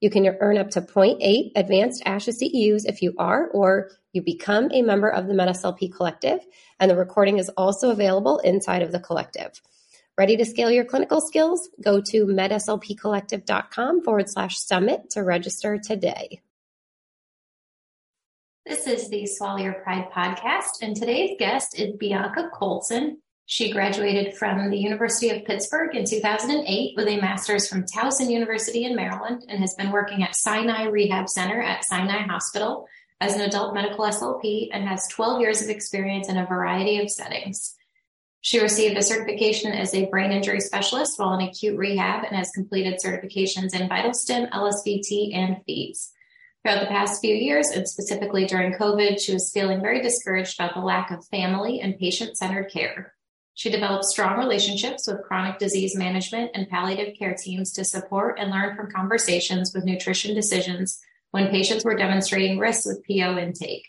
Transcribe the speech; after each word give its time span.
You 0.00 0.08
can 0.08 0.26
earn 0.40 0.56
up 0.56 0.70
to 0.70 0.80
0.8 0.80 1.52
advanced 1.56 2.02
ASHA 2.04 2.32
CEUs 2.42 2.86
if 2.86 3.02
you 3.02 3.14
are 3.18 3.48
or 3.48 3.90
you 4.12 4.22
become 4.22 4.70
a 4.72 4.82
member 4.82 5.08
of 5.08 5.26
the 5.26 5.34
MedSLP 5.34 5.94
Collective, 5.94 6.40
and 6.80 6.90
the 6.90 6.96
recording 6.96 7.38
is 7.38 7.50
also 7.50 7.90
available 7.90 8.38
inside 8.38 8.82
of 8.82 8.92
the 8.92 8.98
collective. 8.98 9.60
Ready 10.16 10.36
to 10.38 10.44
scale 10.44 10.70
your 10.70 10.84
clinical 10.84 11.20
skills? 11.20 11.68
Go 11.82 12.00
to 12.00 12.26
medslpcollective.com 12.26 14.02
forward 14.02 14.28
slash 14.28 14.58
summit 14.58 15.10
to 15.10 15.22
register 15.22 15.78
today. 15.78 16.40
This 18.66 18.86
is 18.86 19.08
the 19.10 19.26
Swallow 19.26 19.58
Your 19.58 19.74
Pride 19.74 20.08
podcast, 20.14 20.82
and 20.82 20.96
today's 20.96 21.36
guest 21.38 21.78
is 21.78 21.96
Bianca 21.96 22.50
Colson. 22.52 23.18
She 23.52 23.72
graduated 23.72 24.36
from 24.36 24.70
the 24.70 24.78
University 24.78 25.28
of 25.30 25.44
Pittsburgh 25.44 25.96
in 25.96 26.04
2008 26.04 26.94
with 26.96 27.08
a 27.08 27.20
master's 27.20 27.68
from 27.68 27.82
Towson 27.82 28.30
University 28.30 28.84
in 28.84 28.94
Maryland 28.94 29.44
and 29.48 29.58
has 29.58 29.74
been 29.74 29.90
working 29.90 30.22
at 30.22 30.36
Sinai 30.36 30.84
Rehab 30.84 31.28
Center 31.28 31.60
at 31.60 31.84
Sinai 31.84 32.22
Hospital 32.22 32.86
as 33.20 33.34
an 33.34 33.40
adult 33.40 33.74
medical 33.74 34.04
SLP 34.04 34.68
and 34.72 34.86
has 34.86 35.08
12 35.08 35.40
years 35.40 35.62
of 35.62 35.68
experience 35.68 36.28
in 36.28 36.36
a 36.36 36.46
variety 36.46 37.00
of 37.00 37.10
settings. 37.10 37.74
She 38.40 38.60
received 38.60 38.96
a 38.96 39.02
certification 39.02 39.72
as 39.72 39.92
a 39.94 40.06
brain 40.06 40.30
injury 40.30 40.60
specialist 40.60 41.18
while 41.18 41.36
in 41.36 41.48
acute 41.48 41.76
rehab 41.76 42.22
and 42.22 42.36
has 42.36 42.52
completed 42.52 43.00
certifications 43.04 43.74
in 43.74 43.88
VitalStim, 43.88 44.48
LSVT, 44.52 45.34
and 45.34 45.56
FEES. 45.66 46.12
Throughout 46.62 46.82
the 46.82 46.86
past 46.86 47.20
few 47.20 47.34
years, 47.34 47.70
and 47.70 47.88
specifically 47.88 48.46
during 48.46 48.74
COVID, 48.74 49.18
she 49.20 49.32
was 49.32 49.50
feeling 49.50 49.80
very 49.80 50.00
discouraged 50.00 50.60
about 50.60 50.74
the 50.74 50.82
lack 50.82 51.10
of 51.10 51.26
family 51.26 51.80
and 51.80 51.98
patient 51.98 52.36
centered 52.36 52.70
care. 52.70 53.12
She 53.60 53.68
developed 53.68 54.06
strong 54.06 54.38
relationships 54.38 55.06
with 55.06 55.22
chronic 55.22 55.58
disease 55.58 55.94
management 55.94 56.52
and 56.54 56.66
palliative 56.66 57.14
care 57.18 57.34
teams 57.34 57.72
to 57.72 57.84
support 57.84 58.38
and 58.38 58.50
learn 58.50 58.74
from 58.74 58.90
conversations 58.90 59.74
with 59.74 59.84
nutrition 59.84 60.34
decisions 60.34 60.98
when 61.32 61.50
patients 61.50 61.84
were 61.84 61.94
demonstrating 61.94 62.58
risks 62.58 62.86
with 62.86 63.06
PO 63.06 63.36
intake. 63.36 63.86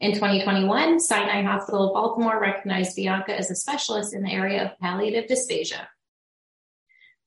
In 0.00 0.12
2021, 0.12 1.00
Sinai 1.00 1.40
Hospital 1.44 1.86
of 1.86 1.94
Baltimore 1.94 2.38
recognized 2.38 2.94
Bianca 2.94 3.34
as 3.34 3.50
a 3.50 3.54
specialist 3.54 4.12
in 4.12 4.22
the 4.22 4.30
area 4.30 4.62
of 4.62 4.78
palliative 4.80 5.30
dysphagia. 5.30 5.86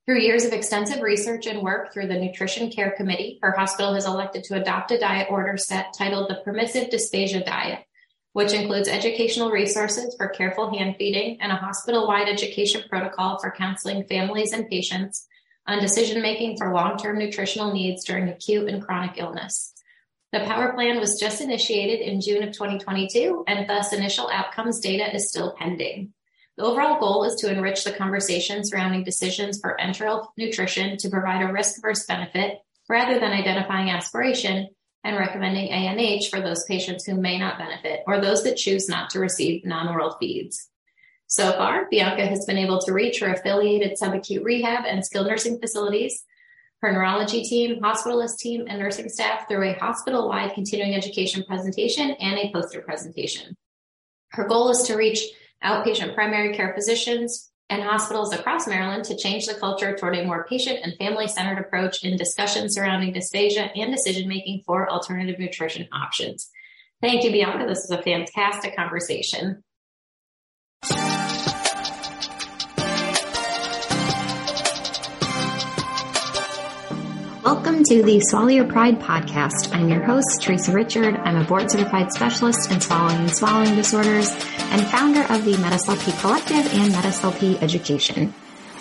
Through 0.05 0.19
years 0.19 0.45
of 0.45 0.53
extensive 0.53 1.01
research 1.01 1.47
and 1.47 1.63
work 1.63 1.91
through 1.91 2.05
the 2.05 2.19
Nutrition 2.19 2.69
Care 2.69 2.91
Committee, 2.91 3.39
her 3.41 3.55
hospital 3.57 3.95
has 3.95 4.05
elected 4.05 4.43
to 4.43 4.61
adopt 4.61 4.91
a 4.91 4.99
diet 4.99 5.29
order 5.31 5.57
set 5.57 5.95
titled 5.97 6.29
the 6.29 6.41
Permissive 6.45 6.91
Dysphagia 6.91 7.43
Diet 7.43 7.83
which 8.39 8.53
includes 8.53 8.87
educational 8.87 9.51
resources 9.51 10.15
for 10.15 10.29
careful 10.29 10.73
hand 10.73 10.95
feeding 10.97 11.37
and 11.41 11.51
a 11.51 11.57
hospital 11.57 12.07
wide 12.07 12.29
education 12.29 12.81
protocol 12.89 13.37
for 13.37 13.51
counseling 13.51 14.05
families 14.05 14.53
and 14.53 14.69
patients 14.69 15.27
on 15.67 15.81
decision 15.81 16.21
making 16.21 16.55
for 16.55 16.73
long 16.73 16.95
term 16.95 17.19
nutritional 17.19 17.73
needs 17.73 18.05
during 18.05 18.29
acute 18.29 18.69
and 18.69 18.81
chronic 18.81 19.17
illness. 19.17 19.73
The 20.31 20.39
Power 20.45 20.71
Plan 20.71 21.01
was 21.01 21.19
just 21.19 21.41
initiated 21.41 21.99
in 21.99 22.21
June 22.21 22.41
of 22.41 22.53
2022, 22.53 23.43
and 23.45 23.69
thus 23.69 23.91
initial 23.91 24.29
outcomes 24.31 24.79
data 24.79 25.13
is 25.13 25.27
still 25.27 25.53
pending. 25.59 26.13
The 26.55 26.63
overall 26.63 26.97
goal 26.97 27.25
is 27.25 27.35
to 27.41 27.51
enrich 27.51 27.83
the 27.83 27.91
conversation 27.91 28.63
surrounding 28.63 29.03
decisions 29.03 29.59
for 29.59 29.75
enteral 29.81 30.27
nutrition 30.37 30.95
to 30.99 31.09
provide 31.09 31.41
a 31.41 31.51
risk 31.51 31.81
versus 31.81 32.05
benefit 32.05 32.59
rather 32.87 33.19
than 33.19 33.33
identifying 33.33 33.89
aspiration 33.89 34.69
and 35.03 35.17
recommending 35.17 35.69
ANH 35.69 36.29
for 36.29 36.41
those 36.41 36.65
patients 36.65 37.05
who 37.05 37.15
may 37.15 37.37
not 37.37 37.57
benefit 37.57 38.01
or 38.05 38.19
those 38.19 38.43
that 38.43 38.57
choose 38.57 38.89
not 38.89 39.09
to 39.11 39.19
receive 39.19 39.65
non-oral 39.65 40.17
feeds. 40.19 40.69
So 41.27 41.51
far, 41.53 41.87
Bianca 41.89 42.25
has 42.25 42.45
been 42.45 42.57
able 42.57 42.79
to 42.79 42.91
reach 42.91 43.19
her 43.19 43.31
affiliated 43.31 43.97
subacute 43.97 44.43
rehab 44.43 44.85
and 44.85 45.05
skilled 45.05 45.27
nursing 45.27 45.59
facilities, 45.59 46.23
her 46.81 46.91
neurology 46.91 47.43
team, 47.43 47.81
hospitalist 47.81 48.37
team, 48.37 48.65
and 48.67 48.79
nursing 48.79 49.09
staff 49.09 49.47
through 49.47 49.69
a 49.69 49.73
hospital-wide 49.73 50.53
continuing 50.53 50.95
education 50.95 51.43
presentation 51.43 52.11
and 52.11 52.39
a 52.39 52.51
poster 52.51 52.81
presentation. 52.81 53.55
Her 54.31 54.47
goal 54.47 54.69
is 54.69 54.83
to 54.83 54.95
reach 54.95 55.23
outpatient 55.63 56.15
primary 56.15 56.55
care 56.55 56.73
physicians, 56.73 57.48
and 57.69 57.83
hospitals 57.83 58.33
across 58.33 58.67
Maryland 58.67 59.03
to 59.05 59.15
change 59.15 59.45
the 59.45 59.53
culture 59.53 59.95
toward 59.95 60.17
a 60.17 60.25
more 60.25 60.45
patient 60.45 60.79
and 60.83 60.97
family 60.97 61.27
centered 61.27 61.59
approach 61.59 62.03
in 62.03 62.17
discussions 62.17 62.73
surrounding 62.73 63.13
dysphagia 63.13 63.69
and 63.75 63.91
decision 63.91 64.27
making 64.27 64.63
for 64.65 64.89
alternative 64.89 65.39
nutrition 65.39 65.87
options. 65.93 66.49
Thank 67.01 67.23
you, 67.23 67.31
Bianca. 67.31 67.65
This 67.67 67.83
is 67.83 67.91
a 67.91 68.01
fantastic 68.01 68.75
conversation. 68.75 69.63
Welcome 77.43 77.85
to 77.85 78.03
the 78.03 78.19
Swallow 78.19 78.49
Your 78.49 78.67
Pride 78.67 78.99
podcast. 78.99 79.73
I'm 79.73 79.87
your 79.87 80.03
host, 80.03 80.41
Theresa 80.41 80.73
Richard. 80.73 81.15
I'm 81.15 81.37
a 81.37 81.45
board 81.45 81.71
certified 81.71 82.11
specialist 82.11 82.69
in 82.69 82.81
swallowing 82.81 83.15
and 83.15 83.33
swallowing 83.33 83.75
disorders 83.75 84.29
and 84.31 84.85
founder 84.87 85.21
of 85.21 85.45
the 85.45 85.53
MedSLP 85.53 86.19
Collective 86.19 86.73
and 86.73 86.93
MedSLP 86.93 87.61
Education. 87.63 88.33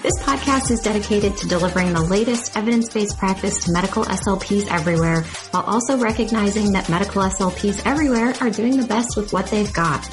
This 0.03 0.21
podcast 0.23 0.73
is 0.73 0.81
dedicated 0.81 1.37
to 1.37 1.47
delivering 1.47 1.93
the 1.93 2.03
latest 2.03 2.57
evidence-based 2.57 3.17
practice 3.17 3.65
to 3.65 3.73
medical 3.73 4.05
SLPs 4.05 4.67
everywhere, 4.69 5.23
while 5.53 5.63
also 5.63 5.97
recognizing 5.97 6.73
that 6.73 6.89
medical 6.89 7.23
SLPs 7.23 7.87
everywhere 7.87 8.35
are 8.41 8.51
doing 8.51 8.77
the 8.77 8.89
best 8.89 9.17
with 9.17 9.33
what 9.33 9.47
they've 9.47 9.73
got. 9.73 10.05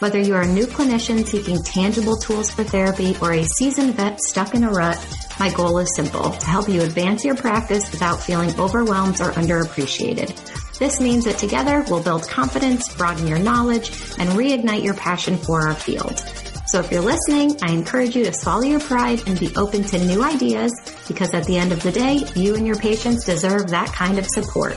Whether 0.00 0.20
you're 0.20 0.42
a 0.42 0.46
new 0.46 0.66
clinician 0.66 1.26
seeking 1.26 1.62
tangible 1.62 2.16
tools 2.16 2.50
for 2.50 2.64
therapy 2.64 3.16
or 3.22 3.32
a 3.32 3.44
seasoned 3.44 3.94
vet 3.94 4.20
stuck 4.20 4.54
in 4.54 4.64
a 4.64 4.70
rut, 4.70 4.98
my 5.38 5.52
goal 5.52 5.78
is 5.78 5.94
simple, 5.96 6.30
to 6.30 6.46
help 6.46 6.68
you 6.68 6.82
advance 6.82 7.24
your 7.24 7.34
practice 7.34 7.90
without 7.90 8.20
feeling 8.20 8.58
overwhelmed 8.58 9.20
or 9.20 9.32
underappreciated. 9.32 10.78
This 10.78 11.00
means 11.00 11.24
that 11.24 11.38
together 11.38 11.84
we'll 11.88 12.02
build 12.02 12.28
confidence, 12.28 12.92
broaden 12.94 13.26
your 13.26 13.38
knowledge, 13.38 13.90
and 14.18 14.30
reignite 14.30 14.84
your 14.84 14.94
passion 14.94 15.36
for 15.36 15.66
our 15.66 15.74
field. 15.74 16.18
So 16.66 16.80
if 16.80 16.90
you're 16.90 17.02
listening, 17.02 17.56
I 17.62 17.72
encourage 17.72 18.16
you 18.16 18.24
to 18.24 18.32
swallow 18.32 18.62
your 18.62 18.80
pride 18.80 19.22
and 19.28 19.38
be 19.38 19.54
open 19.54 19.84
to 19.84 19.98
new 20.04 20.24
ideas 20.24 20.72
because 21.06 21.32
at 21.32 21.44
the 21.44 21.56
end 21.56 21.72
of 21.72 21.82
the 21.82 21.92
day, 21.92 22.24
you 22.34 22.56
and 22.56 22.66
your 22.66 22.76
patients 22.76 23.24
deserve 23.24 23.68
that 23.68 23.92
kind 23.92 24.18
of 24.18 24.26
support. 24.26 24.74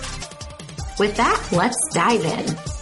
With 1.00 1.16
that, 1.18 1.50
let's 1.52 1.78
dive 1.94 2.24
in. 2.24 2.77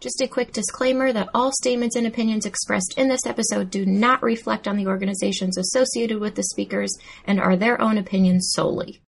Just 0.00 0.20
a 0.20 0.28
quick 0.28 0.52
disclaimer 0.52 1.12
that 1.12 1.28
all 1.34 1.50
statements 1.50 1.96
and 1.96 2.06
opinions 2.06 2.46
expressed 2.46 2.94
in 2.96 3.08
this 3.08 3.26
episode 3.26 3.68
do 3.68 3.84
not 3.84 4.22
reflect 4.22 4.68
on 4.68 4.76
the 4.76 4.86
organizations 4.86 5.58
associated 5.58 6.20
with 6.20 6.36
the 6.36 6.44
speakers 6.44 6.96
and 7.26 7.40
are 7.40 7.56
their 7.56 7.80
own 7.80 7.98
opinions 7.98 8.52
solely. 8.54 9.02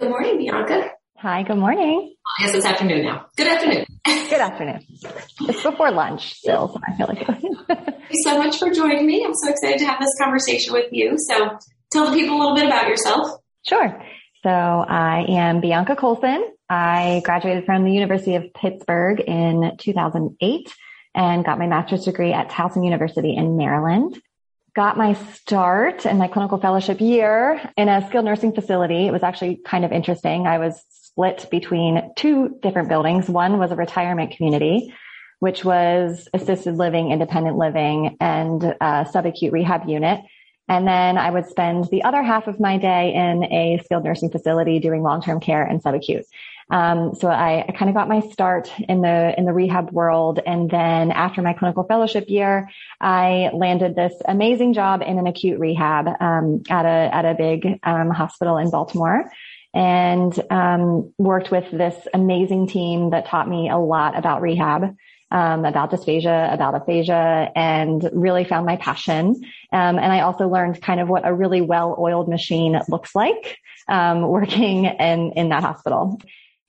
Good 0.00 0.10
morning, 0.10 0.38
Bianca. 0.38 0.90
Hi, 1.18 1.44
good 1.44 1.58
morning. 1.58 2.14
I 2.38 2.46
guess 2.46 2.54
it's 2.56 2.66
afternoon 2.66 3.04
now. 3.04 3.26
Good 3.36 3.46
afternoon. 3.48 3.86
Good 4.04 4.40
afternoon. 4.40 4.84
It's 5.42 5.62
before 5.62 5.90
lunch 5.90 6.34
still, 6.34 6.68
so 6.68 6.80
I 6.86 6.96
feel 6.96 7.06
like. 7.08 7.26
Thank 7.68 8.10
you 8.10 8.22
so 8.22 8.38
much 8.38 8.58
for 8.58 8.70
joining 8.70 9.06
me. 9.06 9.24
I'm 9.24 9.34
so 9.34 9.50
excited 9.50 9.78
to 9.78 9.86
have 9.86 10.00
this 10.00 10.16
conversation 10.20 10.72
with 10.72 10.92
you. 10.92 11.16
So 11.18 11.58
tell 11.92 12.10
the 12.10 12.16
people 12.16 12.36
a 12.36 12.38
little 12.38 12.54
bit 12.54 12.66
about 12.66 12.88
yourself. 12.88 13.28
Sure. 13.68 14.00
So 14.48 14.54
I 14.54 15.26
am 15.28 15.60
Bianca 15.60 15.94
Colson. 15.94 16.42
I 16.70 17.20
graduated 17.22 17.66
from 17.66 17.84
the 17.84 17.92
University 17.92 18.34
of 18.34 18.54
Pittsburgh 18.54 19.20
in 19.20 19.76
2008 19.76 20.74
and 21.14 21.44
got 21.44 21.58
my 21.58 21.66
master's 21.66 22.06
degree 22.06 22.32
at 22.32 22.48
Towson 22.48 22.82
University 22.82 23.36
in 23.36 23.58
Maryland. 23.58 24.18
Got 24.74 24.96
my 24.96 25.12
start 25.12 26.06
in 26.06 26.16
my 26.16 26.28
clinical 26.28 26.56
fellowship 26.56 26.98
year 26.98 27.60
in 27.76 27.90
a 27.90 28.06
skilled 28.08 28.24
nursing 28.24 28.54
facility. 28.54 29.06
It 29.06 29.10
was 29.10 29.22
actually 29.22 29.56
kind 29.66 29.84
of 29.84 29.92
interesting. 29.92 30.46
I 30.46 30.56
was 30.56 30.82
split 30.88 31.46
between 31.50 32.10
two 32.16 32.58
different 32.62 32.88
buildings. 32.88 33.28
One 33.28 33.58
was 33.58 33.70
a 33.70 33.76
retirement 33.76 34.30
community 34.30 34.94
which 35.40 35.64
was 35.64 36.28
assisted 36.34 36.76
living, 36.76 37.10
independent 37.12 37.56
living, 37.56 38.16
and 38.20 38.64
uh, 38.80 39.04
subacute 39.04 39.52
rehab 39.52 39.88
unit. 39.88 40.20
And 40.68 40.86
then 40.86 41.16
I 41.16 41.30
would 41.30 41.46
spend 41.46 41.84
the 41.90 42.04
other 42.04 42.22
half 42.22 42.46
of 42.46 42.60
my 42.60 42.76
day 42.76 43.14
in 43.14 43.44
a 43.44 43.80
skilled 43.84 44.04
nursing 44.04 44.30
facility 44.30 44.80
doing 44.80 45.02
long-term 45.02 45.40
care 45.40 45.64
and 45.64 45.82
subacute. 45.82 46.24
Um, 46.70 47.14
so 47.14 47.28
I, 47.28 47.64
I 47.66 47.72
kind 47.72 47.88
of 47.88 47.94
got 47.94 48.08
my 48.08 48.20
start 48.20 48.70
in 48.88 49.00
the 49.00 49.34
in 49.38 49.46
the 49.46 49.54
rehab 49.54 49.90
world, 49.90 50.38
and 50.44 50.70
then 50.70 51.10
after 51.10 51.40
my 51.40 51.54
clinical 51.54 51.84
fellowship 51.84 52.28
year, 52.28 52.68
I 53.00 53.50
landed 53.54 53.96
this 53.96 54.12
amazing 54.26 54.74
job 54.74 55.00
in 55.00 55.18
an 55.18 55.26
acute 55.26 55.58
rehab 55.58 56.08
um, 56.20 56.62
at 56.68 56.84
a 56.84 57.14
at 57.14 57.24
a 57.24 57.34
big 57.34 57.80
um, 57.82 58.10
hospital 58.10 58.58
in 58.58 58.70
Baltimore, 58.70 59.30
and 59.72 60.38
um, 60.50 61.14
worked 61.16 61.50
with 61.50 61.70
this 61.70 61.96
amazing 62.12 62.66
team 62.66 63.10
that 63.10 63.24
taught 63.24 63.48
me 63.48 63.70
a 63.70 63.78
lot 63.78 64.18
about 64.18 64.42
rehab 64.42 64.94
um, 65.30 65.64
about 65.64 65.90
dysphagia, 65.90 66.52
about 66.52 66.74
aphasia, 66.74 67.50
and 67.54 68.08
really 68.12 68.44
found 68.44 68.66
my 68.66 68.76
passion. 68.76 69.34
Um, 69.72 69.98
and 69.98 70.12
I 70.12 70.20
also 70.20 70.48
learned 70.48 70.80
kind 70.80 71.00
of 71.00 71.08
what 71.08 71.26
a 71.26 71.34
really 71.34 71.60
well-oiled 71.60 72.28
machine 72.28 72.78
looks 72.88 73.14
like 73.14 73.58
um, 73.88 74.22
working 74.22 74.84
in 74.84 75.32
in 75.32 75.48
that 75.50 75.62
hospital. 75.62 76.20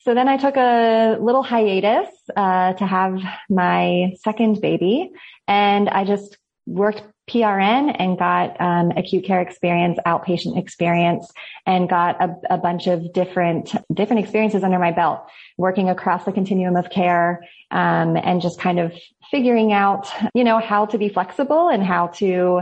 So 0.02 0.14
then 0.14 0.28
I 0.30 0.38
took 0.38 0.56
a 0.56 1.18
little 1.20 1.44
hiatus 1.44 2.10
uh, 2.36 2.74
to 2.74 2.86
have 2.86 3.22
my 3.50 4.14
second 4.22 4.62
baby, 4.62 5.12
and 5.48 5.90
I 5.90 6.06
just 6.06 6.38
worked 6.66 7.04
PRN 7.30 7.96
and 8.00 8.18
got 8.18 8.60
um, 8.60 8.92
acute 8.98 9.24
care 9.24 9.40
experience, 9.40 10.00
outpatient 10.06 10.58
experience, 10.58 11.32
and 11.66 11.88
got 11.88 12.22
a, 12.22 12.36
a, 12.50 12.58
bunch 12.58 12.88
of 12.88 13.14
different 13.14 13.76
different 13.94 14.24
experiences 14.24 14.64
under 14.64 14.80
my 14.80 14.92
belt, 14.92 15.22
working 15.58 15.90
across 15.90 16.26
the 16.26 16.32
continuum 16.32 16.76
of 16.76 16.90
care, 16.90 17.46
um, 17.72 18.18
and 18.18 18.42
just 18.42 18.60
kind 18.60 18.80
of 18.80 18.94
figuring 19.30 19.72
out, 19.72 20.08
you 20.34 20.44
know, 20.44 20.60
how 20.60 20.88
to 20.88 20.98
be 20.98 21.08
flexible 21.08 21.70
and 21.70 21.84
how 21.84 22.08
to 22.08 22.62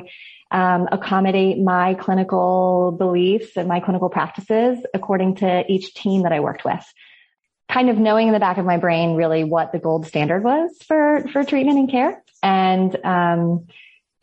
um, 0.52 0.88
accommodate 0.92 1.60
my 1.60 1.94
clinical 1.94 2.92
beliefs 2.98 3.56
and 3.56 3.68
my 3.68 3.80
clinical 3.80 4.10
practices 4.10 4.80
according 4.94 5.36
to 5.36 5.64
each 5.72 5.94
team 5.94 6.24
that 6.24 6.34
I 6.34 6.42
worked 6.42 6.66
with. 6.66 6.86
Kind 7.70 7.90
of 7.90 7.98
knowing 7.98 8.28
in 8.28 8.34
the 8.34 8.40
back 8.40 8.58
of 8.58 8.66
my 8.66 8.78
brain 8.78 9.16
really 9.16 9.44
what 9.44 9.72
the 9.72 9.80
gold 9.80 10.06
standard 10.08 10.44
was 10.44 10.72
for 10.88 11.26
for 11.32 11.44
treatment 11.44 11.80
and 11.80 11.90
care, 11.90 12.24
and 12.44 12.96
um, 13.06 13.68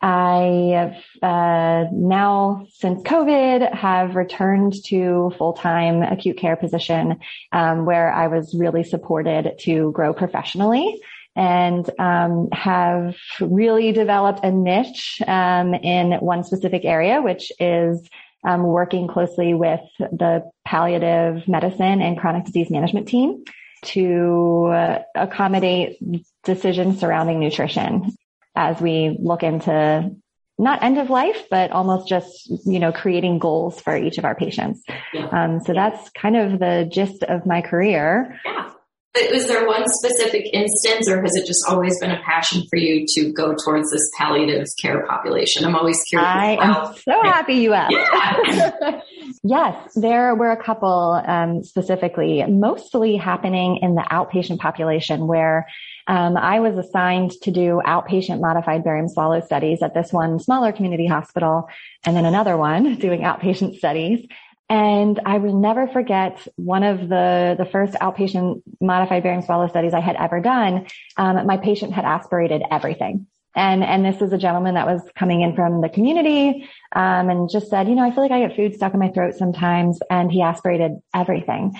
I 0.05 0.69
have 0.75 0.97
uh, 1.23 1.89
now, 1.91 2.67
since 2.69 3.01
COVID, 3.01 3.73
have 3.73 4.15
returned 4.15 4.75
to 4.85 5.33
full-time 5.35 6.03
acute 6.03 6.37
care 6.37 6.55
position 6.55 7.17
um, 7.51 7.85
where 7.85 8.13
I 8.13 8.27
was 8.27 8.53
really 8.53 8.83
supported 8.83 9.57
to 9.61 9.91
grow 9.93 10.13
professionally 10.13 11.01
and 11.35 11.89
um, 11.99 12.49
have 12.51 13.15
really 13.41 13.93
developed 13.93 14.41
a 14.43 14.51
niche 14.51 15.23
um, 15.25 15.73
in 15.73 16.11
one 16.19 16.43
specific 16.43 16.85
area, 16.85 17.23
which 17.23 17.51
is 17.59 18.07
um, 18.47 18.61
working 18.61 19.07
closely 19.07 19.55
with 19.55 19.81
the 19.97 20.47
palliative 20.65 21.47
medicine 21.47 22.03
and 22.03 22.15
chronic 22.19 22.45
disease 22.45 22.69
management 22.69 23.07
team 23.07 23.43
to 23.81 24.65
uh, 24.65 24.99
accommodate 25.15 25.97
decisions 26.43 26.99
surrounding 26.99 27.39
nutrition 27.39 28.15
as 28.55 28.79
we 28.79 29.17
look 29.19 29.43
into 29.43 30.11
not 30.57 30.83
end 30.83 30.97
of 30.97 31.09
life, 31.09 31.43
but 31.49 31.71
almost 31.71 32.07
just, 32.07 32.49
you 32.65 32.79
know, 32.79 32.91
creating 32.91 33.39
goals 33.39 33.81
for 33.81 33.97
each 33.97 34.17
of 34.17 34.25
our 34.25 34.35
patients. 34.35 34.83
Yeah. 35.13 35.27
Um, 35.27 35.59
so 35.59 35.73
that's 35.73 36.09
kind 36.11 36.37
of 36.37 36.59
the 36.59 36.89
gist 36.89 37.23
of 37.23 37.45
my 37.45 37.61
career. 37.61 38.39
Yeah. 38.45 38.71
But 39.15 39.31
was 39.31 39.47
there 39.47 39.65
one 39.65 39.87
specific 39.87 40.49
instance 40.51 41.07
or 41.07 41.21
has 41.21 41.33
it 41.37 41.45
just 41.45 41.63
always 41.69 41.97
been 42.01 42.11
a 42.11 42.21
passion 42.23 42.63
for 42.69 42.75
you 42.75 43.05
to 43.15 43.31
go 43.31 43.55
towards 43.55 43.89
this 43.89 44.11
palliative 44.17 44.67
care 44.81 45.05
population? 45.07 45.63
I'm 45.63 45.73
always 45.73 46.01
curious. 46.09 46.29
I 46.29 46.57
am 46.59 46.93
so 46.95 47.21
happy 47.23 47.53
you 47.53 47.73
asked. 47.73 47.93
Yeah. 47.93 48.99
yes, 49.43 49.93
there 49.95 50.35
were 50.35 50.51
a 50.51 50.61
couple 50.61 51.21
um, 51.25 51.63
specifically, 51.63 52.43
mostly 52.45 53.15
happening 53.15 53.79
in 53.81 53.95
the 53.95 54.05
outpatient 54.11 54.59
population 54.59 55.27
where 55.27 55.65
um, 56.07 56.37
I 56.37 56.59
was 56.59 56.77
assigned 56.77 57.31
to 57.41 57.51
do 57.51 57.81
outpatient 57.85 58.39
modified 58.39 58.83
barium 58.83 59.09
swallow 59.09 59.41
studies 59.41 59.81
at 59.81 59.93
this 59.93 60.13
one 60.13 60.39
smaller 60.39 60.71
community 60.71 61.07
hospital 61.07 61.67
and 62.05 62.15
then 62.15 62.25
another 62.25 62.57
one 62.57 62.95
doing 62.99 63.21
outpatient 63.21 63.77
studies. 63.77 64.27
And 64.67 65.19
I 65.25 65.37
will 65.37 65.59
never 65.59 65.87
forget 65.87 66.47
one 66.55 66.83
of 66.83 67.07
the, 67.07 67.55
the 67.57 67.65
first 67.65 67.93
outpatient 67.93 68.63
modified 68.81 69.21
barium 69.21 69.43
swallow 69.43 69.67
studies 69.67 69.93
I 69.93 69.99
had 69.99 70.15
ever 70.15 70.39
done. 70.39 70.87
Um, 71.17 71.45
my 71.45 71.57
patient 71.57 71.93
had 71.93 72.05
aspirated 72.05 72.63
everything. 72.71 73.27
And, 73.55 73.83
and 73.83 74.03
this 74.03 74.21
is 74.21 74.33
a 74.33 74.37
gentleman 74.37 74.73
that 74.73 74.87
was 74.87 75.01
coming 75.15 75.41
in 75.41 75.55
from 75.55 75.81
the 75.81 75.87
community, 75.87 76.67
um, 76.93 77.29
and 77.29 77.49
just 77.49 77.69
said, 77.69 77.87
you 77.87 77.95
know, 77.95 78.03
I 78.03 78.11
feel 78.11 78.21
like 78.21 78.31
I 78.31 78.45
get 78.45 78.55
food 78.55 78.75
stuck 78.75 78.93
in 78.93 78.99
my 78.99 79.09
throat 79.09 79.35
sometimes. 79.35 79.99
And 80.09 80.31
he 80.31 80.41
aspirated 80.41 80.93
everything. 81.13 81.73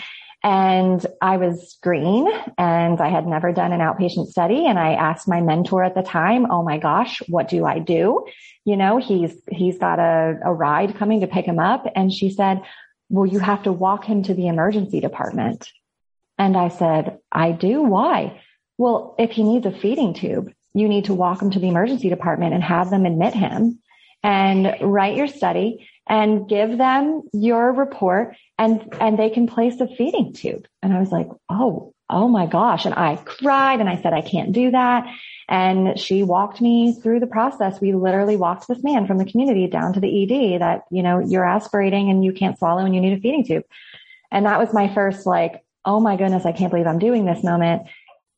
And 0.45 1.03
I 1.23 1.37
was 1.37 1.75
green 1.81 2.31
and 2.59 3.01
I 3.01 3.09
had 3.09 3.25
never 3.25 3.51
done 3.51 3.73
an 3.73 3.79
outpatient 3.79 4.27
study. 4.27 4.67
And 4.67 4.77
I 4.77 4.93
asked 4.93 5.27
my 5.27 5.41
mentor 5.41 5.83
at 5.83 5.95
the 5.95 6.03
time, 6.03 6.45
Oh 6.51 6.61
my 6.61 6.77
gosh, 6.77 7.19
what 7.27 7.47
do 7.47 7.65
I 7.65 7.79
do? 7.79 8.27
You 8.63 8.77
know, 8.77 8.97
he's, 8.97 9.35
he's 9.49 9.79
got 9.79 9.97
a, 9.97 10.37
a 10.45 10.53
ride 10.53 10.97
coming 10.97 11.21
to 11.21 11.27
pick 11.27 11.45
him 11.45 11.57
up. 11.57 11.87
And 11.95 12.13
she 12.13 12.29
said, 12.29 12.61
well, 13.09 13.25
you 13.25 13.39
have 13.39 13.63
to 13.63 13.71
walk 13.71 14.05
him 14.05 14.21
to 14.23 14.35
the 14.35 14.47
emergency 14.47 14.99
department. 14.99 15.67
And 16.37 16.55
I 16.55 16.69
said, 16.69 17.19
I 17.31 17.51
do. 17.51 17.81
Why? 17.81 18.41
Well, 18.77 19.15
if 19.17 19.31
he 19.31 19.41
needs 19.41 19.65
a 19.65 19.71
feeding 19.71 20.13
tube, 20.13 20.51
you 20.73 20.87
need 20.87 21.05
to 21.05 21.13
walk 21.15 21.41
him 21.41 21.49
to 21.51 21.59
the 21.59 21.69
emergency 21.69 22.09
department 22.09 22.53
and 22.53 22.63
have 22.63 22.91
them 22.91 23.05
admit 23.05 23.33
him 23.33 23.79
and 24.21 24.75
write 24.81 25.15
your 25.15 25.27
study 25.27 25.87
and 26.07 26.47
give 26.47 26.77
them 26.77 27.23
your 27.33 27.71
report 27.71 28.35
and, 28.57 28.93
and 28.99 29.17
they 29.17 29.29
can 29.29 29.47
place 29.47 29.79
a 29.79 29.87
feeding 29.87 30.33
tube. 30.33 30.67
And 30.81 30.93
I 30.93 30.99
was 30.99 31.11
like, 31.11 31.27
Oh, 31.49 31.93
oh 32.09 32.27
my 32.27 32.45
gosh. 32.45 32.85
And 32.85 32.93
I 32.93 33.15
cried 33.15 33.79
and 33.79 33.89
I 33.89 34.01
said, 34.01 34.13
I 34.13 34.21
can't 34.21 34.51
do 34.51 34.71
that. 34.71 35.07
And 35.47 35.99
she 35.99 36.23
walked 36.23 36.61
me 36.61 36.93
through 36.93 37.19
the 37.19 37.27
process. 37.27 37.81
We 37.81 37.93
literally 37.93 38.35
walked 38.35 38.67
this 38.67 38.83
man 38.83 39.07
from 39.07 39.17
the 39.17 39.25
community 39.25 39.67
down 39.67 39.93
to 39.93 39.99
the 39.99 40.23
ED 40.23 40.61
that, 40.61 40.83
you 40.91 41.03
know, 41.03 41.19
you're 41.19 41.45
aspirating 41.45 42.09
and 42.09 42.23
you 42.23 42.33
can't 42.33 42.57
swallow 42.57 42.83
and 42.83 42.95
you 42.95 43.01
need 43.01 43.17
a 43.17 43.21
feeding 43.21 43.45
tube. 43.45 43.63
And 44.31 44.45
that 44.45 44.59
was 44.59 44.73
my 44.73 44.93
first 44.93 45.25
like, 45.25 45.63
oh 45.83 45.99
my 45.99 46.15
goodness, 46.15 46.45
I 46.45 46.51
can't 46.51 46.71
believe 46.71 46.87
I'm 46.87 46.99
doing 46.99 47.25
this 47.25 47.43
moment. 47.43 47.83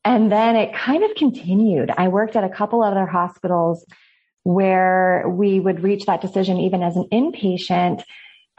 And 0.04 0.30
then 0.30 0.56
it 0.56 0.74
kind 0.74 1.02
of 1.02 1.14
continued. 1.16 1.90
I 1.96 2.08
worked 2.08 2.36
at 2.36 2.44
a 2.44 2.48
couple 2.48 2.82
other 2.82 3.06
hospitals 3.06 3.84
where 4.42 5.24
we 5.28 5.60
would 5.60 5.82
reach 5.82 6.06
that 6.06 6.20
decision 6.20 6.58
even 6.58 6.82
as 6.82 6.96
an 6.96 7.08
inpatient 7.12 8.02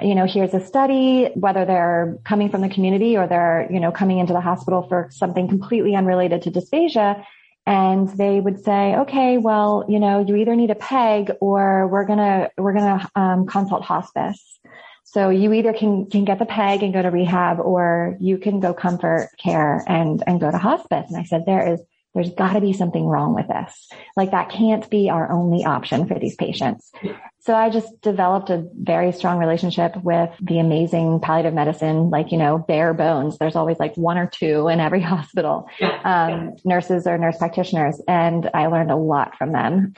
you 0.02 0.16
know, 0.16 0.26
here's 0.26 0.54
a 0.54 0.66
study, 0.66 1.30
whether 1.36 1.66
they're 1.66 2.18
coming 2.24 2.50
from 2.50 2.62
the 2.62 2.70
community 2.70 3.18
or 3.18 3.28
they're, 3.28 3.68
you 3.72 3.80
know, 3.80 3.92
coming 3.92 4.20
into 4.20 4.34
the 4.34 4.42
hospital 4.42 4.84
for 4.88 5.10
something 5.12 5.48
completely 5.48 5.96
unrelated 5.96 6.42
to 6.44 6.52
dysphagia. 6.52 7.24
And 7.66 8.10
they 8.10 8.40
would 8.40 8.64
say, 8.64 8.96
okay, 8.96 9.38
well, 9.38 9.86
you 9.88 10.00
know, 10.00 10.26
you 10.26 10.36
either 10.36 10.56
need 10.56 10.72
a 10.72 10.76
PEG 10.76 11.32
or 11.40 11.88
we're 11.88 12.06
going 12.06 12.20
to, 12.20 12.50
we're 12.58 12.74
going 12.74 13.00
to 13.00 13.12
um, 13.20 13.46
consult 13.46 13.84
hospice. 13.84 14.60
So 15.04 15.30
you 15.30 15.54
either 15.54 15.74
can, 15.74 16.10
can 16.10 16.24
get 16.24 16.40
the 16.40 16.46
PEG 16.46 16.84
and 16.84 16.94
go 16.94 17.02
to 17.02 17.10
rehab 17.10 17.60
or 17.60 18.16
you 18.20 18.38
can 18.38 18.60
go 18.60 18.74
comfort 18.74 19.30
care 19.38 19.84
and, 19.88 20.24
and 20.26 20.40
go 20.40 20.50
to 20.50 20.58
hospice. 20.58 21.06
And 21.10 21.18
I 21.18 21.24
said, 21.24 21.46
there 21.46 21.74
is 21.74 21.82
there's 22.20 22.34
got 22.34 22.52
to 22.52 22.60
be 22.62 22.74
something 22.74 23.06
wrong 23.06 23.34
with 23.34 23.48
this. 23.48 23.88
Like 24.18 24.32
that 24.32 24.50
can't 24.50 24.90
be 24.90 25.10
our 25.10 25.32
only 25.32 25.64
option 25.64 26.06
for 26.06 26.20
these 26.20 26.36
patients. 26.36 26.92
So 27.40 27.56
I 27.56 27.70
just 27.70 28.02
developed 28.02 28.50
a 28.50 28.68
very 28.74 29.14
strong 29.14 29.40
relationship 29.40 29.96
with 30.04 30.30
the 30.42 30.60
amazing 30.60 31.22
palliative 31.22 31.54
medicine, 31.54 32.10
like, 32.10 32.34
you 32.34 32.38
know, 32.38 32.58
bare 32.58 32.94
bones. 32.94 33.38
There's 33.38 33.56
always 33.56 33.80
like 33.80 33.96
one 33.96 34.18
or 34.18 34.28
two 34.28 34.68
in 34.68 34.82
every 34.82 35.00
hospital, 35.14 35.70
um, 36.04 36.56
nurses 36.66 37.08
or 37.08 37.18
nurse 37.18 37.38
practitioners. 37.38 38.02
And 38.06 38.50
I 38.54 38.68
learned 38.68 38.92
a 38.92 38.98
lot 38.98 39.38
from 39.38 39.54
them. 39.54 39.94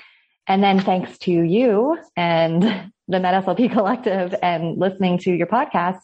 And 0.45 0.63
then 0.63 0.79
thanks 0.79 1.17
to 1.19 1.31
you 1.31 1.97
and 2.15 2.61
the 2.61 3.17
MedSLP 3.17 3.71
collective 3.71 4.35
and 4.43 4.77
listening 4.77 5.17
to 5.19 5.33
your 5.33 5.47
podcast, 5.47 6.01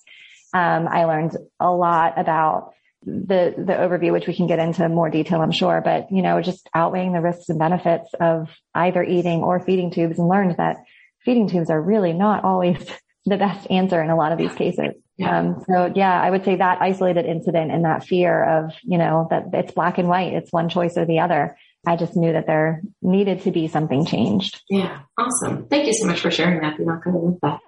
um, 0.56 0.88
I 0.88 1.06
learned 1.06 1.38
a 1.60 1.70
lot 1.70 2.18
about 2.18 2.74
the 3.08 3.54
the 3.58 3.74
overview, 3.74 4.12
which 4.12 4.28
we 4.28 4.36
can 4.36 4.48
get 4.48 4.60
into 4.60 4.88
more 4.90 5.10
detail, 5.10 5.42
I'm 5.42 5.52
sure, 5.52 5.82
but 5.84 6.12
you 6.12 6.22
know, 6.22 6.42
just 6.42 6.70
outweighing 6.74 7.14
the 7.14 7.22
risks 7.22 7.48
and 7.48 7.58
benefits 7.58 8.10
of 8.20 8.50
either 8.76 9.02
eating 9.02 9.40
or 9.40 9.60
feeding 9.62 9.92
tubes, 9.92 10.20
and 10.20 10.28
learned 10.28 10.58
that 10.58 10.78
feeding 11.24 11.48
tubes 11.48 11.70
are 11.70 11.82
really 11.82 12.12
not 12.12 12.44
always 12.44 12.86
the 13.26 13.38
best 13.38 13.70
answer 13.72 14.02
in 14.02 14.10
a 14.10 14.16
lot 14.16 14.34
of 14.34 14.38
these 14.38 14.54
cases. 14.54 14.94
Yeah. 15.16 15.40
Um, 15.40 15.64
so 15.68 15.92
yeah, 15.96 16.22
I 16.22 16.30
would 16.30 16.44
say 16.44 16.58
that 16.58 16.82
isolated 16.82 17.26
incident 17.26 17.72
and 17.72 17.86
that 17.86 18.04
fear 18.04 18.44
of 18.44 18.74
you 18.84 18.98
know 18.98 19.28
that 19.30 19.46
it's 19.54 19.72
black 19.72 19.98
and 19.98 20.10
white, 20.10 20.34
it's 20.34 20.52
one 20.52 20.68
choice 20.70 20.98
or 20.98 21.06
the 21.06 21.20
other. 21.20 21.58
I 21.88 21.96
just 21.96 22.18
knew 22.18 22.34
that 22.34 22.46
there 22.46 22.82
needed 23.02 23.44
to 23.44 23.52
be 23.52 23.70
something 23.70 24.06
changed. 24.06 24.62
Yeah, 24.70 25.00
awesome. 25.18 25.68
Thank 25.68 25.88
you 25.88 25.94
so 25.94 26.06
much 26.06 26.20
for 26.20 26.30
sharing 26.30 26.60
that, 26.60 26.78
Bianca. 26.78 27.10
With 27.12 27.40
that. 27.42 27.60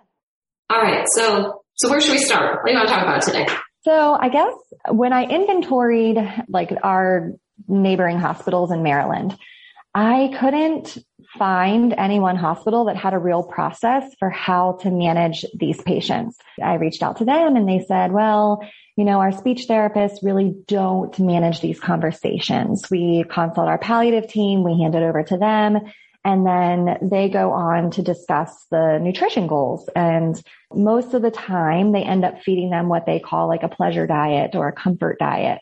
All 0.69 0.81
right, 0.81 1.07
so 1.09 1.63
so 1.75 1.89
where 1.89 2.01
should 2.01 2.11
we 2.11 2.17
start? 2.17 2.57
What 2.61 2.65
do 2.65 2.71
you 2.73 2.77
want 2.77 2.89
to 2.89 2.93
talk 2.93 3.03
about 3.03 3.21
today? 3.21 3.47
So 3.81 4.17
I 4.19 4.29
guess 4.29 4.53
when 4.89 5.13
I 5.13 5.23
inventoried 5.23 6.17
like 6.47 6.73
our 6.83 7.33
neighboring 7.67 8.17
hospitals 8.17 8.71
in 8.71 8.83
Maryland. 8.83 9.37
I 9.95 10.35
couldn't 10.39 10.97
find 11.37 11.93
any 11.93 12.19
one 12.19 12.35
hospital 12.35 12.85
that 12.85 12.95
had 12.95 13.13
a 13.13 13.19
real 13.19 13.43
process 13.43 14.03
for 14.17 14.29
how 14.29 14.73
to 14.81 14.91
manage 14.91 15.45
these 15.55 15.81
patients. 15.81 16.37
I 16.61 16.75
reached 16.75 17.03
out 17.03 17.17
to 17.17 17.25
them 17.25 17.55
and 17.55 17.67
they 17.67 17.83
said, 17.87 18.11
well, 18.11 18.61
you 18.95 19.03
know, 19.03 19.19
our 19.19 19.31
speech 19.31 19.67
therapists 19.67 20.23
really 20.23 20.55
don't 20.67 21.17
manage 21.19 21.61
these 21.61 21.79
conversations. 21.79 22.89
We 22.89 23.23
consult 23.29 23.67
our 23.67 23.77
palliative 23.77 24.29
team, 24.29 24.63
we 24.63 24.79
hand 24.81 24.95
it 24.95 25.03
over 25.03 25.23
to 25.23 25.37
them, 25.37 25.79
and 26.25 26.45
then 26.45 26.97
they 27.01 27.29
go 27.29 27.51
on 27.51 27.91
to 27.91 28.01
discuss 28.01 28.65
the 28.71 28.99
nutrition 28.99 29.47
goals. 29.47 29.89
And 29.95 30.41
most 30.73 31.13
of 31.13 31.21
the 31.21 31.31
time 31.31 31.91
they 31.91 32.03
end 32.03 32.25
up 32.25 32.41
feeding 32.41 32.69
them 32.69 32.89
what 32.89 33.05
they 33.05 33.19
call 33.19 33.47
like 33.47 33.63
a 33.63 33.69
pleasure 33.69 34.05
diet 34.05 34.55
or 34.55 34.67
a 34.67 34.73
comfort 34.73 35.17
diet. 35.19 35.59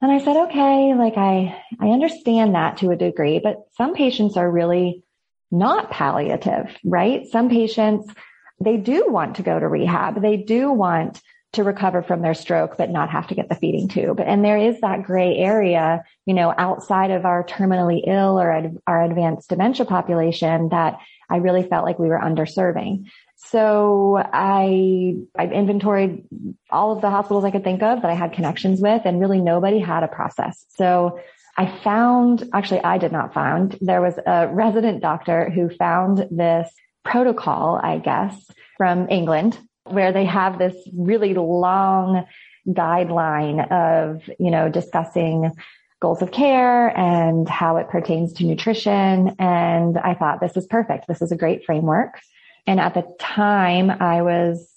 And 0.00 0.12
I 0.12 0.18
said, 0.18 0.36
okay, 0.44 0.94
like 0.94 1.16
I, 1.16 1.60
I 1.80 1.88
understand 1.88 2.54
that 2.54 2.76
to 2.78 2.90
a 2.90 2.96
degree, 2.96 3.40
but 3.40 3.56
some 3.76 3.94
patients 3.94 4.36
are 4.36 4.50
really 4.50 5.02
not 5.50 5.90
palliative, 5.90 6.76
right? 6.84 7.26
Some 7.26 7.48
patients, 7.48 8.12
they 8.60 8.76
do 8.76 9.06
want 9.08 9.36
to 9.36 9.42
go 9.42 9.58
to 9.58 9.66
rehab. 9.66 10.20
They 10.20 10.36
do 10.36 10.70
want 10.70 11.20
to 11.54 11.64
recover 11.64 12.02
from 12.02 12.20
their 12.20 12.34
stroke, 12.34 12.76
but 12.76 12.90
not 12.90 13.08
have 13.10 13.26
to 13.28 13.34
get 13.34 13.48
the 13.48 13.54
feeding 13.54 13.88
tube. 13.88 14.20
And 14.20 14.44
there 14.44 14.58
is 14.58 14.80
that 14.80 15.04
gray 15.04 15.36
area, 15.38 16.04
you 16.26 16.34
know, 16.34 16.52
outside 16.56 17.10
of 17.10 17.24
our 17.24 17.42
terminally 17.42 18.02
ill 18.06 18.38
or 18.38 18.52
ad- 18.52 18.76
our 18.86 19.02
advanced 19.02 19.48
dementia 19.48 19.86
population 19.86 20.68
that 20.68 20.98
I 21.30 21.36
really 21.38 21.62
felt 21.62 21.84
like 21.84 21.98
we 21.98 22.08
were 22.08 22.20
underserving. 22.20 23.06
So 23.36 24.16
I, 24.18 25.14
I 25.38 25.46
inventoried 25.46 26.24
all 26.70 26.92
of 26.92 27.00
the 27.00 27.10
hospitals 27.10 27.44
I 27.44 27.50
could 27.50 27.64
think 27.64 27.82
of 27.82 28.02
that 28.02 28.10
I 28.10 28.14
had 28.14 28.32
connections 28.32 28.80
with 28.80 29.02
and 29.06 29.20
really 29.20 29.40
nobody 29.40 29.78
had 29.78 30.02
a 30.02 30.08
process. 30.08 30.66
So 30.70 31.18
I 31.56 31.78
found, 31.82 32.48
actually 32.52 32.82
I 32.84 32.98
did 32.98 33.12
not 33.12 33.32
find, 33.32 33.76
there 33.80 34.02
was 34.02 34.18
a 34.24 34.48
resident 34.48 35.00
doctor 35.00 35.48
who 35.50 35.70
found 35.70 36.26
this 36.30 36.70
protocol, 37.04 37.80
I 37.82 37.98
guess, 37.98 38.50
from 38.76 39.08
England 39.08 39.58
where 39.90 40.12
they 40.12 40.24
have 40.24 40.58
this 40.58 40.76
really 40.96 41.34
long 41.34 42.26
guideline 42.68 43.70
of, 43.70 44.22
you 44.38 44.50
know, 44.50 44.68
discussing 44.68 45.52
goals 46.00 46.22
of 46.22 46.30
care 46.30 46.96
and 46.96 47.48
how 47.48 47.76
it 47.76 47.88
pertains 47.88 48.32
to 48.34 48.44
nutrition. 48.44 49.34
And 49.38 49.98
I 49.98 50.14
thought 50.14 50.40
this 50.40 50.56
is 50.56 50.66
perfect. 50.66 51.08
This 51.08 51.22
is 51.22 51.32
a 51.32 51.36
great 51.36 51.64
framework. 51.64 52.20
And 52.66 52.78
at 52.78 52.94
the 52.94 53.04
time 53.18 53.90
I 53.90 54.22
was 54.22 54.68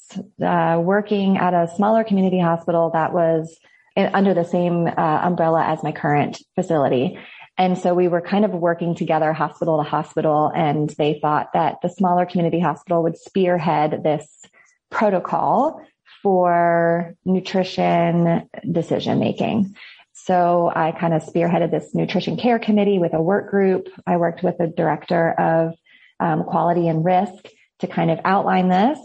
uh, 0.43 0.81
working 0.83 1.37
at 1.37 1.53
a 1.53 1.71
smaller 1.75 2.03
community 2.03 2.39
hospital 2.39 2.91
that 2.93 3.13
was 3.13 3.59
under 3.97 4.33
the 4.33 4.45
same 4.45 4.87
uh, 4.87 5.19
umbrella 5.23 5.63
as 5.65 5.83
my 5.83 5.91
current 5.91 6.41
facility. 6.55 7.19
And 7.57 7.77
so 7.77 7.93
we 7.93 8.07
were 8.07 8.21
kind 8.21 8.45
of 8.45 8.51
working 8.51 8.95
together 8.95 9.33
hospital 9.33 9.77
to 9.77 9.87
hospital 9.87 10.51
and 10.55 10.89
they 10.91 11.19
thought 11.21 11.53
that 11.53 11.77
the 11.83 11.89
smaller 11.89 12.25
community 12.25 12.59
hospital 12.59 13.03
would 13.03 13.17
spearhead 13.17 14.01
this 14.03 14.45
protocol 14.91 15.81
for 16.21 17.15
nutrition 17.25 18.47
decision 18.71 19.19
making. 19.19 19.75
So 20.13 20.71
I 20.73 20.91
kind 20.91 21.15
of 21.15 21.23
spearheaded 21.23 21.71
this 21.71 21.95
nutrition 21.95 22.37
care 22.37 22.59
committee 22.59 22.99
with 22.99 23.13
a 23.13 23.21
work 23.21 23.49
group. 23.49 23.87
I 24.05 24.17
worked 24.17 24.43
with 24.43 24.57
the 24.59 24.67
director 24.67 25.31
of 25.31 25.73
um, 26.19 26.43
quality 26.43 26.87
and 26.87 27.03
risk 27.03 27.49
to 27.79 27.87
kind 27.87 28.11
of 28.11 28.19
outline 28.23 28.67
this. 28.69 28.99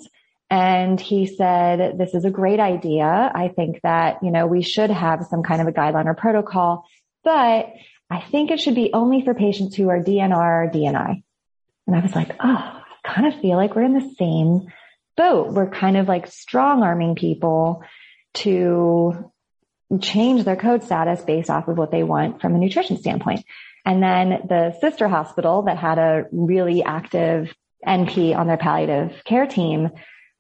And 0.51 1.01
he 1.01 1.27
said, 1.27 1.99
this 1.99 2.15
is 2.15 2.25
a 2.25 2.31
great 2.31 2.61
idea. 2.61 3.33
I 3.35 3.49
think 3.49 3.81
that, 3.83 4.19
you 4.23 4.31
know, 4.31 4.47
we 4.47 4.63
should 4.63 4.91
have 4.91 5.27
some 5.27 5.43
kind 5.43 5.61
of 5.61 5.67
a 5.67 5.73
guideline 5.73 6.07
or 6.07 6.15
protocol, 6.15 6.85
but 7.25 7.73
I 8.11 8.21
think 8.31 8.51
it 8.51 8.61
should 8.61 8.77
be 8.77 8.93
only 8.93 9.25
for 9.25 9.35
patients 9.35 9.75
who 9.75 9.89
are 9.89 9.99
DNR 9.99 10.37
or 10.37 10.71
DNI. 10.73 11.23
And 11.87 11.97
I 11.97 12.01
was 12.01 12.15
like, 12.15 12.31
oh, 12.39 12.45
I 12.45 12.83
kind 13.05 13.33
of 13.33 13.41
feel 13.41 13.57
like 13.57 13.75
we're 13.75 13.85
in 13.85 13.95
the 13.95 14.15
same 14.19 14.69
boat. 15.17 15.53
We're 15.53 15.71
kind 15.71 15.97
of 15.97 16.09
like 16.09 16.27
strong 16.27 16.83
arming 16.83 17.15
people 17.15 17.83
to 18.35 19.33
change 20.01 20.45
their 20.45 20.57
code 20.57 20.83
status 20.83 21.23
based 21.23 21.51
off 21.51 21.69
of 21.69 21.79
what 21.79 21.91
they 21.91 22.03
want 22.03 22.41
from 22.41 22.55
a 22.55 22.59
nutrition 22.59 22.99
standpoint. 22.99 23.45
And 23.85 24.03
then 24.03 24.47
the 24.49 24.77
sister 24.81 25.09
hospital 25.09 25.63
that 25.63 25.79
had 25.79 25.99
a 25.99 26.25
really 26.33 26.83
active 26.83 27.55
NP 27.87 28.37
on 28.37 28.49
their 28.49 28.57
palliative 28.57 29.23
care 29.25 29.47
team 29.47 29.91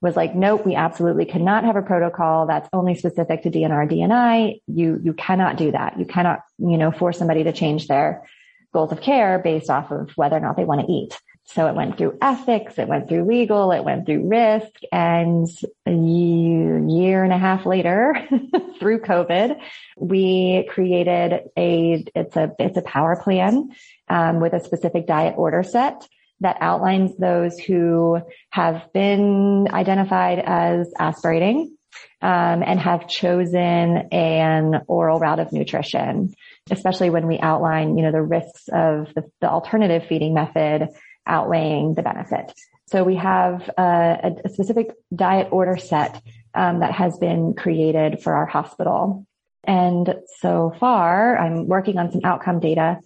was 0.03 0.17
like, 0.17 0.35
nope, 0.35 0.67
we 0.67 0.75
absolutely 0.75 1.25
cannot 1.25 1.65
have 1.65 1.77
a 1.77 1.83
protocol 1.83 2.47
that's 2.47 2.69
only 2.73 2.97
specific 2.97 3.43
to 3.43 3.51
DNR 3.51 3.91
DNI. 3.91 4.61
You, 4.67 5.01
you 5.03 5.15
cannot 5.15 5.57
do 5.57 5.73
that. 5.73 5.99
You 5.99 6.05
cannot, 6.05 6.41
you 6.59 6.77
know, 6.77 6.91
force 6.91 7.19
somebody 7.19 7.45
to 7.45 7.53
change 7.53 7.87
their 7.87 8.29
goals 8.75 8.93
of 8.93 9.01
care 9.01 9.39
based 9.39 9.71
off 9.71 9.91
of 9.91 10.11
whether 10.17 10.37
or 10.37 10.41
not 10.41 10.57
they 10.57 10.65
want 10.65 10.83
to 10.83 10.93
eat. 10.93 11.19
So 11.49 11.69
it 11.69 11.77
went 11.77 11.97
through 11.97 12.19
ethics, 12.21 12.77
it 12.77 12.89
went 12.89 13.09
through 13.09 13.25
legal, 13.25 13.71
it 13.71 13.85
went 13.85 14.05
through 14.05 14.29
risk, 14.29 14.71
and 14.91 15.49
a 15.87 15.93
year, 15.93 17.23
and 17.23 17.33
a 17.33 17.39
half 17.39 17.65
later, 17.67 18.17
through 18.81 19.01
COVID, 19.01 19.61
we 19.97 20.69
created 20.69 21.49
a 21.57 22.05
it's 22.15 22.37
a 22.37 22.53
it's 22.59 22.77
a 22.77 22.83
power 22.83 23.21
plan 23.23 23.71
um, 24.09 24.41
with 24.41 24.55
a 24.55 24.61
specific 24.61 25.07
diet 25.07 25.35
order 25.37 25.63
set 25.63 26.07
that 26.41 26.57
outlines 26.61 27.17
those 27.17 27.59
who 27.59 28.21
have 28.51 28.93
been 28.93 29.69
identified 29.73 30.41
as 30.45 30.93
aspirating 30.99 31.77
um, 32.21 32.63
and 32.63 32.81
have 32.81 33.09
chosen 33.09 34.09
an 34.13 34.83
oral 34.87 35.19
route 35.19 35.39
of 35.39 35.53
nutrition, 35.53 36.35
especially 36.71 37.09
when 37.09 37.27
we 37.27 37.39
outline, 37.39 37.97
you 37.97 38.05
know, 38.05 38.13
the 38.13 38.21
risks 38.21 38.69
of 38.69 39.15
the, 39.15 39.31
the 39.41 39.49
alternative 39.49 40.07
feeding 40.09 40.35
method 40.35 40.89
outweighing 41.27 41.95
the 41.95 42.03
benefit. 42.03 42.53
So 42.89 43.03
we 43.03 43.17
have 43.17 43.69
a, 43.77 44.33
a 44.45 44.49
specific 44.49 44.93
diet 45.15 45.49
order 45.51 45.77
set 45.77 46.23
um, 46.55 46.81
that 46.81 46.93
has 46.93 47.19
been 47.19 47.55
created 47.55 48.23
for 48.23 48.35
our 48.35 48.47
hospital. 48.47 49.27
And 49.65 50.15
so 50.39 50.73
far, 50.79 51.37
I'm 51.37 51.67
working 51.67 51.99
on 51.99 52.13
some 52.13 52.21
outcome 52.25 52.61
data, 52.61 52.99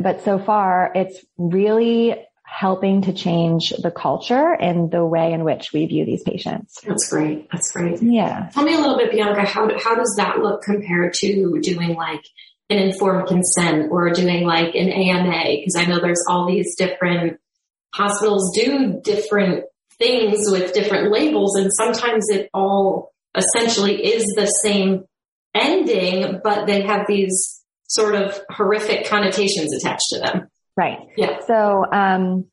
but 0.00 0.24
so 0.24 0.38
far 0.38 0.90
it's 0.94 1.22
really 1.36 2.16
helping 2.42 3.02
to 3.02 3.12
change 3.12 3.74
the 3.82 3.90
culture 3.90 4.54
and 4.54 4.90
the 4.90 5.04
way 5.04 5.34
in 5.34 5.44
which 5.44 5.70
we 5.74 5.84
view 5.84 6.06
these 6.06 6.22
patients. 6.22 6.80
That's 6.86 7.10
great. 7.10 7.50
That's 7.52 7.70
great. 7.70 8.02
Yeah. 8.02 8.48
Tell 8.54 8.64
me 8.64 8.74
a 8.74 8.78
little 8.78 8.96
bit, 8.96 9.12
Bianca, 9.12 9.44
how, 9.44 9.68
how 9.78 9.94
does 9.94 10.14
that 10.16 10.38
look 10.38 10.62
compared 10.62 11.12
to 11.14 11.60
doing 11.60 11.94
like 11.94 12.24
an 12.70 12.78
informed 12.78 13.28
consent 13.28 13.92
or 13.92 14.10
doing 14.10 14.44
like 14.44 14.74
an 14.74 14.88
AMA? 14.88 15.44
Because 15.44 15.76
I 15.76 15.84
know 15.84 16.00
there's 16.00 16.24
all 16.26 16.46
these 16.48 16.74
different 16.74 17.38
hospitals 17.98 18.52
do 18.54 19.00
different 19.02 19.64
things 19.98 20.50
with 20.50 20.72
different 20.72 21.12
labels 21.12 21.56
and 21.56 21.70
sometimes 21.72 22.26
it 22.30 22.48
all 22.54 23.12
essentially 23.36 24.04
is 24.14 24.24
the 24.36 24.46
same 24.46 25.04
ending, 25.54 26.40
but 26.42 26.66
they 26.66 26.82
have 26.82 27.06
these 27.08 27.62
sort 27.88 28.14
of 28.14 28.40
horrific 28.50 29.06
connotations 29.06 29.74
attached 29.74 30.06
to 30.10 30.20
them. 30.20 30.48
Right. 30.76 30.98
Yeah. 31.16 31.40
So, 31.46 31.84
um, 31.92 32.46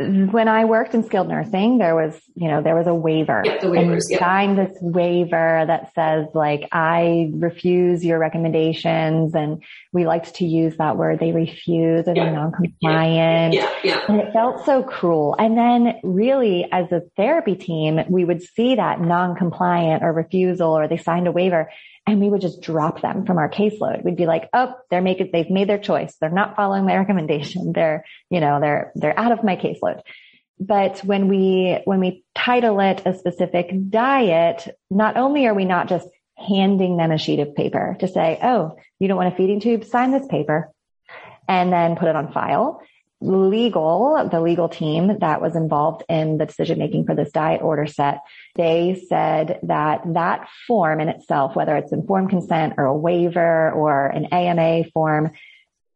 when 0.00 0.46
I 0.46 0.64
worked 0.64 0.94
in 0.94 1.02
skilled 1.02 1.28
nursing, 1.28 1.78
there 1.78 1.96
was, 1.96 2.16
you 2.36 2.46
know, 2.46 2.62
there 2.62 2.76
was 2.76 2.86
a 2.86 2.94
waiver. 2.94 3.42
Yep, 3.44 3.60
the 3.62 3.66
waivers, 3.66 4.08
and 4.10 4.18
sign 4.18 4.54
this 4.54 4.76
waiver 4.80 5.64
that 5.66 5.92
says 5.94 6.26
like, 6.34 6.68
I 6.70 7.30
refuse 7.34 8.04
your 8.04 8.20
recommendations. 8.20 9.34
And 9.34 9.62
we 9.92 10.06
liked 10.06 10.36
to 10.36 10.46
use 10.46 10.76
that 10.76 10.96
word. 10.96 11.18
They 11.18 11.32
refuse 11.32 12.06
or 12.06 12.14
they're 12.14 12.32
non-compliant. 12.32 13.54
Yeah, 13.54 13.74
yeah. 13.82 14.00
And 14.08 14.20
it 14.20 14.32
felt 14.32 14.64
so 14.64 14.84
cruel. 14.84 15.34
And 15.36 15.58
then 15.58 15.98
really 16.04 16.68
as 16.70 16.92
a 16.92 17.02
therapy 17.16 17.56
team, 17.56 18.00
we 18.08 18.24
would 18.24 18.42
see 18.42 18.76
that 18.76 19.00
non-compliant 19.00 20.04
or 20.04 20.12
refusal 20.12 20.78
or 20.78 20.86
they 20.86 20.96
signed 20.96 21.26
a 21.26 21.32
waiver 21.32 21.70
and 22.08 22.20
we 22.20 22.30
would 22.30 22.40
just 22.40 22.62
drop 22.62 23.02
them 23.02 23.26
from 23.26 23.36
our 23.36 23.50
caseload. 23.50 24.02
We'd 24.02 24.16
be 24.16 24.24
like, 24.24 24.48
oh, 24.54 24.72
they're 24.90 25.02
making, 25.02 25.28
they've 25.30 25.50
made 25.50 25.68
their 25.68 25.78
choice. 25.78 26.16
They're 26.18 26.30
not 26.30 26.56
following 26.56 26.86
my 26.86 26.96
recommendation. 26.98 27.72
They're, 27.74 28.04
you 28.30 28.40
know, 28.40 28.60
they're, 28.60 28.92
they're 28.94 29.18
out 29.18 29.32
of 29.32 29.44
my 29.44 29.56
caseload. 29.56 30.00
But 30.58 31.00
when 31.00 31.28
we, 31.28 31.78
when 31.84 32.00
we 32.00 32.24
title 32.34 32.80
it 32.80 33.02
a 33.04 33.16
specific 33.16 33.70
diet, 33.90 34.74
not 34.90 35.18
only 35.18 35.46
are 35.46 35.54
we 35.54 35.66
not 35.66 35.88
just 35.88 36.08
handing 36.34 36.96
them 36.96 37.12
a 37.12 37.18
sheet 37.18 37.40
of 37.40 37.54
paper 37.54 37.96
to 38.00 38.08
say, 38.08 38.38
oh, 38.42 38.76
you 38.98 39.06
don't 39.06 39.18
want 39.18 39.32
a 39.32 39.36
feeding 39.36 39.60
tube, 39.60 39.84
sign 39.84 40.10
this 40.10 40.26
paper 40.26 40.72
and 41.46 41.70
then 41.70 41.96
put 41.96 42.08
it 42.08 42.16
on 42.16 42.32
file 42.32 42.80
legal, 43.20 44.28
the 44.30 44.40
legal 44.40 44.68
team 44.68 45.18
that 45.18 45.40
was 45.40 45.56
involved 45.56 46.04
in 46.08 46.38
the 46.38 46.46
decision 46.46 46.78
making 46.78 47.04
for 47.04 47.14
this 47.14 47.32
diet 47.32 47.62
order 47.62 47.86
set, 47.86 48.20
they 48.54 49.04
said 49.08 49.58
that 49.64 50.02
that 50.14 50.48
form 50.66 51.00
in 51.00 51.08
itself, 51.08 51.56
whether 51.56 51.76
it's 51.76 51.92
informed 51.92 52.30
consent 52.30 52.74
or 52.78 52.84
a 52.84 52.96
waiver 52.96 53.72
or 53.72 54.06
an 54.06 54.26
AMA 54.26 54.84
form, 54.92 55.32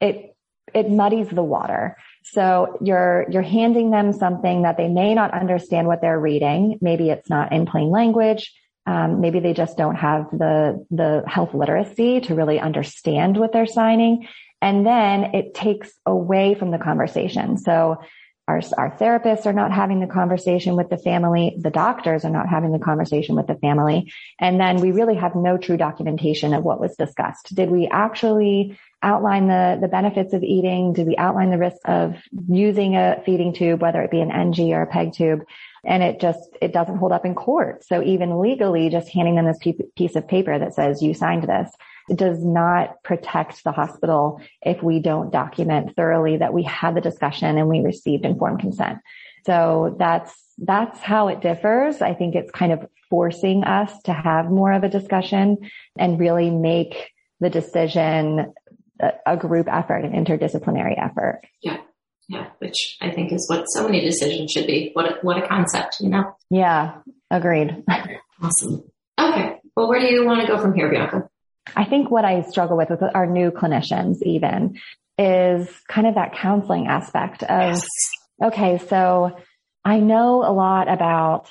it, 0.01 0.35
it 0.75 0.91
muddies 0.91 1.29
the 1.29 1.45
water. 1.45 1.97
So 2.25 2.79
you're, 2.81 3.27
you're 3.31 3.43
handing 3.43 3.91
them 3.91 4.13
something 4.13 4.63
that 4.63 4.77
they 4.77 4.89
may 4.89 5.15
not 5.15 5.33
understand 5.33 5.87
what 5.87 6.01
they're 6.01 6.19
reading. 6.19 6.79
Maybe 6.81 7.11
it's 7.11 7.31
not 7.31 7.53
in 7.53 7.67
plain 7.67 7.91
language. 7.91 8.53
Um, 8.85 9.21
maybe 9.21 9.39
they 9.39 9.55
just 9.55 9.77
don't 9.77 9.95
have 9.95 10.29
the 10.33 10.85
the 10.91 11.23
health 11.25 11.55
literacy 11.55 12.21
to 12.23 12.35
really 12.35 12.59
understand 12.59 13.37
what 13.37 13.53
they're 13.53 13.65
signing, 13.65 14.27
and 14.63 14.87
then 14.87 15.35
it 15.35 15.55
takes 15.55 15.93
away 16.07 16.55
from 16.55 16.71
the 16.71 16.79
conversation. 16.79 17.59
So 17.59 17.99
our, 18.47 18.61
our 18.79 18.97
therapists 18.97 19.45
are 19.47 19.53
not 19.53 19.73
having 19.73 20.01
the 20.01 20.07
conversation 20.07 20.77
with 20.77 20.89
the 20.89 20.97
family. 20.97 21.57
The 21.59 21.71
doctors 21.71 22.25
are 22.25 22.31
not 22.31 22.49
having 22.49 22.73
the 22.73 22.79
conversation 22.79 23.35
with 23.35 23.49
the 23.49 23.57
family. 23.57 24.13
And 24.39 24.61
then 24.61 24.81
we 24.81 24.93
really 24.93 25.17
have 25.17 25.35
no 25.35 25.59
true 25.59 25.77
documentation 25.77 26.55
of 26.55 26.65
what 26.65 26.81
was 26.81 26.95
discussed. 26.97 27.55
Did 27.55 27.71
we 27.71 27.89
actually 27.89 28.79
outline 29.03 29.49
the, 29.49 29.79
the 29.81 29.89
benefits 29.89 30.33
of 30.33 30.45
eating? 30.45 30.93
Did 30.93 31.09
we 31.09 31.17
outline 31.17 31.51
the 31.51 31.59
risks 31.59 31.81
of 31.85 32.17
using 32.49 32.97
a 32.97 33.21
feeding 33.27 33.53
tube, 33.53 33.83
whether 33.83 34.01
it 34.03 34.13
be 34.13 34.21
an 34.21 34.31
NG 34.31 34.73
or 34.73 34.83
a 34.83 34.87
PEG 34.87 35.13
tube? 35.13 35.45
And 35.85 36.05
it 36.05 36.21
just, 36.21 36.41
it 36.61 36.73
doesn't 36.73 36.99
hold 36.99 37.11
up 37.11 37.25
in 37.25 37.35
court. 37.35 37.85
So 37.85 38.01
even 38.03 38.41
legally, 38.41 38.91
just 38.91 39.09
handing 39.09 39.35
them 39.35 39.47
this 39.47 39.59
piece 39.97 40.15
of 40.15 40.29
paper 40.29 40.57
that 40.57 40.75
says 40.75 41.03
you 41.03 41.15
signed 41.15 41.45
this 41.45 41.73
does 42.15 42.45
not 42.45 43.03
protect 43.03 43.65
the 43.65 43.73
hospital 43.73 44.41
if 44.63 44.83
we 44.83 45.01
don't 45.01 45.33
document 45.33 45.95
thoroughly 45.97 46.39
that 46.39 46.53
we 46.53 46.63
had 46.63 46.95
the 46.95 47.01
discussion 47.01 47.59
and 47.59 47.69
we 47.69 47.81
received 47.81 48.25
informed 48.25 48.61
consent. 48.61 48.99
So 49.47 49.97
that's, 49.99 50.33
that's 50.59 51.01
how 51.01 51.29
it 51.29 51.41
differs. 51.41 52.01
I 52.03 52.15
think 52.15 52.35
it's 52.35 52.51
kind 52.51 52.73
of 52.73 52.87
forcing 53.11 53.65
us 53.65 53.93
to 54.03 54.13
have 54.13 54.51
more 54.51 54.73
of 54.73 54.85
a 54.85 54.89
discussion 54.89 55.59
and 55.99 56.19
really 56.19 56.51
make 56.51 57.11
the 57.41 57.51
decision 57.51 58.53
a 59.27 59.37
group 59.37 59.67
effort, 59.69 60.05
an 60.05 60.13
interdisciplinary 60.13 60.97
effort. 60.97 61.41
Yeah. 61.61 61.79
Yeah. 62.29 62.47
Which 62.61 62.97
I 63.01 63.11
think 63.11 63.33
is 63.33 63.47
what 63.49 63.65
so 63.67 63.85
many 63.85 64.01
decisions 64.01 64.53
should 64.53 64.67
be. 64.67 64.91
What 64.93 65.07
a, 65.07 65.19
what 65.23 65.43
a 65.43 65.47
concept, 65.47 65.99
you 66.01 66.09
know? 66.09 66.37
Yeah. 66.51 66.99
Agreed. 67.31 67.83
Awesome. 68.41 68.85
Okay. 69.19 69.57
Well, 69.77 69.89
where 69.89 70.01
do 70.01 70.07
you 70.07 70.25
want 70.25 70.41
to 70.41 70.47
go 70.47 70.59
from 70.59 70.75
here, 70.75 70.89
Bianca? 70.89 71.29
I 71.77 71.85
think 71.85 72.11
what 72.11 72.25
I 72.25 72.43
struggle 72.43 72.77
with 72.77 72.91
with 72.91 73.03
our 73.15 73.27
new 73.27 73.51
clinicians 73.51 74.23
even 74.23 74.79
is 75.19 75.69
kind 75.89 76.07
of 76.07 76.15
that 76.17 76.35
counseling 76.35 76.87
aspect 76.87 77.43
of, 77.43 77.75
yes. 77.75 77.89
okay, 78.43 78.79
so 78.79 79.37
I 79.85 80.01
know 80.01 80.43
a 80.45 80.53
lot 80.53 80.89
about, 80.89 81.51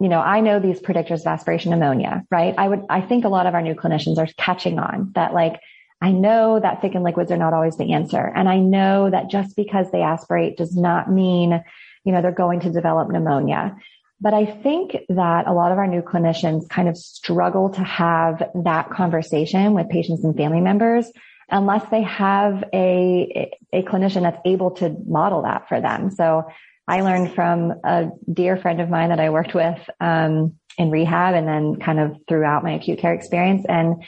you 0.00 0.08
know, 0.08 0.20
I 0.20 0.40
know 0.40 0.58
these 0.58 0.80
predictors 0.80 1.20
of 1.20 1.26
aspiration 1.26 1.70
pneumonia, 1.70 2.24
right? 2.30 2.54
I 2.56 2.68
would, 2.68 2.84
I 2.88 3.00
think 3.00 3.24
a 3.24 3.28
lot 3.28 3.46
of 3.46 3.54
our 3.54 3.62
new 3.62 3.74
clinicians 3.74 4.18
are 4.18 4.28
catching 4.36 4.78
on 4.78 5.12
that 5.14 5.34
like, 5.34 5.60
I 6.00 6.10
know 6.10 6.58
that 6.58 6.82
thickened 6.82 7.04
liquids 7.04 7.30
are 7.30 7.36
not 7.36 7.54
always 7.54 7.76
the 7.76 7.92
answer. 7.92 8.32
And 8.34 8.48
I 8.48 8.58
know 8.58 9.08
that 9.08 9.30
just 9.30 9.54
because 9.54 9.90
they 9.90 10.02
aspirate 10.02 10.56
does 10.56 10.76
not 10.76 11.10
mean, 11.10 11.62
you 12.04 12.12
know, 12.12 12.20
they're 12.20 12.32
going 12.32 12.60
to 12.60 12.72
develop 12.72 13.08
pneumonia. 13.08 13.76
But 14.22 14.34
I 14.34 14.46
think 14.46 14.96
that 15.08 15.48
a 15.48 15.52
lot 15.52 15.72
of 15.72 15.78
our 15.78 15.88
new 15.88 16.00
clinicians 16.00 16.68
kind 16.68 16.88
of 16.88 16.96
struggle 16.96 17.70
to 17.70 17.80
have 17.82 18.50
that 18.54 18.88
conversation 18.90 19.74
with 19.74 19.88
patients 19.88 20.22
and 20.22 20.36
family 20.36 20.60
members 20.60 21.10
unless 21.50 21.84
they 21.90 22.02
have 22.02 22.62
a, 22.72 23.50
a 23.72 23.82
clinician 23.82 24.22
that's 24.22 24.40
able 24.44 24.70
to 24.76 24.94
model 25.06 25.42
that 25.42 25.68
for 25.68 25.80
them. 25.80 26.12
So 26.12 26.44
I 26.86 27.00
learned 27.00 27.34
from 27.34 27.74
a 27.82 28.10
dear 28.32 28.56
friend 28.56 28.80
of 28.80 28.88
mine 28.88 29.08
that 29.08 29.18
I 29.18 29.30
worked 29.30 29.54
with, 29.54 29.78
um, 30.00 30.54
in 30.78 30.90
rehab 30.90 31.34
and 31.34 31.48
then 31.48 31.80
kind 31.80 31.98
of 31.98 32.16
throughout 32.28 32.62
my 32.62 32.74
acute 32.74 33.00
care 33.00 33.14
experience. 33.14 33.66
And 33.68 34.04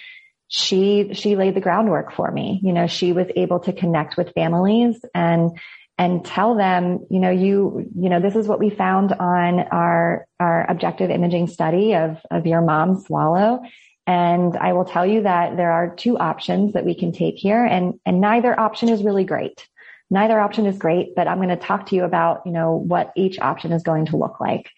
she, 0.46 1.12
she 1.14 1.34
laid 1.34 1.56
the 1.56 1.60
groundwork 1.60 2.12
for 2.12 2.30
me. 2.30 2.60
You 2.62 2.72
know, 2.72 2.86
she 2.86 3.12
was 3.12 3.26
able 3.34 3.58
to 3.60 3.72
connect 3.72 4.16
with 4.16 4.32
families 4.32 4.96
and 5.12 5.58
and 5.96 6.24
tell 6.24 6.56
them, 6.56 7.06
you 7.08 7.20
know, 7.20 7.30
you, 7.30 7.88
you 7.96 8.08
know, 8.08 8.20
this 8.20 8.34
is 8.34 8.48
what 8.48 8.58
we 8.58 8.70
found 8.70 9.12
on 9.12 9.60
our, 9.60 10.26
our 10.40 10.68
objective 10.68 11.10
imaging 11.10 11.46
study 11.46 11.94
of, 11.94 12.18
of 12.30 12.46
your 12.46 12.60
mom's 12.60 13.06
swallow. 13.06 13.62
And 14.06 14.56
I 14.56 14.72
will 14.72 14.84
tell 14.84 15.06
you 15.06 15.22
that 15.22 15.56
there 15.56 15.70
are 15.70 15.94
two 15.94 16.18
options 16.18 16.74
that 16.74 16.84
we 16.84 16.94
can 16.94 17.12
take 17.12 17.36
here 17.36 17.64
and, 17.64 17.94
and 18.04 18.20
neither 18.20 18.58
option 18.58 18.88
is 18.88 19.02
really 19.02 19.24
great. 19.24 19.66
Neither 20.10 20.38
option 20.38 20.66
is 20.66 20.76
great, 20.76 21.14
but 21.14 21.26
I'm 21.26 21.38
going 21.38 21.48
to 21.48 21.56
talk 21.56 21.86
to 21.86 21.96
you 21.96 22.04
about, 22.04 22.42
you 22.44 22.52
know, 22.52 22.74
what 22.74 23.12
each 23.16 23.38
option 23.38 23.72
is 23.72 23.82
going 23.82 24.06
to 24.06 24.16
look 24.16 24.40
like. 24.40 24.70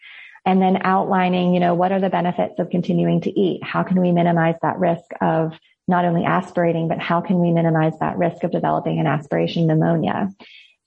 And 0.44 0.62
then 0.62 0.82
outlining, 0.82 1.54
you 1.54 1.60
know, 1.60 1.74
what 1.74 1.90
are 1.90 2.00
the 2.00 2.08
benefits 2.08 2.60
of 2.60 2.70
continuing 2.70 3.20
to 3.22 3.40
eat? 3.40 3.64
How 3.64 3.82
can 3.82 4.00
we 4.00 4.12
minimize 4.12 4.54
that 4.62 4.78
risk 4.78 5.04
of 5.20 5.58
not 5.88 6.04
only 6.04 6.24
aspirating, 6.24 6.86
but 6.88 7.00
how 7.00 7.20
can 7.20 7.40
we 7.40 7.50
minimize 7.50 7.98
that 7.98 8.16
risk 8.16 8.44
of 8.44 8.52
developing 8.52 9.00
an 9.00 9.06
aspiration 9.06 9.66
pneumonia? 9.66 10.30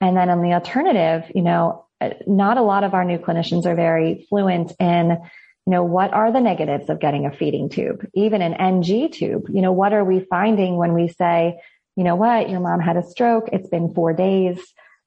And 0.01 0.15
then 0.15 0.29
on 0.29 0.41
the 0.41 0.53
alternative, 0.53 1.31
you 1.35 1.41
know, 1.41 1.85
not 2.25 2.57
a 2.57 2.61
lot 2.61 2.83
of 2.83 2.93
our 2.93 3.03
new 3.03 3.17
clinicians 3.17 3.65
are 3.65 3.75
very 3.75 4.25
fluent 4.29 4.71
in, 4.79 5.09
you 5.09 5.71
know, 5.71 5.83
what 5.83 6.13
are 6.13 6.31
the 6.31 6.39
negatives 6.39 6.89
of 6.89 6.99
getting 6.99 7.25
a 7.25 7.35
feeding 7.35 7.69
tube, 7.69 8.07
even 8.13 8.41
an 8.41 8.53
NG 8.53 9.11
tube? 9.11 9.47
You 9.49 9.61
know, 9.61 9.73
what 9.73 9.93
are 9.93 10.05
we 10.05 10.25
finding 10.29 10.77
when 10.77 10.93
we 10.93 11.09
say, 11.09 11.59
you 11.95 12.03
know 12.03 12.15
what, 12.15 12.49
your 12.49 12.61
mom 12.61 12.79
had 12.79 12.95
a 12.95 13.03
stroke. 13.03 13.49
It's 13.51 13.67
been 13.67 13.93
four 13.93 14.13
days. 14.13 14.57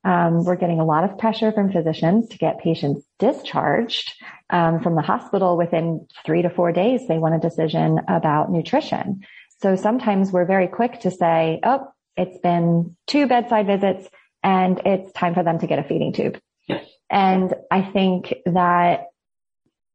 Um, 0.05 0.44
we're 0.44 0.57
getting 0.57 0.81
a 0.81 0.85
lot 0.85 1.05
of 1.05 1.16
pressure 1.16 1.52
from 1.52 1.72
physicians 1.72 2.28
to 2.28 2.38
get 2.38 2.59
patients 2.59 3.07
discharged 3.18 4.12
um, 4.50 4.81
from 4.81 4.96
the 4.96 5.02
hospital 5.02 5.57
within 5.57 6.07
three 6.26 6.42
to 6.42 6.50
four 6.50 6.72
days. 6.72 7.07
They 7.07 7.18
want 7.18 7.37
a 7.37 7.38
decision 7.38 8.00
about 8.09 8.50
nutrition. 8.50 9.22
So 9.62 9.76
sometimes 9.76 10.33
we're 10.33 10.44
very 10.44 10.66
quick 10.66 11.00
to 11.00 11.11
say, 11.11 11.61
oh, 11.62 11.87
it's 12.16 12.38
been 12.38 12.96
two 13.07 13.26
bedside 13.26 13.66
visits 13.66 14.09
and 14.42 14.81
it's 14.85 15.12
time 15.12 15.35
for 15.35 15.42
them 15.42 15.59
to 15.59 15.66
get 15.66 15.78
a 15.78 15.85
feeding 15.85 16.12
tube. 16.12 16.40
Yes. 16.68 16.87
And 17.11 17.55
I 17.70 17.83
think 17.83 18.35
that 18.46 19.07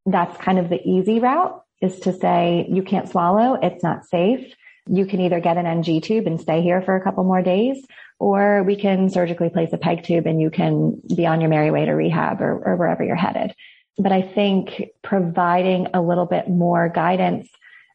that's 0.05 0.37
kind 0.37 0.59
of 0.59 0.69
the 0.69 0.81
easy 0.87 1.19
route 1.19 1.61
is 1.81 1.99
to 2.01 2.13
say 2.13 2.67
you 2.69 2.83
can't 2.83 3.09
swallow. 3.09 3.55
It's 3.61 3.83
not 3.83 4.05
safe. 4.05 4.53
You 4.89 5.05
can 5.05 5.19
either 5.19 5.39
get 5.39 5.57
an 5.57 5.65
NG 5.65 6.01
tube 6.01 6.27
and 6.27 6.39
stay 6.39 6.61
here 6.61 6.81
for 6.81 6.95
a 6.95 7.03
couple 7.03 7.23
more 7.23 7.41
days, 7.41 7.85
or 8.19 8.63
we 8.63 8.77
can 8.77 9.09
surgically 9.09 9.49
place 9.49 9.73
a 9.73 9.77
peg 9.77 10.03
tube 10.03 10.25
and 10.25 10.41
you 10.41 10.49
can 10.49 11.01
be 11.15 11.25
on 11.25 11.41
your 11.41 11.49
merry 11.49 11.71
way 11.71 11.85
to 11.85 11.91
rehab 11.91 12.41
or, 12.41 12.57
or 12.65 12.75
wherever 12.77 13.03
you're 13.03 13.15
headed. 13.15 13.53
But 13.97 14.11
I 14.11 14.21
think 14.21 14.89
providing 15.03 15.87
a 15.93 16.01
little 16.01 16.25
bit 16.25 16.49
more 16.49 16.87
guidance 16.87 17.49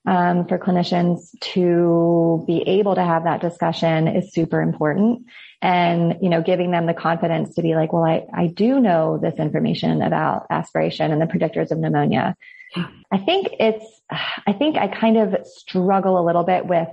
um, 0.05 0.47
for 0.47 0.59
clinicians 0.59 1.31
to 1.53 2.45
be 2.47 2.63
able 2.63 2.97
to 2.97 3.05
have 3.05 3.25
that 3.25 3.41
discussion 3.41 4.09
is 4.09 4.33
super 4.33 4.61
important 4.61 5.27
and, 5.63 6.19
you 6.21 6.29
know, 6.29 6.43
giving 6.43 6.73
them 6.73 6.87
the 6.87 6.93
confidence 6.93 7.55
to 7.55 7.63
be 7.63 7.77
like, 7.77 7.93
well, 7.93 8.05
I, 8.05 8.27
I 8.35 8.49
do 8.49 8.81
know 8.81 9.19
this 9.23 9.37
information 9.37 10.03
about 10.03 10.47
aspiration 10.51 11.13
and 11.13 11.23
the 11.23 11.27
predictors 11.27 11.71
of 11.71 11.79
pneumonia. 11.79 12.37
I 13.13 13.19
think 13.19 13.49
it's, 13.61 13.85
I 14.11 14.53
think 14.55 14.77
I 14.77 14.89
kind 14.89 15.17
of 15.19 15.47
struggle 15.47 16.19
a 16.19 16.27
little 16.27 16.43
bit 16.43 16.67
with 16.67 16.89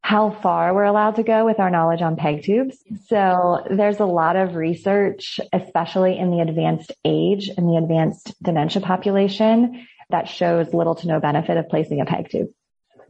how 0.00 0.30
far 0.30 0.74
we're 0.74 0.84
allowed 0.84 1.16
to 1.16 1.22
go 1.22 1.44
with 1.44 1.60
our 1.60 1.70
knowledge 1.70 2.02
on 2.02 2.16
peg 2.16 2.42
tubes. 2.42 2.76
So 3.06 3.64
there's 3.70 4.00
a 4.00 4.04
lot 4.04 4.36
of 4.36 4.56
research, 4.56 5.38
especially 5.52 6.18
in 6.18 6.30
the 6.30 6.40
advanced 6.40 6.92
age 7.04 7.50
and 7.56 7.68
the 7.68 7.76
advanced 7.76 8.34
dementia 8.42 8.82
population 8.82 9.86
that 10.10 10.28
shows 10.28 10.72
little 10.72 10.94
to 10.96 11.08
no 11.08 11.20
benefit 11.20 11.56
of 11.56 11.68
placing 11.68 12.00
a 12.00 12.04
peg 12.04 12.30
tube. 12.30 12.48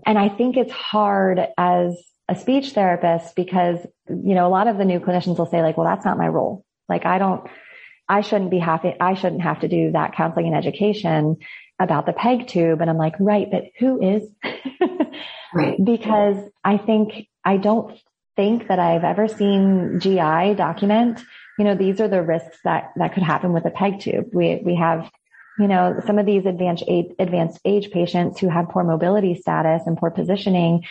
And 0.04 0.18
I 0.18 0.28
think 0.28 0.56
it's 0.56 0.72
hard 0.72 1.40
as 1.56 2.02
a 2.28 2.34
speech 2.34 2.72
therapist 2.72 3.36
because, 3.36 3.78
you 4.08 4.34
know, 4.34 4.46
a 4.46 4.50
lot 4.50 4.68
of 4.68 4.78
the 4.78 4.84
new 4.84 5.00
clinicians 5.00 5.38
will 5.38 5.46
say 5.46 5.62
like, 5.62 5.76
well, 5.76 5.86
that's 5.86 6.04
not 6.04 6.18
my 6.18 6.28
role. 6.28 6.64
Like 6.88 7.06
I 7.06 7.18
don't, 7.18 7.48
I 8.08 8.20
shouldn't 8.20 8.50
be 8.50 8.58
happy. 8.58 8.94
I 9.00 9.14
shouldn't 9.14 9.42
have 9.42 9.60
to 9.60 9.68
do 9.68 9.92
that 9.92 10.14
counseling 10.14 10.46
and 10.46 10.56
education 10.56 11.36
about 11.80 12.06
the 12.06 12.12
peg 12.12 12.46
tube. 12.46 12.80
And 12.80 12.88
I'm 12.88 12.96
like, 12.96 13.14
right, 13.18 13.48
but 13.50 13.64
who 13.78 14.00
is? 14.02 14.28
right. 15.54 15.76
Because 15.84 16.36
I 16.64 16.78
think, 16.78 17.28
I 17.44 17.56
don't 17.56 17.98
think 18.34 18.68
that 18.68 18.78
I've 18.78 19.04
ever 19.04 19.28
seen 19.28 19.98
GI 20.00 20.54
document, 20.56 21.22
you 21.58 21.64
know, 21.64 21.74
these 21.74 22.00
are 22.00 22.08
the 22.08 22.22
risks 22.22 22.58
that, 22.64 22.92
that 22.96 23.14
could 23.14 23.22
happen 23.22 23.52
with 23.52 23.64
a 23.64 23.70
peg 23.70 24.00
tube. 24.00 24.26
We, 24.32 24.60
we 24.64 24.76
have, 24.76 25.10
you 25.58 25.68
know, 25.68 26.00
some 26.06 26.18
of 26.18 26.26
these 26.26 26.44
advanced 26.44 26.84
age, 26.86 27.12
advanced 27.18 27.60
age 27.64 27.90
patients 27.90 28.38
who 28.38 28.48
have 28.48 28.68
poor 28.68 28.84
mobility 28.84 29.34
status 29.34 29.82
and 29.86 29.96
poor 29.96 30.10
positioning 30.10 30.84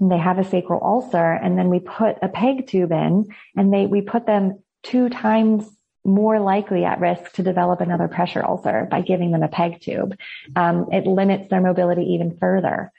and 0.00 0.10
they 0.10 0.18
have 0.18 0.38
a 0.38 0.44
sacral 0.44 0.80
ulcer 0.82 1.32
and 1.32 1.58
then 1.58 1.68
we 1.70 1.80
put 1.80 2.16
a 2.22 2.28
peg 2.28 2.66
tube 2.66 2.92
in 2.92 3.26
and 3.56 3.72
they, 3.72 3.86
we 3.86 4.00
put 4.00 4.26
them 4.26 4.62
two 4.82 5.08
times 5.08 5.68
more 6.04 6.40
likely 6.40 6.84
at 6.84 7.00
risk 7.00 7.32
to 7.32 7.42
develop 7.42 7.80
another 7.80 8.08
pressure 8.08 8.44
ulcer 8.44 8.86
by 8.90 9.00
giving 9.00 9.30
them 9.30 9.42
a 9.42 9.48
peg 9.48 9.80
tube. 9.80 10.16
Um, 10.56 10.86
it 10.92 11.06
limits 11.06 11.48
their 11.50 11.60
mobility 11.60 12.14
even 12.14 12.36
further. 12.38 12.92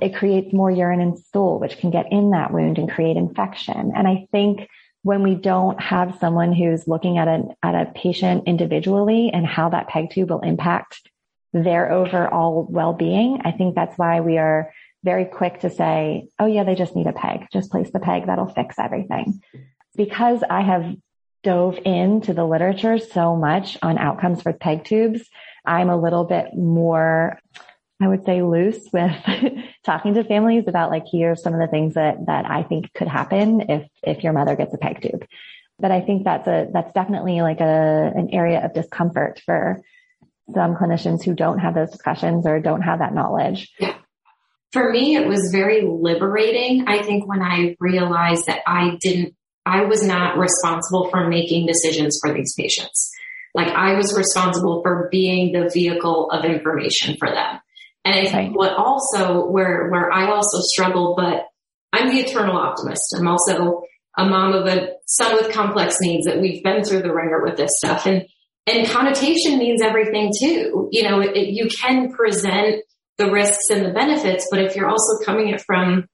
It 0.00 0.14
creates 0.14 0.52
more 0.52 0.70
urine 0.70 1.00
and 1.00 1.18
stool, 1.18 1.58
which 1.58 1.78
can 1.78 1.90
get 1.90 2.10
in 2.10 2.30
that 2.30 2.52
wound 2.52 2.78
and 2.78 2.90
create 2.90 3.16
infection. 3.16 3.92
And 3.94 4.08
I 4.08 4.26
think 4.32 4.68
when 5.02 5.22
we 5.22 5.36
don't 5.36 5.80
have 5.80 6.18
someone 6.18 6.52
who's 6.52 6.88
looking 6.88 7.18
at 7.18 7.28
a, 7.28 7.44
at 7.62 7.74
a 7.74 7.92
patient 7.94 8.44
individually 8.46 9.30
and 9.32 9.46
how 9.46 9.68
that 9.68 9.88
peg 9.88 10.10
tube 10.10 10.30
will 10.30 10.40
impact 10.40 11.08
their 11.52 11.92
overall 11.92 12.66
well-being, 12.68 13.40
I 13.44 13.52
think 13.52 13.74
that's 13.74 13.96
why 13.96 14.20
we 14.20 14.36
are 14.38 14.72
very 15.06 15.24
quick 15.24 15.60
to 15.60 15.70
say, 15.70 16.28
oh 16.38 16.46
yeah, 16.46 16.64
they 16.64 16.74
just 16.74 16.96
need 16.96 17.06
a 17.06 17.12
peg. 17.12 17.46
Just 17.52 17.70
place 17.70 17.90
the 17.92 18.00
peg. 18.00 18.26
That'll 18.26 18.48
fix 18.48 18.78
everything. 18.78 19.40
Because 19.96 20.42
I 20.50 20.60
have 20.60 20.94
dove 21.42 21.78
into 21.84 22.34
the 22.34 22.44
literature 22.44 22.98
so 22.98 23.36
much 23.36 23.78
on 23.80 23.96
outcomes 23.96 24.42
for 24.42 24.52
peg 24.52 24.84
tubes, 24.84 25.22
I'm 25.64 25.88
a 25.88 25.96
little 25.96 26.24
bit 26.24 26.48
more 26.54 27.38
I 28.00 28.08
would 28.08 28.26
say 28.26 28.42
loose 28.42 28.88
with 28.92 29.14
talking 29.84 30.14
to 30.14 30.24
families 30.24 30.64
about 30.66 30.90
like, 30.90 31.04
here's 31.10 31.42
some 31.42 31.54
of 31.54 31.60
the 31.60 31.68
things 31.68 31.94
that, 31.94 32.26
that 32.26 32.44
I 32.44 32.62
think 32.62 32.92
could 32.92 33.08
happen 33.08 33.70
if, 33.70 33.88
if 34.02 34.22
your 34.22 34.32
mother 34.32 34.56
gets 34.56 34.74
a 34.74 34.78
peg 34.78 35.00
tube. 35.00 35.24
But 35.78 35.92
I 35.92 36.00
think 36.00 36.24
that's 36.24 36.46
a, 36.46 36.68
that's 36.72 36.92
definitely 36.92 37.40
like 37.42 37.60
a, 37.60 38.12
an 38.14 38.30
area 38.32 38.64
of 38.64 38.74
discomfort 38.74 39.40
for 39.44 39.80
some 40.54 40.76
clinicians 40.76 41.24
who 41.24 41.34
don't 41.34 41.58
have 41.58 41.74
those 41.74 41.90
discussions 41.90 42.46
or 42.46 42.60
don't 42.60 42.82
have 42.82 43.00
that 43.00 43.14
knowledge. 43.14 43.72
For 44.76 44.90
me, 44.90 45.16
it 45.16 45.26
was 45.26 45.48
very 45.50 45.80
liberating. 45.88 46.84
I 46.86 47.02
think 47.02 47.26
when 47.26 47.40
I 47.40 47.76
realized 47.80 48.44
that 48.44 48.60
I 48.66 48.98
didn't, 49.00 49.34
I 49.64 49.86
was 49.86 50.06
not 50.06 50.36
responsible 50.36 51.08
for 51.08 51.26
making 51.28 51.66
decisions 51.66 52.18
for 52.22 52.34
these 52.34 52.52
patients. 52.58 53.10
Like 53.54 53.68
I 53.68 53.94
was 53.94 54.14
responsible 54.14 54.82
for 54.82 55.08
being 55.10 55.52
the 55.52 55.70
vehicle 55.72 56.30
of 56.30 56.44
information 56.44 57.16
for 57.18 57.26
them. 57.26 57.58
And 58.04 58.14
I 58.14 58.30
think 58.30 58.34
right. 58.34 58.52
what 58.52 58.76
also, 58.76 59.46
where, 59.46 59.88
where 59.88 60.12
I 60.12 60.30
also 60.30 60.58
struggle, 60.60 61.14
but 61.16 61.46
I'm 61.98 62.08
the 62.08 62.20
eternal 62.20 62.58
optimist. 62.58 63.16
I'm 63.18 63.28
also 63.28 63.80
a 64.18 64.26
mom 64.26 64.52
of 64.52 64.66
a 64.66 64.90
son 65.06 65.36
with 65.36 65.54
complex 65.54 65.96
needs 66.02 66.26
that 66.26 66.38
we've 66.38 66.62
been 66.62 66.84
through 66.84 67.00
the 67.00 67.14
ringer 67.14 67.42
with 67.42 67.56
this 67.56 67.70
stuff. 67.78 68.04
And, 68.04 68.26
and 68.66 68.86
connotation 68.86 69.56
means 69.56 69.80
everything 69.80 70.32
too. 70.38 70.90
You 70.92 71.04
know, 71.04 71.20
it, 71.20 71.34
it, 71.34 71.48
you 71.54 71.70
can 71.80 72.12
present 72.12 72.82
the 73.18 73.30
risks 73.30 73.70
and 73.70 73.84
the 73.84 73.92
benefits, 73.92 74.46
but 74.50 74.60
if 74.60 74.76
you're 74.76 74.88
also 74.88 75.24
coming 75.24 75.48
it 75.48 75.62
from, 75.62 76.06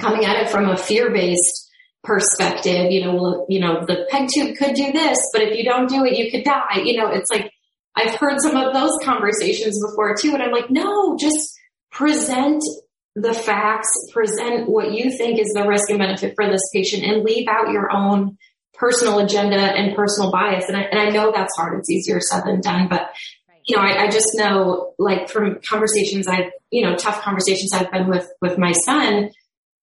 coming 0.00 0.24
at 0.24 0.36
it 0.36 0.50
from 0.50 0.68
a 0.68 0.76
fear-based 0.76 1.70
perspective, 2.02 2.90
you 2.90 3.04
know, 3.04 3.14
well, 3.14 3.46
you 3.48 3.60
know, 3.60 3.84
the 3.86 4.06
peg 4.10 4.28
tube 4.32 4.56
could 4.56 4.74
do 4.74 4.92
this, 4.92 5.18
but 5.32 5.42
if 5.42 5.56
you 5.56 5.64
don't 5.64 5.88
do 5.88 6.04
it, 6.04 6.16
you 6.16 6.30
could 6.30 6.44
die. 6.44 6.80
You 6.84 6.96
know, 6.96 7.08
it's 7.08 7.30
like, 7.30 7.50
I've 7.94 8.14
heard 8.14 8.40
some 8.40 8.56
of 8.56 8.72
those 8.74 8.96
conversations 9.02 9.78
before 9.86 10.14
too, 10.14 10.32
and 10.32 10.42
I'm 10.42 10.52
like, 10.52 10.70
no, 10.70 11.16
just 11.18 11.58
present 11.90 12.62
the 13.14 13.32
facts, 13.32 13.88
present 14.12 14.68
what 14.68 14.92
you 14.92 15.16
think 15.16 15.40
is 15.40 15.52
the 15.54 15.66
risk 15.66 15.88
and 15.88 15.98
benefit 15.98 16.34
for 16.36 16.46
this 16.46 16.60
patient 16.74 17.02
and 17.02 17.24
leave 17.24 17.48
out 17.48 17.70
your 17.72 17.90
own 17.90 18.36
personal 18.74 19.18
agenda 19.20 19.56
and 19.56 19.96
personal 19.96 20.30
bias. 20.30 20.68
And 20.68 20.76
I, 20.76 20.82
and 20.82 21.00
I 21.00 21.08
know 21.08 21.32
that's 21.34 21.56
hard. 21.56 21.78
It's 21.78 21.90
easier 21.90 22.20
said 22.20 22.42
than 22.44 22.60
done, 22.60 22.88
but 22.88 23.10
you 23.66 23.76
know, 23.76 23.82
I, 23.82 24.04
I, 24.04 24.10
just 24.10 24.28
know 24.34 24.94
like 24.98 25.28
from 25.28 25.58
conversations 25.68 26.28
I've, 26.28 26.50
you 26.70 26.82
know, 26.82 26.94
tough 26.94 27.22
conversations 27.22 27.72
I've 27.72 27.90
been 27.90 28.08
with, 28.08 28.28
with 28.40 28.58
my 28.58 28.72
son, 28.72 29.30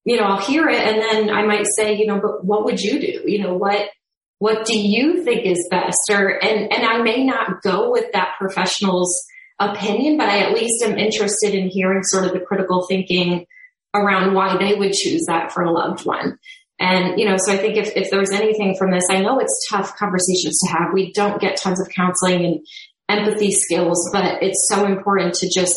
you 0.04 0.16
know, 0.16 0.24
I'll 0.24 0.40
hear 0.40 0.68
it 0.68 0.80
and 0.80 1.00
then 1.00 1.30
I 1.34 1.44
might 1.44 1.66
say, 1.76 1.94
you 1.94 2.06
know, 2.06 2.20
but 2.20 2.44
what 2.44 2.64
would 2.64 2.80
you 2.80 2.98
do? 2.98 3.22
You 3.26 3.42
know, 3.42 3.54
what, 3.54 3.90
what 4.38 4.66
do 4.66 4.78
you 4.78 5.22
think 5.22 5.46
is 5.46 5.68
best? 5.70 5.98
Or, 6.10 6.28
and, 6.28 6.72
and 6.72 6.84
I 6.84 7.02
may 7.02 7.24
not 7.24 7.62
go 7.62 7.90
with 7.90 8.12
that 8.12 8.34
professional's 8.38 9.22
opinion, 9.58 10.16
but 10.16 10.28
I 10.28 10.40
at 10.40 10.52
least 10.52 10.82
am 10.82 10.98
interested 10.98 11.54
in 11.54 11.68
hearing 11.68 12.02
sort 12.02 12.24
of 12.24 12.32
the 12.32 12.40
critical 12.40 12.86
thinking 12.86 13.46
around 13.94 14.34
why 14.34 14.56
they 14.56 14.74
would 14.74 14.92
choose 14.92 15.24
that 15.28 15.52
for 15.52 15.62
a 15.62 15.70
loved 15.70 16.04
one. 16.04 16.38
And, 16.80 17.18
you 17.18 17.28
know, 17.28 17.36
so 17.38 17.52
I 17.52 17.56
think 17.56 17.76
if, 17.76 17.96
if 17.96 18.10
there's 18.10 18.32
anything 18.32 18.74
from 18.76 18.90
this, 18.90 19.04
I 19.08 19.20
know 19.20 19.38
it's 19.38 19.66
tough 19.70 19.96
conversations 19.96 20.58
to 20.60 20.72
have. 20.72 20.92
We 20.92 21.12
don't 21.12 21.40
get 21.40 21.56
tons 21.56 21.80
of 21.80 21.88
counseling 21.88 22.44
and 22.44 22.66
empathy 23.08 23.50
skills, 23.50 24.10
but 24.12 24.42
it's 24.42 24.66
so 24.70 24.86
important 24.86 25.34
to 25.34 25.50
just 25.54 25.76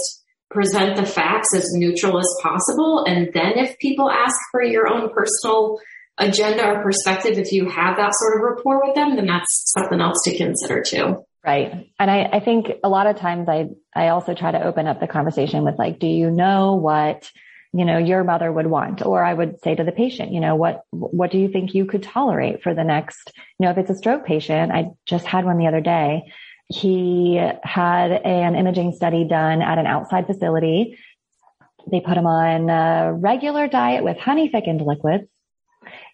present 0.50 0.96
the 0.96 1.06
facts 1.06 1.54
as 1.56 1.66
neutral 1.74 2.20
as 2.20 2.28
possible. 2.42 3.04
And 3.06 3.30
then 3.34 3.58
if 3.58 3.78
people 3.80 4.10
ask 4.10 4.36
for 4.52 4.64
your 4.64 4.88
own 4.88 5.10
personal 5.10 5.80
agenda 6.18 6.66
or 6.66 6.82
perspective, 6.82 7.38
if 7.38 7.52
you 7.52 7.70
have 7.70 7.98
that 7.98 8.14
sort 8.16 8.38
of 8.38 8.42
rapport 8.42 8.86
with 8.86 8.96
them, 8.96 9.16
then 9.16 9.28
that's 9.28 9.74
something 9.78 10.00
else 10.00 10.18
to 10.24 10.38
consider 10.38 10.82
too. 10.82 11.26
Right. 11.46 11.90
And 12.00 12.12
I, 12.12 12.24
I 12.34 12.40
think 12.40 12.68
a 12.84 12.90
lot 12.90 13.08
of 13.08 13.18
times 13.18 13.48
I, 13.48 13.68
I 13.96 14.10
also 14.10 14.34
try 14.34 14.52
to 14.52 14.64
open 14.64 14.88
up 14.88 15.00
the 15.00 15.08
conversation 15.08 15.64
with 15.64 15.78
like, 15.78 16.00
do 16.00 16.08
you 16.08 16.30
know 16.30 16.76
what, 16.76 17.30
you 17.74 17.86
know, 17.86 17.98
your 17.98 18.24
mother 18.24 18.52
would 18.52 18.68
want? 18.68 19.06
Or 19.06 19.24
I 19.24 19.34
would 19.34 19.62
say 19.64 19.76
to 19.76 19.84
the 19.84 19.92
patient, 19.92 20.34
you 20.34 20.40
know, 20.40 20.56
what, 20.56 20.82
what 20.92 21.32
do 21.32 21.38
you 21.38 21.50
think 21.50 21.74
you 21.74 21.86
could 21.86 22.04
tolerate 22.04 22.64
for 22.64 22.74
the 22.74 22.84
next, 22.84 23.32
you 23.60 23.66
know, 23.66 23.72
if 23.72 23.78
it's 23.78 23.90
a 23.90 23.96
stroke 23.96 24.26
patient, 24.26 24.72
I 24.72 24.88
just 25.06 25.26
had 25.26 25.46
one 25.46 25.58
the 25.58 25.68
other 25.68 25.82
day. 25.82 26.24
He 26.70 27.36
had 27.64 28.12
an 28.12 28.56
imaging 28.56 28.94
study 28.94 29.24
done 29.24 29.62
at 29.62 29.78
an 29.78 29.86
outside 29.86 30.28
facility. 30.28 30.98
They 31.90 32.02
put 32.02 32.18
him 32.18 32.28
on 32.28 32.70
a 32.70 33.14
regular 33.14 33.68
diet 33.68 34.04
with 34.04 34.18
honey 34.18 34.50
thickened 34.50 34.82
liquids 34.82 35.28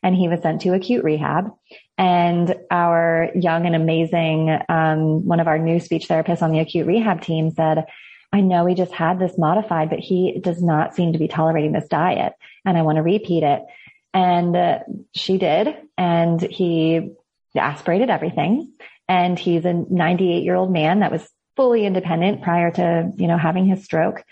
and 0.03 0.15
he 0.15 0.27
was 0.27 0.41
sent 0.41 0.61
to 0.61 0.73
acute 0.73 1.03
rehab. 1.03 1.51
And 1.97 2.55
our 2.69 3.29
young 3.33 3.65
and 3.65 3.75
amazing, 3.75 4.55
um, 4.69 5.25
one 5.25 5.39
of 5.39 5.47
our 5.47 5.57
new 5.57 5.79
speech 5.79 6.07
therapists 6.07 6.41
on 6.41 6.51
the 6.51 6.59
acute 6.59 6.85
rehab 6.85 7.21
team 7.21 7.51
said, 7.51 7.85
I 8.31 8.41
know 8.41 8.65
he 8.65 8.75
just 8.75 8.91
had 8.91 9.19
this 9.19 9.37
modified, 9.37 9.89
but 9.89 9.99
he 9.99 10.39
does 10.39 10.61
not 10.61 10.95
seem 10.95 11.13
to 11.13 11.19
be 11.19 11.27
tolerating 11.27 11.71
this 11.71 11.87
diet 11.87 12.33
and 12.65 12.77
I 12.77 12.81
want 12.81 12.97
to 12.97 13.03
repeat 13.03 13.43
it. 13.43 13.61
And 14.13 14.55
uh, 14.55 14.79
she 15.13 15.37
did. 15.37 15.75
And 15.97 16.41
he 16.41 17.11
aspirated 17.55 18.09
everything. 18.09 18.73
And 19.13 19.37
he's 19.37 19.63
a 19.63 19.73
98 19.73 20.43
year 20.43 20.55
old 20.55 20.71
man 20.71 21.01
that 21.01 21.11
was 21.11 21.23
fully 21.55 21.85
independent 21.85 22.41
prior 22.41 22.71
to, 22.71 23.11
you 23.15 23.27
know, 23.27 23.37
having 23.37 23.67
his 23.67 23.83
stroke. 23.83 24.23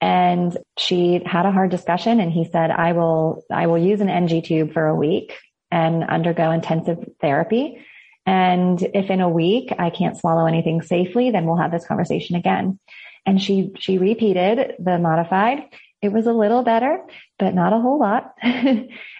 And 0.00 0.56
she 0.78 1.20
had 1.26 1.44
a 1.44 1.52
hard 1.52 1.70
discussion 1.70 2.20
and 2.20 2.32
he 2.32 2.48
said, 2.50 2.70
I 2.70 2.92
will, 2.92 3.44
I 3.52 3.66
will 3.66 3.76
use 3.76 4.00
an 4.00 4.08
NG 4.08 4.42
tube 4.42 4.72
for 4.72 4.86
a 4.86 4.96
week 4.96 5.36
and 5.70 6.04
undergo 6.04 6.52
intensive 6.52 7.06
therapy. 7.20 7.84
And 8.24 8.82
if 8.94 9.10
in 9.10 9.20
a 9.20 9.28
week 9.28 9.74
I 9.78 9.90
can't 9.90 10.16
swallow 10.16 10.46
anything 10.46 10.80
safely, 10.80 11.30
then 11.30 11.44
we'll 11.44 11.58
have 11.58 11.70
this 11.70 11.86
conversation 11.86 12.36
again. 12.36 12.78
And 13.26 13.42
she, 13.42 13.72
she 13.78 13.98
repeated 13.98 14.72
the 14.78 14.98
modified. 14.98 15.64
It 16.00 16.12
was 16.12 16.26
a 16.26 16.32
little 16.32 16.62
better, 16.62 17.02
but 17.38 17.54
not 17.54 17.74
a 17.74 17.78
whole 17.78 18.00
lot. 18.00 18.32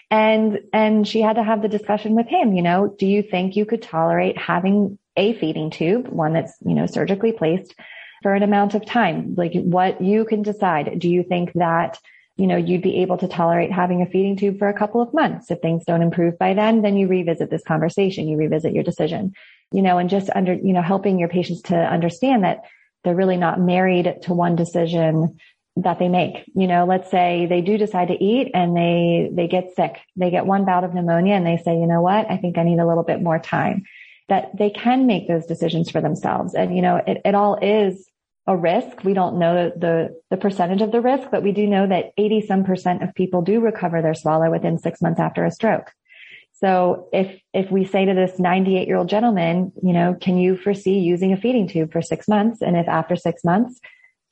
and, 0.09 0.59
and 0.73 1.07
she 1.07 1.21
had 1.21 1.35
to 1.35 1.43
have 1.43 1.61
the 1.61 1.67
discussion 1.67 2.15
with 2.15 2.25
him, 2.25 2.53
you 2.53 2.63
know, 2.63 2.87
do 2.97 3.05
you 3.05 3.21
think 3.21 3.55
you 3.55 3.67
could 3.67 3.83
tolerate 3.83 4.35
having 4.35 4.97
a 5.17 5.33
feeding 5.33 5.69
tube, 5.69 6.07
one 6.07 6.33
that's, 6.33 6.55
you 6.65 6.73
know, 6.73 6.85
surgically 6.85 7.31
placed 7.31 7.75
for 8.23 8.33
an 8.33 8.43
amount 8.43 8.75
of 8.75 8.85
time? 8.85 9.35
Like 9.35 9.53
what 9.53 10.01
you 10.01 10.25
can 10.25 10.41
decide. 10.41 10.99
Do 10.99 11.09
you 11.09 11.23
think 11.23 11.53
that 11.53 11.99
you 12.37 12.47
know, 12.47 12.57
you'd 12.57 12.81
be 12.81 13.03
able 13.03 13.19
to 13.19 13.27
tolerate 13.27 13.71
having 13.71 14.01
a 14.01 14.07
feeding 14.07 14.35
tube 14.35 14.57
for 14.57 14.67
a 14.67 14.77
couple 14.77 14.99
of 14.99 15.13
months. 15.13 15.51
If 15.51 15.59
things 15.59 15.83
don't 15.85 16.01
improve 16.01 16.39
by 16.39 16.55
then, 16.55 16.81
then 16.81 16.97
you 16.97 17.07
revisit 17.07 17.51
this 17.51 17.63
conversation, 17.63 18.27
you 18.27 18.35
revisit 18.35 18.73
your 18.73 18.83
decision, 18.83 19.33
you 19.71 19.83
know, 19.83 19.99
and 19.99 20.09
just 20.09 20.29
under, 20.33 20.53
you 20.53 20.73
know, 20.73 20.81
helping 20.81 21.19
your 21.19 21.29
patients 21.29 21.61
to 21.63 21.75
understand 21.75 22.43
that 22.43 22.63
they're 23.03 23.13
really 23.13 23.37
not 23.37 23.59
married 23.59 24.23
to 24.23 24.33
one 24.33 24.55
decision 24.55 25.37
that 25.75 25.99
they 25.99 26.09
make. 26.09 26.49
You 26.55 26.65
know, 26.65 26.85
let's 26.85 27.11
say 27.11 27.45
they 27.45 27.61
do 27.61 27.77
decide 27.77 28.07
to 28.07 28.23
eat 28.23 28.49
and 28.55 28.75
they, 28.75 29.29
they 29.31 29.47
get 29.47 29.75
sick. 29.75 29.99
They 30.15 30.31
get 30.31 30.45
one 30.47 30.65
bout 30.65 30.83
of 30.83 30.95
pneumonia 30.95 31.35
and 31.35 31.45
they 31.45 31.57
say, 31.57 31.73
you 31.73 31.85
know 31.85 32.01
what? 32.01 32.29
I 32.29 32.37
think 32.37 32.57
I 32.57 32.63
need 32.63 32.79
a 32.79 32.87
little 32.87 33.03
bit 33.03 33.21
more 33.21 33.39
time 33.39 33.83
that 34.31 34.57
they 34.57 34.69
can 34.69 35.07
make 35.07 35.27
those 35.27 35.45
decisions 35.45 35.91
for 35.91 35.99
themselves. 35.99 36.55
And, 36.55 36.73
you 36.73 36.81
know, 36.81 36.95
it, 37.05 37.19
it 37.25 37.35
all 37.35 37.59
is 37.61 38.07
a 38.47 38.55
risk. 38.55 39.03
We 39.03 39.13
don't 39.13 39.37
know 39.37 39.73
the, 39.75 40.17
the 40.29 40.37
percentage 40.37 40.81
of 40.81 40.93
the 40.93 41.01
risk, 41.01 41.27
but 41.29 41.43
we 41.43 41.51
do 41.51 41.67
know 41.67 41.85
that 41.85 42.13
80 42.17 42.47
some 42.47 42.63
percent 42.63 43.03
of 43.03 43.13
people 43.13 43.41
do 43.41 43.59
recover 43.59 44.01
their 44.01 44.13
swallow 44.13 44.49
within 44.49 44.77
six 44.77 45.01
months 45.01 45.19
after 45.19 45.43
a 45.43 45.51
stroke. 45.51 45.91
So 46.53 47.09
if, 47.11 47.41
if 47.53 47.69
we 47.71 47.83
say 47.83 48.05
to 48.05 48.13
this 48.13 48.39
98 48.39 48.87
year 48.87 48.95
old 48.95 49.09
gentleman, 49.09 49.73
you 49.83 49.91
know, 49.91 50.15
can 50.19 50.37
you 50.37 50.55
foresee 50.55 50.99
using 50.99 51.33
a 51.33 51.37
feeding 51.37 51.67
tube 51.67 51.91
for 51.91 52.01
six 52.01 52.29
months? 52.29 52.61
And 52.61 52.77
if 52.77 52.87
after 52.87 53.17
six 53.17 53.43
months 53.43 53.81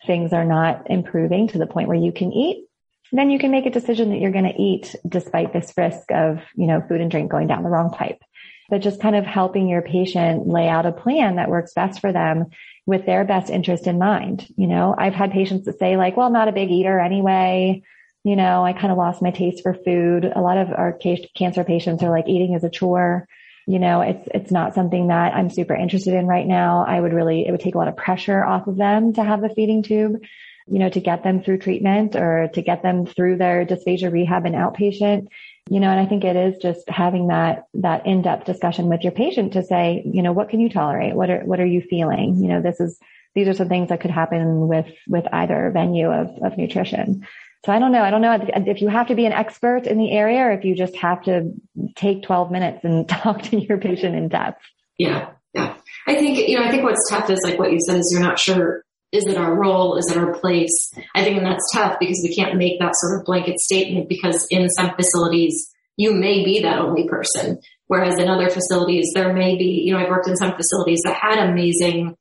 things 0.08 0.32
are 0.32 0.46
not 0.46 0.90
improving 0.90 1.50
to 1.50 1.58
the 1.58 1.68
point 1.68 1.90
where 1.90 1.98
you 1.98 2.14
can 2.14 2.32
eat, 2.32 2.66
then 3.12 3.30
you 3.30 3.38
can 3.38 3.52
make 3.52 3.66
a 3.66 3.70
decision 3.70 4.12
that 4.12 4.20
you're 4.20 4.32
going 4.32 4.46
to 4.46 4.62
eat 4.62 4.96
despite 5.06 5.52
this 5.52 5.74
risk 5.76 6.10
of, 6.12 6.40
you 6.56 6.68
know, 6.68 6.82
food 6.88 7.02
and 7.02 7.12
drink 7.12 7.30
going 7.30 7.48
down 7.48 7.64
the 7.64 7.70
wrong 7.70 7.90
pipe. 7.90 8.22
But 8.70 8.82
just 8.82 9.02
kind 9.02 9.16
of 9.16 9.26
helping 9.26 9.68
your 9.68 9.82
patient 9.82 10.48
lay 10.48 10.68
out 10.68 10.86
a 10.86 10.92
plan 10.92 11.38
that 11.38 11.50
works 11.50 11.74
best 11.74 12.00
for 12.00 12.12
them 12.12 12.48
with 12.86 13.06
their 13.06 13.24
best 13.24 13.50
interest 13.50 13.88
in 13.88 14.00
mind. 14.00 14.48
You 14.58 14.68
know, 14.68 14.96
I've 14.98 15.14
had 15.14 15.32
patients 15.32 15.66
that 15.66 15.80
say 15.80 15.98
like, 15.98 16.18
well, 16.18 16.28
I'm 16.28 16.34
not 16.34 16.48
a 16.48 16.54
big 16.54 16.72
eater 16.72 17.00
anyway. 17.00 17.84
You 18.24 18.36
know, 18.36 18.66
I 18.66 18.74
kind 18.74 18.92
of 18.92 18.98
lost 18.98 19.22
my 19.22 19.32
taste 19.32 19.64
for 19.64 19.74
food. 19.74 20.26
A 20.26 20.42
lot 20.42 20.58
of 20.58 20.70
our 20.70 20.98
cancer 21.36 21.64
patients 21.64 22.04
are 22.04 22.10
like 22.10 22.28
eating 22.28 22.54
is 22.54 22.64
a 22.64 22.70
chore. 22.70 23.28
You 23.66 23.80
know, 23.80 24.02
it's, 24.02 24.28
it's 24.34 24.52
not 24.52 24.74
something 24.74 25.08
that 25.08 25.36
I'm 25.36 25.50
super 25.50 25.76
interested 25.76 26.16
in 26.16 26.26
right 26.26 26.48
now. 26.48 26.84
I 26.88 27.00
would 27.00 27.14
really, 27.14 27.48
it 27.48 27.52
would 27.52 27.60
take 27.60 27.76
a 27.76 27.78
lot 27.78 27.88
of 27.88 27.96
pressure 27.96 28.44
off 28.44 28.68
of 28.68 28.78
them 28.78 29.14
to 29.14 29.24
have 29.24 29.42
the 29.42 29.50
feeding 29.50 29.84
tube, 29.84 30.24
you 30.68 30.80
know, 30.80 30.90
to 30.90 31.00
get 31.00 31.24
them 31.24 31.44
through 31.44 31.60
treatment 31.60 32.16
or 32.16 32.50
to 32.54 32.62
get 32.64 32.82
them 32.82 33.06
through 33.06 33.38
their 33.38 33.66
dysphagia 33.66 34.12
rehab 34.12 34.46
and 34.46 34.56
outpatient 34.56 35.28
you 35.70 35.80
know, 35.80 35.90
and 35.90 36.00
I 36.00 36.06
think 36.08 36.24
it 36.24 36.36
is 36.36 36.58
just 36.62 36.90
having 36.90 37.28
that, 37.28 37.66
that 37.76 38.08
in-depth 38.08 38.46
discussion 38.46 38.88
with 38.90 39.04
your 39.04 39.12
patient 39.12 39.54
to 39.54 39.64
say, 39.64 40.02
you 40.06 40.24
know, 40.24 40.32
what 40.32 40.50
can 40.50 40.60
you 40.60 40.70
tolerate? 40.70 41.16
What 41.16 41.30
are, 41.30 41.42
what 41.42 41.60
are 41.60 41.66
you 41.66 41.82
feeling? 41.82 42.38
You 42.38 42.48
know, 42.48 42.62
this 42.62 42.80
is, 42.80 43.00
these 43.36 43.48
are 43.48 43.54
some 43.54 43.70
things 43.70 43.90
that 43.90 44.02
could 44.02 44.10
happen 44.10 44.68
with, 44.68 44.88
with 45.08 45.26
either 45.32 45.70
venue 45.72 46.10
of, 46.12 46.30
of 46.42 46.58
nutrition. 46.58 47.28
So 47.66 47.72
I 47.72 47.78
don't 47.78 47.92
know. 47.92 48.02
I 48.02 48.10
don't 48.10 48.22
know 48.22 48.40
if 48.42 48.82
you 48.82 48.88
have 48.88 49.08
to 49.08 49.16
be 49.16 49.28
an 49.28 49.32
expert 49.32 49.86
in 49.86 50.00
the 50.00 50.12
area 50.12 50.40
or 50.40 50.52
if 50.52 50.66
you 50.66 50.76
just 50.76 50.96
have 50.96 51.22
to 51.26 51.52
take 51.96 52.24
12 52.24 52.52
minutes 52.52 52.84
and 52.84 53.08
talk 53.10 53.44
to 53.44 53.60
your 53.60 53.78
patient 53.78 54.16
in 54.16 54.28
depth. 54.28 54.62
Yeah. 54.98 55.30
Yeah. 55.54 55.76
I 56.08 56.16
think, 56.16 56.48
you 56.48 56.60
know, 56.60 56.66
I 56.66 56.72
think 56.72 56.84
what's 56.84 57.08
tough 57.10 57.30
is 57.30 57.40
like 57.44 57.60
what 57.60 57.72
you 57.72 57.80
said 57.80 57.98
is 57.98 58.10
you're 58.12 58.24
not 58.24 58.40
sure 58.40 58.84
is 59.12 59.26
it 59.26 59.38
our 59.38 59.56
role? 59.56 59.98
Is 59.98 60.12
it 60.12 60.18
our 60.18 60.34
place? 60.40 60.92
I 61.16 61.24
think 61.24 61.42
that's 61.42 61.74
tough 61.74 61.98
because 62.00 62.20
we 62.24 62.36
can't 62.36 62.58
make 62.58 62.80
that 62.80 62.94
sort 62.96 63.20
of 63.20 63.26
blanket 63.26 63.60
statement 63.60 64.08
because 64.08 64.46
in 64.50 64.70
some 64.70 64.92
facilities, 64.96 65.70
you 65.98 66.14
may 66.14 66.46
be 66.46 66.62
that 66.62 66.80
only 66.80 67.08
person. 67.08 67.60
Whereas 67.88 68.20
in 68.20 68.30
other 68.30 68.50
facilities, 68.50 69.12
there 69.16 69.34
may 69.34 69.58
be, 69.58 69.84
you 69.86 69.94
know, 69.94 70.00
I've 70.00 70.10
worked 70.10 70.28
in 70.28 70.38
some 70.38 70.56
facilities 70.56 71.02
that 71.06 71.18
had 71.20 71.40
amazing, 71.50 72.16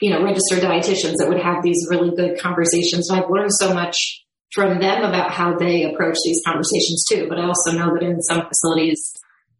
you 0.00 0.10
know, 0.10 0.22
registered 0.22 0.60
dietitians 0.60 1.16
that 1.18 1.28
would 1.28 1.42
have 1.42 1.62
these 1.62 1.88
really 1.90 2.14
good 2.14 2.38
conversations. 2.38 3.10
And 3.10 3.20
I've 3.20 3.30
learned 3.30 3.52
so 3.52 3.74
much 3.74 4.24
from 4.52 4.80
them 4.80 5.02
about 5.02 5.32
how 5.32 5.56
they 5.56 5.84
approach 5.84 6.16
these 6.24 6.40
conversations 6.46 7.04
too. 7.08 7.26
But 7.28 7.38
I 7.38 7.46
also 7.46 7.72
know 7.72 7.92
that 7.94 8.02
in 8.02 8.22
some 8.22 8.46
facilities, 8.46 9.12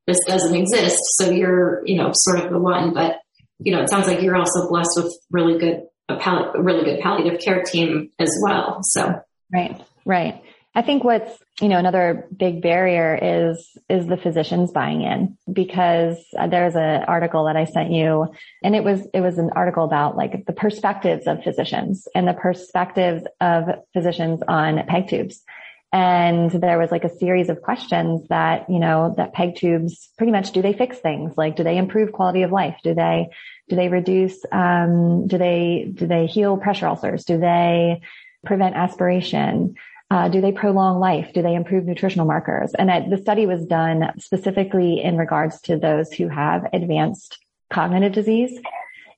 this 0.06 0.18
doesn't 0.26 0.54
exist. 0.54 1.00
So 1.16 1.30
you're, 1.30 1.82
you 1.84 1.96
know, 1.96 2.12
sort 2.14 2.38
of 2.38 2.50
the 2.50 2.58
one, 2.58 2.94
but 2.94 3.16
you 3.58 3.74
know, 3.74 3.82
it 3.82 3.90
sounds 3.90 4.06
like 4.06 4.22
you're 4.22 4.36
also 4.36 4.68
blessed 4.68 4.92
with 4.96 5.12
really 5.30 5.58
good, 5.58 5.82
a, 6.08 6.14
a 6.14 6.62
really 6.62 6.84
good 6.84 7.00
palliative 7.00 7.40
care 7.40 7.62
team 7.62 8.10
as 8.18 8.36
well. 8.42 8.80
So. 8.82 9.22
Right, 9.52 9.80
right. 10.04 10.42
I 10.74 10.82
think 10.82 11.02
what's, 11.02 11.36
you 11.60 11.68
know, 11.68 11.78
another 11.78 12.28
big 12.36 12.62
barrier 12.62 13.18
is, 13.20 13.76
is 13.88 14.06
the 14.06 14.16
physicians 14.16 14.70
buying 14.70 15.02
in 15.02 15.36
because 15.52 16.16
there's 16.50 16.76
an 16.76 17.02
article 17.08 17.46
that 17.46 17.56
I 17.56 17.64
sent 17.64 17.90
you 17.90 18.28
and 18.62 18.76
it 18.76 18.84
was, 18.84 19.00
it 19.12 19.20
was 19.20 19.38
an 19.38 19.50
article 19.56 19.84
about 19.84 20.16
like 20.16 20.46
the 20.46 20.52
perspectives 20.52 21.26
of 21.26 21.42
physicians 21.42 22.06
and 22.14 22.28
the 22.28 22.34
perspectives 22.34 23.24
of 23.40 23.64
physicians 23.92 24.40
on 24.46 24.86
peg 24.86 25.08
tubes. 25.08 25.42
And 25.90 26.50
there 26.50 26.78
was 26.78 26.90
like 26.90 27.04
a 27.04 27.16
series 27.18 27.48
of 27.48 27.62
questions 27.62 28.28
that, 28.28 28.68
you 28.68 28.78
know, 28.78 29.14
that 29.16 29.32
peg 29.32 29.56
tubes 29.56 30.10
pretty 30.18 30.32
much 30.32 30.52
do 30.52 30.60
they 30.60 30.74
fix 30.74 30.98
things? 30.98 31.32
Like, 31.36 31.56
do 31.56 31.64
they 31.64 31.78
improve 31.78 32.12
quality 32.12 32.42
of 32.42 32.52
life? 32.52 32.76
Do 32.84 32.94
they, 32.94 33.30
do 33.68 33.76
they 33.76 33.88
reduce, 33.88 34.44
um, 34.50 35.26
do 35.26 35.38
they, 35.38 35.90
do 35.94 36.06
they 36.06 36.26
heal 36.26 36.56
pressure 36.56 36.86
ulcers? 36.86 37.24
Do 37.24 37.38
they 37.38 38.00
prevent 38.44 38.76
aspiration? 38.76 39.74
Uh, 40.10 40.28
do 40.28 40.40
they 40.40 40.52
prolong 40.52 40.98
life? 41.00 41.32
Do 41.34 41.42
they 41.42 41.54
improve 41.54 41.84
nutritional 41.84 42.26
markers? 42.26 42.72
And 42.74 43.12
the 43.12 43.18
study 43.18 43.44
was 43.46 43.66
done 43.66 44.12
specifically 44.18 45.02
in 45.02 45.18
regards 45.18 45.60
to 45.62 45.76
those 45.76 46.12
who 46.12 46.28
have 46.28 46.66
advanced 46.72 47.38
cognitive 47.70 48.12
disease. 48.12 48.58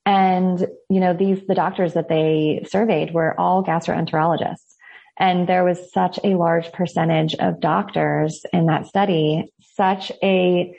And, 0.05 0.59
you 0.89 0.99
know, 0.99 1.15
these, 1.15 1.47
the 1.47 1.55
doctors 1.55 1.95
that 1.95 2.09
they 2.09 2.67
surveyed 2.69 3.15
were 3.15 3.39
all 3.39 3.63
gastroenterologists. 3.63 4.75
And 5.17 5.47
there 5.47 5.63
was 5.63 5.93
such 5.93 6.19
a 6.25 6.35
large 6.35 6.73
percentage 6.73 7.35
of 7.35 7.61
doctors 7.61 8.45
in 8.53 8.67
that 8.67 8.87
study, 8.87 9.53
such 9.75 10.11
a, 10.23 10.77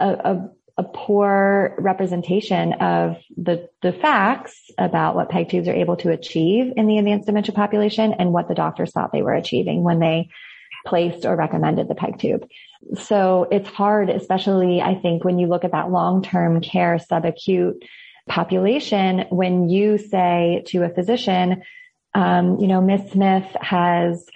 a, 0.00 0.08
a, 0.08 0.50
a 0.78 0.82
poor 0.82 1.74
representation 1.78 2.72
of 2.74 3.16
the, 3.36 3.68
the 3.82 3.92
facts 3.92 4.70
about 4.78 5.14
what 5.14 5.28
PEG 5.28 5.50
tubes 5.50 5.68
are 5.68 5.74
able 5.74 5.96
to 5.96 6.10
achieve 6.10 6.72
in 6.76 6.86
the 6.86 6.98
advanced 6.98 7.26
dementia 7.26 7.54
population 7.54 8.14
and 8.14 8.32
what 8.32 8.48
the 8.48 8.54
doctors 8.54 8.92
thought 8.92 9.12
they 9.12 9.22
were 9.22 9.34
achieving 9.34 9.82
when 9.82 9.98
they 9.98 10.30
placed 10.86 11.24
or 11.24 11.36
recommended 11.36 11.88
the 11.88 11.94
PEG 11.94 12.18
tube. 12.18 12.48
So 12.98 13.46
it's 13.50 13.68
hard, 13.68 14.10
especially 14.10 14.80
I 14.80 14.94
think 14.94 15.24
when 15.24 15.38
you 15.38 15.46
look 15.46 15.64
at 15.64 15.72
that 15.72 15.90
long-term 15.90 16.60
care 16.60 16.98
subacute 16.98 17.82
population, 18.28 19.26
when 19.30 19.68
you 19.68 19.98
say 19.98 20.62
to 20.68 20.84
a 20.84 20.88
physician, 20.88 21.62
um, 22.14 22.58
you 22.60 22.66
know, 22.66 22.80
Miss 22.80 23.10
Smith 23.12 23.46
has 23.60 24.26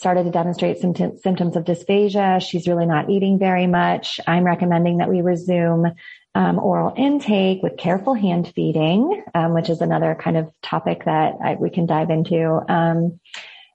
started 0.00 0.24
to 0.24 0.30
demonstrate 0.30 0.78
some 0.78 0.94
symptoms 0.94 1.56
of 1.56 1.64
dysphagia. 1.64 2.40
She's 2.40 2.66
really 2.66 2.86
not 2.86 3.10
eating 3.10 3.38
very 3.38 3.66
much. 3.66 4.18
I'm 4.26 4.44
recommending 4.44 4.96
that 4.96 5.10
we 5.10 5.20
resume 5.20 5.92
um, 6.34 6.58
oral 6.58 6.94
intake 6.96 7.62
with 7.62 7.76
careful 7.76 8.14
hand 8.14 8.50
feeding, 8.54 9.22
um, 9.34 9.52
which 9.52 9.68
is 9.68 9.82
another 9.82 10.16
kind 10.18 10.38
of 10.38 10.50
topic 10.62 11.04
that 11.04 11.34
I, 11.44 11.54
we 11.56 11.68
can 11.68 11.84
dive 11.86 12.08
into. 12.08 12.60
Um, 12.68 13.20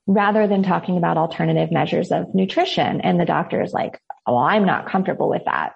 rather 0.07 0.47
than 0.47 0.63
talking 0.63 0.97
about 0.97 1.17
alternative 1.17 1.71
measures 1.71 2.11
of 2.11 2.33
nutrition. 2.33 3.01
And 3.01 3.19
the 3.19 3.25
doctor 3.25 3.61
is 3.61 3.73
like, 3.73 3.99
oh, 4.27 4.37
I'm 4.37 4.65
not 4.65 4.87
comfortable 4.87 5.29
with 5.29 5.45
that. 5.45 5.73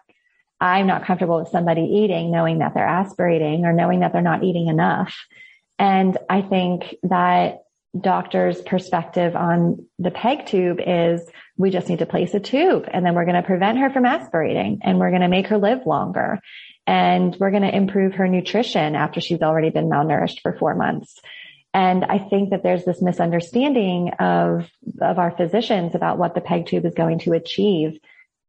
I'm 0.61 0.87
not 0.87 1.05
comfortable 1.05 1.39
with 1.39 1.49
somebody 1.49 1.81
eating 1.81 2.31
knowing 2.31 2.59
that 2.59 2.73
they're 2.73 2.85
aspirating 2.85 3.65
or 3.65 3.73
knowing 3.73 4.01
that 4.01 4.13
they're 4.13 4.21
not 4.21 4.43
eating 4.43 4.67
enough. 4.67 5.15
And 5.79 6.17
I 6.29 6.41
think 6.41 6.95
that 7.03 7.63
doctor's 7.99 8.61
perspective 8.61 9.35
on 9.35 9.85
the 9.97 10.11
peg 10.11 10.45
tube 10.45 10.79
is 10.85 11.21
we 11.57 11.71
just 11.71 11.89
need 11.89 11.99
to 11.99 12.05
place 12.05 12.33
a 12.35 12.39
tube 12.39 12.87
and 12.91 13.03
then 13.05 13.15
we're 13.15 13.25
going 13.25 13.35
to 13.35 13.47
prevent 13.47 13.79
her 13.79 13.89
from 13.89 14.05
aspirating 14.05 14.79
and 14.83 14.99
we're 14.99 15.09
going 15.09 15.23
to 15.23 15.27
make 15.27 15.47
her 15.47 15.57
live 15.57 15.85
longer 15.87 16.39
and 16.85 17.35
we're 17.39 17.51
going 17.51 17.63
to 17.63 17.75
improve 17.75 18.15
her 18.15 18.27
nutrition 18.27 18.95
after 18.95 19.21
she's 19.21 19.41
already 19.41 19.69
been 19.69 19.89
malnourished 19.89 20.41
for 20.41 20.55
four 20.57 20.75
months. 20.75 21.19
And 21.73 22.03
I 22.05 22.17
think 22.17 22.49
that 22.49 22.63
there's 22.63 22.85
this 22.85 23.01
misunderstanding 23.01 24.09
of, 24.19 24.67
of 25.01 25.19
our 25.19 25.31
physicians 25.31 25.93
about 25.93 26.17
what 26.17 26.33
the 26.35 26.41
peg 26.41 26.65
tube 26.65 26.85
is 26.85 26.95
going 26.95 27.19
to 27.19 27.33
achieve 27.33 27.99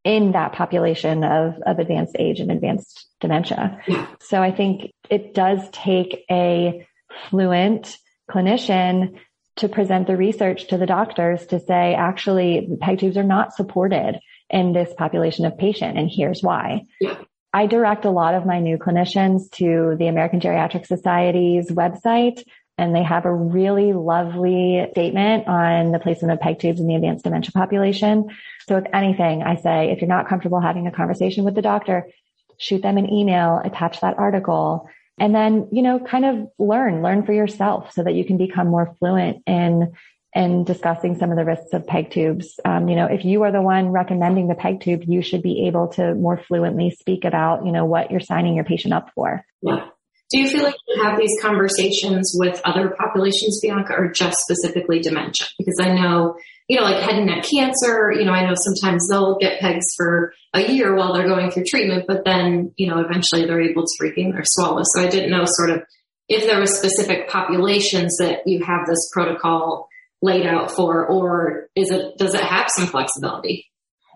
in 0.05 0.33
that 0.33 0.53
population 0.53 1.25
of, 1.25 1.57
of 1.67 1.79
advanced 1.79 2.17
age 2.19 2.41
and 2.41 2.51
advanced 2.51 3.07
dementia. 3.21 3.83
So 4.21 4.43
I 4.43 4.51
think 4.51 4.93
it 5.11 5.35
does 5.35 5.61
take 5.73 6.25
a 6.31 6.87
fluent 7.29 7.99
clinician 8.31 9.19
to 9.57 9.69
present 9.69 10.07
the 10.07 10.17
research 10.17 10.69
to 10.69 10.79
the 10.79 10.87
doctors 10.87 11.47
to 11.47 11.61
say, 11.61 11.95
actually, 11.95 12.69
PEG 12.81 13.01
tubes 13.01 13.17
are 13.17 13.23
not 13.23 13.55
supported 13.55 14.19
in 14.49 14.73
this 14.73 14.93
population 14.97 15.45
of 15.45 15.59
patient. 15.59 15.99
And 15.99 16.11
here's 16.11 16.43
why. 16.43 16.83
Yeah. 17.01 17.17
I 17.53 17.67
direct 17.67 18.05
a 18.05 18.11
lot 18.11 18.35
of 18.35 18.47
my 18.47 18.61
new 18.61 18.79
clinicians 18.79 19.51
to 19.53 19.97
the 19.99 20.07
American 20.07 20.41
Geriatric 20.41 20.87
Society's 20.87 21.71
website 21.71 22.45
and 22.81 22.97
they 22.97 23.03
have 23.03 23.27
a 23.27 23.35
really 23.35 23.93
lovely 23.93 24.87
statement 24.93 25.47
on 25.47 25.93
the 25.93 25.99
placement 25.99 26.33
of 26.33 26.41
PEG 26.41 26.61
tubes 26.61 26.81
in 26.81 26.87
the 26.87 26.95
advanced 26.95 27.25
dementia 27.25 27.53
population. 27.53 28.31
So 28.67 28.79
if 28.79 28.85
anything, 28.95 29.43
I 29.43 29.57
say, 29.57 29.91
if 29.91 30.01
you're 30.01 30.09
not 30.09 30.29
comfortable 30.29 30.61
having 30.61 30.87
a 30.87 30.91
conversation 30.91 31.45
with 31.45 31.55
the 31.55 31.61
doctor, 31.61 32.09
shoot 32.57 32.81
them 32.81 32.97
an 32.97 33.13
email, 33.13 33.61
attach 33.63 34.01
that 34.01 34.19
article 34.19 34.89
and 35.21 35.35
then, 35.35 35.69
you 35.71 35.83
know, 35.83 36.01
kind 36.01 36.25
of 36.25 36.49
learn, 36.59 37.03
learn 37.03 37.25
for 37.25 37.33
yourself 37.33 37.93
so 37.93 38.03
that 38.03 38.15
you 38.15 38.25
can 38.25 38.39
become 38.39 38.69
more 38.69 38.97
fluent 38.99 39.43
in 39.47 39.93
in 40.35 40.63
discussing 40.63 41.19
some 41.19 41.31
of 41.31 41.37
the 41.37 41.45
risks 41.45 41.73
of 41.73 41.87
peg 41.87 42.11
tubes. 42.11 42.59
Um, 42.65 42.89
you 42.89 42.95
know, 42.95 43.07
if 43.07 43.25
you 43.25 43.43
are 43.43 43.51
the 43.51 43.61
one 43.61 43.89
recommending 43.89 44.47
the 44.47 44.55
peg 44.55 44.81
tube, 44.81 45.03
you 45.07 45.23
should 45.23 45.43
be 45.43 45.67
able 45.67 45.89
to 45.89 46.15
more 46.15 46.41
fluently 46.49 46.91
speak 46.91 47.25
about, 47.25 47.67
you 47.67 47.73
know, 47.73 47.85
what 47.85 48.11
you're 48.11 48.21
signing 48.21 48.55
your 48.55 48.65
patient 48.65 48.95
up 48.95 49.11
for. 49.15 49.45
Yeah. 49.61 49.87
Do 50.31 50.39
you 50.39 50.49
feel 50.49 50.63
like 50.63 50.77
you 50.87 51.03
have 51.03 51.19
these 51.19 51.37
conversations 51.43 52.33
with 52.39 52.61
other 52.65 52.95
populations, 52.97 53.59
Bianca, 53.61 53.93
or 53.95 54.13
just 54.13 54.39
specifically 54.39 55.01
dementia? 55.01 55.49
Because 55.59 55.81
I 55.81 55.93
know, 55.93 56.37
you 56.71 56.77
know, 56.77 56.85
like 56.85 57.03
head 57.03 57.17
and 57.17 57.27
neck 57.27 57.45
cancer, 57.53 58.13
you 58.13 58.25
know, 58.25 58.31
I 58.31 58.47
know 58.47 58.55
sometimes 58.55 59.05
they'll 59.11 59.37
get 59.39 59.59
pegs 59.59 59.85
for 59.97 60.33
a 60.55 60.71
year 60.71 60.95
while 60.95 61.13
they're 61.13 61.27
going 61.27 61.51
through 61.51 61.65
treatment, 61.67 62.05
but 62.07 62.25
then, 62.25 62.73
you 62.77 62.87
know, 62.87 63.01
eventually 63.01 63.45
they're 63.45 63.61
able 63.61 63.83
to 63.83 63.93
regain 63.99 64.31
their 64.31 64.45
swallow. 64.45 64.83
So 64.85 65.03
I 65.03 65.09
didn't 65.09 65.33
know 65.33 65.43
sort 65.47 65.71
of 65.71 65.83
if 66.29 66.47
there 66.47 66.61
was 66.61 66.79
specific 66.79 67.29
populations 67.29 68.17
that 68.21 68.47
you 68.47 68.65
have 68.65 68.87
this 68.87 69.11
protocol 69.13 69.89
laid 70.23 70.47
out 70.47 70.71
for, 70.71 71.05
or 71.05 71.67
is 71.75 71.91
it, 71.91 72.17
does 72.19 72.35
it 72.35 72.41
have 72.41 72.69
some 72.77 72.87
flexibility? 72.87 73.67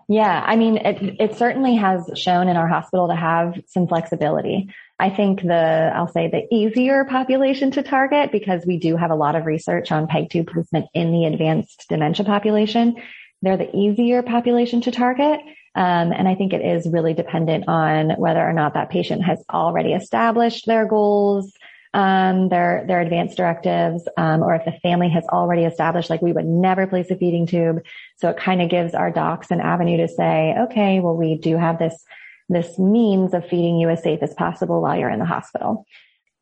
Yeah, 0.07 0.43
I 0.45 0.55
mean, 0.55 0.77
it, 0.77 1.15
it 1.19 1.35
certainly 1.35 1.75
has 1.75 2.11
shown 2.15 2.47
in 2.47 2.57
our 2.57 2.67
hospital 2.67 3.07
to 3.07 3.15
have 3.15 3.59
some 3.65 3.87
flexibility. 3.87 4.69
I 4.99 5.09
think 5.09 5.41
the, 5.41 5.91
I'll 5.95 6.07
say 6.07 6.29
the 6.29 6.45
easier 6.53 7.05
population 7.05 7.71
to 7.71 7.83
target 7.83 8.31
because 8.31 8.65
we 8.67 8.77
do 8.77 8.97
have 8.97 9.09
a 9.09 9.15
lot 9.15 9.35
of 9.35 9.45
research 9.45 9.91
on 9.91 10.07
PEG 10.07 10.29
tube 10.29 10.47
placement 10.47 10.85
in 10.93 11.11
the 11.11 11.25
advanced 11.25 11.85
dementia 11.89 12.25
population. 12.25 12.95
They're 13.41 13.57
the 13.57 13.75
easier 13.75 14.21
population 14.21 14.81
to 14.81 14.91
target. 14.91 15.39
Um, 15.75 16.13
and 16.13 16.27
I 16.27 16.35
think 16.35 16.53
it 16.53 16.61
is 16.61 16.87
really 16.87 17.13
dependent 17.13 17.67
on 17.67 18.11
whether 18.11 18.47
or 18.47 18.53
not 18.53 18.75
that 18.75 18.89
patient 18.89 19.23
has 19.23 19.43
already 19.51 19.93
established 19.93 20.67
their 20.67 20.85
goals, 20.87 21.51
um, 21.95 22.49
their 22.49 22.83
their 22.85 22.99
advanced 22.99 23.37
directives, 23.37 24.05
um, 24.17 24.43
or 24.43 24.53
if 24.53 24.65
the 24.65 24.73
family 24.83 25.09
has 25.09 25.23
already 25.29 25.63
established, 25.63 26.09
like 26.09 26.21
we 26.21 26.33
would 26.33 26.45
never 26.45 26.87
place 26.87 27.09
a 27.09 27.15
feeding 27.15 27.47
tube. 27.47 27.83
So 28.17 28.29
it 28.29 28.37
kind 28.37 28.61
of 28.61 28.69
gives 28.69 28.93
our 28.93 29.11
docs 29.11 29.49
an 29.49 29.61
avenue 29.61 29.97
to 29.97 30.09
say, 30.09 30.53
okay, 30.63 30.99
well, 30.99 31.15
we 31.15 31.35
do 31.37 31.57
have 31.57 31.79
this 31.79 32.03
this 32.49 32.77
means 32.77 33.33
of 33.33 33.47
feeding 33.47 33.77
you 33.77 33.89
as 33.89 34.03
safe 34.03 34.19
as 34.21 34.33
possible 34.33 34.81
while 34.81 34.99
you're 34.99 35.09
in 35.09 35.19
the 35.19 35.25
hospital. 35.25 35.85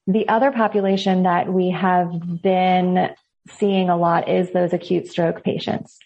The 0.08 0.28
other 0.28 0.52
population 0.52 1.24
that 1.24 1.54
we 1.54 1.70
have 1.70 2.42
been 2.42 3.12
seeing 3.60 3.90
a 3.90 3.96
lot 3.96 4.28
is 4.28 4.52
those 4.52 4.74
acute 4.74 5.08
stroke 5.08 5.44
patients. 5.44 6.00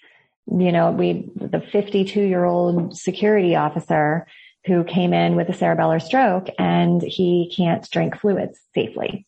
You 0.45 0.73
know, 0.73 0.91
we, 0.91 1.29
the 1.35 1.61
52 1.71 2.21
year 2.21 2.43
old 2.43 2.97
security 2.97 3.55
officer 3.55 4.27
who 4.67 4.83
came 4.83 5.13
in 5.13 5.35
with 5.35 5.49
a 5.49 5.53
cerebellar 5.53 6.01
stroke 6.01 6.47
and 6.59 7.01
he 7.01 7.51
can't 7.55 7.89
drink 7.89 8.19
fluids 8.19 8.59
safely. 8.75 9.25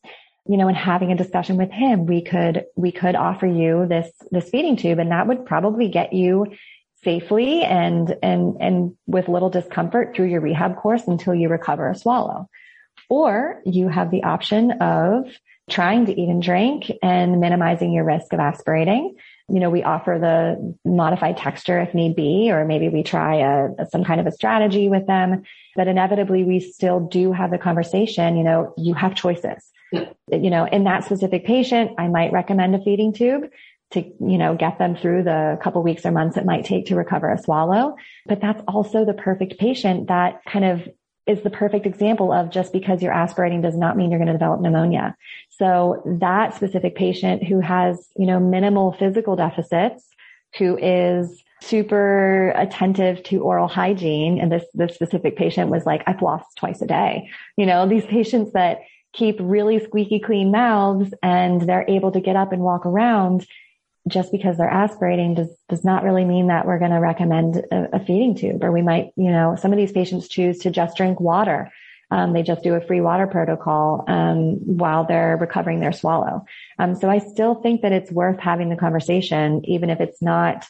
You 0.48 0.58
know, 0.58 0.68
and 0.68 0.78
having 0.78 1.12
a 1.12 1.18
discussion 1.18 1.58
with 1.58 1.72
him, 1.72 2.06
we 2.06 2.22
could, 2.22 2.66
we 2.76 2.92
could 2.92 3.16
offer 3.16 3.48
you 3.48 3.86
this, 3.88 4.12
this 4.32 4.50
feeding 4.50 4.76
tube 4.78 5.00
and 5.00 5.12
that 5.12 5.28
would 5.28 5.46
probably 5.46 5.90
get 5.90 6.14
you 6.14 6.48
safely 7.04 7.64
and, 7.64 8.16
and, 8.22 8.58
and 8.60 8.98
with 9.08 9.30
little 9.30 9.50
discomfort 9.50 10.16
through 10.16 10.28
your 10.28 10.42
rehab 10.42 10.76
course 10.76 11.08
until 11.08 11.34
you 11.34 11.50
recover 11.50 11.90
a 11.90 11.96
swallow. 11.96 12.50
Or 13.10 13.62
you 13.66 13.88
have 13.88 14.12
the 14.12 14.24
option 14.24 14.72
of 14.74 15.26
trying 15.70 16.08
to 16.08 16.20
eat 16.20 16.30
and 16.30 16.42
drink 16.42 16.92
and 17.02 17.40
minimizing 17.40 17.94
your 17.94 18.04
risk 18.04 18.34
of 18.34 18.40
aspirating. 18.40 19.16
You 19.52 19.60
know, 19.60 19.70
we 19.70 19.84
offer 19.84 20.18
the 20.20 20.76
modified 20.90 21.38
texture 21.38 21.80
if 21.80 21.94
need 21.94 22.16
be, 22.16 22.52
or 22.52 22.66
maybe 22.66 22.90
we 22.90 23.04
try 23.04 23.36
a, 23.36 23.86
some 23.90 24.04
kind 24.04 24.20
of 24.20 24.28
a 24.28 24.32
strategy 24.32 24.90
with 24.90 25.08
them. 25.08 25.44
But 25.76 25.88
inevitably, 25.88 26.44
we 26.44 26.60
still 26.60 27.00
do 27.00 27.32
have 27.32 27.52
the 27.52 27.58
conversation. 27.58 28.38
You 28.38 28.44
know, 28.44 28.74
you 28.78 28.94
have 28.94 29.16
choices. 29.16 29.72
Yeah. 29.92 30.10
You 30.32 30.50
know, 30.50 30.66
in 30.66 30.84
that 30.84 31.06
specific 31.06 31.46
patient, 31.46 31.92
I 31.98 32.08
might 32.08 32.32
recommend 32.32 32.76
a 32.76 32.84
feeding 32.84 33.14
tube 33.14 33.50
to, 33.92 34.02
you 34.02 34.38
know, 34.38 34.56
get 34.56 34.78
them 34.78 34.96
through 34.96 35.24
the 35.24 35.58
couple 35.64 35.82
weeks 35.82 36.06
or 36.06 36.12
months 36.12 36.38
it 36.38 36.46
might 36.46 36.66
take 36.66 36.86
to 36.88 36.96
recover 36.96 37.32
a 37.32 37.42
swallow. 37.42 37.96
But 38.28 38.40
that's 38.40 38.62
also 38.68 39.04
the 39.04 39.14
perfect 39.14 39.58
patient 39.58 40.08
that 40.10 40.42
kind 40.46 40.66
of 40.66 40.88
is 41.30 41.44
the 41.44 41.50
perfect 41.50 41.86
example 41.86 42.34
of 42.34 42.50
just 42.50 42.74
because 42.74 43.04
you're 43.04 43.14
aspirating 43.14 43.62
does 43.62 43.78
not 43.78 43.96
mean 43.96 44.10
you're 44.10 44.20
going 44.20 44.28
to 44.28 44.34
develop 44.34 44.62
pneumonia. 44.62 45.16
So 45.50 46.02
that 46.20 46.56
specific 46.56 46.96
patient 46.96 47.44
who 47.44 47.60
has, 47.60 48.10
you 48.18 48.26
know, 48.26 48.40
minimal 48.40 48.94
physical 48.94 49.36
deficits, 49.36 50.04
who 50.58 50.78
is 50.78 51.44
super 51.62 52.52
attentive 52.56 53.22
to 53.24 53.44
oral 53.44 53.68
hygiene. 53.68 54.40
And 54.40 54.52
this, 54.52 54.66
this 54.74 54.96
specific 54.96 55.36
patient 55.36 55.70
was 55.70 55.86
like, 55.86 56.02
I 56.08 56.14
floss 56.14 56.44
twice 56.56 56.82
a 56.82 56.88
day. 56.88 57.30
You 57.58 57.68
know, 57.68 57.88
these 57.88 58.06
patients 58.06 58.54
that 58.54 58.80
keep 59.14 59.38
really 59.40 59.80
squeaky 59.80 60.20
clean 60.20 60.52
mouths 60.52 61.14
and 61.22 61.62
they're 61.62 61.86
able 61.88 62.12
to 62.12 62.22
get 62.22 62.36
up 62.36 62.54
and 62.54 62.64
walk 62.64 62.86
around 62.86 63.46
just 64.10 64.32
because 64.32 64.58
they're 64.58 64.70
aspirating 64.70 65.36
does, 65.36 65.50
does 65.70 65.84
not 65.84 66.04
really 66.04 66.26
mean 66.26 66.48
that 66.48 66.66
we're 66.66 66.80
going 66.80 66.92
to 66.92 67.00
recommend 67.00 67.58
a, 67.72 67.96
a, 67.96 68.00
feeding 68.00 68.36
tube 68.36 68.64
or 68.64 68.72
we 68.72 68.82
might, 68.82 69.12
you 69.16 69.32
know, 69.32 69.56
some 69.56 69.72
of 69.72 69.78
these 69.78 69.92
patients 69.92 70.28
choose 70.28 70.60
to 70.60 70.72
just 70.72 70.98
drink 70.98 71.20
water. 71.20 71.72
Um, 72.12 72.34
they 72.34 72.42
just 72.42 72.64
do 72.64 72.74
a 72.74 72.82
free 72.82 73.02
water 73.02 73.28
protocol, 73.28 74.04
um, 74.08 74.56
while 74.66 75.06
they're 75.06 75.38
recovering 75.38 75.80
their 75.80 75.92
swallow. 75.92 76.44
Um, 76.80 76.96
so 76.96 77.10
I 77.10 77.20
still 77.20 77.56
think 77.56 77.82
that 77.82 77.92
it's 77.92 78.12
worth 78.12 78.40
having 78.40 78.70
the 78.70 78.76
conversation, 78.76 79.64
even 79.66 79.90
if 79.90 80.02
it's 80.02 80.22
not 80.22 80.68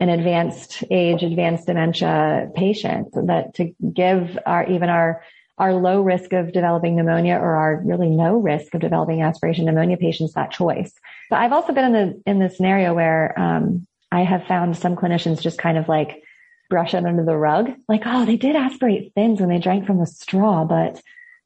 an 0.00 0.08
advanced 0.08 0.84
age, 0.90 1.22
advanced 1.22 1.66
dementia 1.66 2.50
patient 2.54 3.08
that 3.26 3.54
to 3.54 3.74
give 3.92 4.38
our, 4.46 4.66
even 4.66 4.88
our 4.88 5.22
our 5.58 5.74
low 5.74 6.00
risk 6.00 6.32
of 6.32 6.52
developing 6.52 6.96
pneumonia 6.96 7.34
or 7.34 7.56
our 7.56 7.82
really 7.84 8.08
no 8.08 8.36
risk 8.36 8.74
of 8.74 8.80
developing 8.80 9.22
aspiration 9.22 9.64
pneumonia 9.64 9.96
patients 9.96 10.34
that 10.34 10.50
choice. 10.50 10.92
But 11.30 11.40
I've 11.40 11.52
also 11.52 11.72
been 11.72 11.84
in 11.84 11.92
the 11.92 12.22
in 12.26 12.38
the 12.38 12.50
scenario 12.50 12.94
where 12.94 13.38
um, 13.38 13.86
I 14.10 14.22
have 14.22 14.46
found 14.46 14.76
some 14.76 14.96
clinicians 14.96 15.40
just 15.40 15.58
kind 15.58 15.78
of 15.78 15.88
like 15.88 16.22
brush 16.70 16.94
it 16.94 17.04
under 17.04 17.24
the 17.24 17.36
rug, 17.36 17.70
like, 17.88 18.02
oh, 18.04 18.24
they 18.24 18.36
did 18.36 18.56
aspirate 18.56 19.12
thins 19.14 19.40
when 19.40 19.48
they 19.48 19.58
drank 19.58 19.86
from 19.86 19.98
the 19.98 20.06
straw, 20.06 20.64
but 20.64 21.00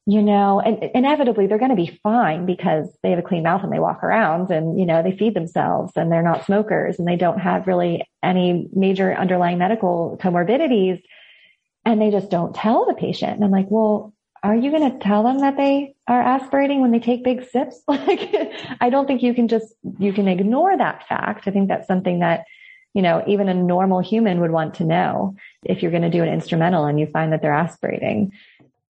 you 0.05 0.21
know, 0.21 0.59
and 0.59 0.91
inevitably 0.93 1.47
they're 1.47 1.57
going 1.57 1.69
to 1.69 1.77
be 1.77 1.99
fine 2.03 2.45
because 2.45 2.89
they 3.01 3.11
have 3.11 3.19
a 3.19 3.23
clean 3.23 3.43
mouth 3.43 3.63
and 3.63 3.71
they 3.71 3.79
walk 3.79 4.03
around 4.03 4.51
and, 4.51 4.77
you 4.77 4.85
know, 4.85 5.01
they 5.01 5.15
feed 5.15 5.33
themselves 5.33 5.93
and 5.95 6.11
they're 6.11 6.21
not 6.21 6.45
smokers 6.45 6.99
and 6.99 7.07
they 7.07 7.15
don't 7.15 7.39
have 7.39 7.67
really 7.67 8.05
any 8.21 8.67
major 8.73 9.13
underlying 9.13 9.57
medical 9.57 10.19
comorbidities 10.21 11.01
and 11.85 12.01
they 12.01 12.11
just 12.11 12.29
don't 12.29 12.53
tell 12.53 12.85
the 12.85 12.93
patient. 12.93 13.35
And 13.35 13.45
I'm 13.45 13.51
like, 13.51 13.67
well, 13.69 14.13
are 14.43 14.55
you 14.55 14.71
going 14.71 14.91
to 14.91 14.99
tell 14.99 15.23
them 15.23 15.39
that 15.39 15.55
they 15.55 15.95
are 16.05 16.21
aspirating 16.21 16.81
when 16.81 16.91
they 16.91 16.99
take 16.99 17.23
big 17.23 17.49
sips? 17.49 17.81
Like, 17.87 18.33
I 18.81 18.89
don't 18.89 19.07
think 19.07 19.23
you 19.23 19.33
can 19.33 19.47
just, 19.47 19.73
you 19.97 20.11
can 20.11 20.27
ignore 20.27 20.77
that 20.77 21.07
fact. 21.07 21.47
I 21.47 21.51
think 21.51 21.69
that's 21.69 21.87
something 21.87 22.19
that, 22.19 22.45
you 22.93 23.01
know, 23.01 23.23
even 23.25 23.47
a 23.47 23.53
normal 23.53 24.01
human 24.01 24.41
would 24.41 24.51
want 24.51 24.75
to 24.75 24.83
know 24.83 25.35
if 25.63 25.81
you're 25.81 25.91
going 25.91 26.03
to 26.03 26.09
do 26.09 26.21
an 26.21 26.29
instrumental 26.29 26.85
and 26.85 26.99
you 26.99 27.07
find 27.07 27.31
that 27.31 27.41
they're 27.41 27.53
aspirating. 27.53 28.33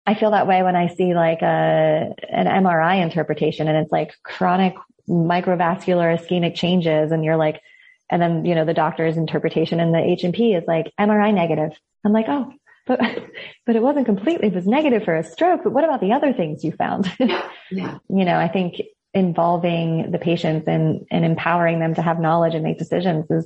I 0.07 0.15
feel 0.15 0.31
that 0.31 0.47
way 0.47 0.63
when 0.63 0.75
I 0.75 0.87
see 0.87 1.13
like 1.13 1.41
a, 1.43 2.13
an 2.29 2.47
MRI 2.47 3.03
interpretation 3.03 3.67
and 3.67 3.77
it's 3.77 3.91
like 3.91 4.15
chronic 4.23 4.73
microvascular 5.07 6.17
ischemic 6.17 6.55
changes 6.55 7.11
and 7.11 7.23
you're 7.23 7.37
like, 7.37 7.61
and 8.09 8.21
then, 8.21 8.45
you 8.45 8.55
know, 8.55 8.65
the 8.65 8.73
doctor's 8.73 9.17
interpretation 9.17 9.79
and 9.79 9.93
the 9.93 9.99
H&P 9.99 10.53
is 10.53 10.63
like 10.67 10.91
MRI 10.99 11.33
negative. 11.33 11.71
I'm 12.03 12.11
like, 12.11 12.25
oh, 12.27 12.53
but 12.85 12.99
but 13.65 13.75
it 13.75 13.81
wasn't 13.81 14.05
completely 14.05 14.47
it 14.47 14.53
was 14.53 14.67
negative 14.67 15.03
for 15.03 15.15
a 15.15 15.23
stroke 15.23 15.61
but 15.63 15.73
what 15.73 15.83
about 15.83 16.01
the 16.01 16.11
other 16.13 16.33
things 16.33 16.63
you 16.63 16.71
found? 16.71 17.11
Yeah, 17.19 17.47
yeah. 17.71 17.97
you 18.09 18.25
know 18.25 18.37
i 18.37 18.47
think 18.47 18.81
involving 19.13 20.11
the 20.11 20.17
patients 20.17 20.67
and 20.67 21.05
and 21.11 21.23
empowering 21.23 21.79
them 21.79 21.95
to 21.95 22.01
have 22.01 22.19
knowledge 22.19 22.55
and 22.55 22.63
make 22.63 22.77
decisions 22.79 23.29
is 23.29 23.45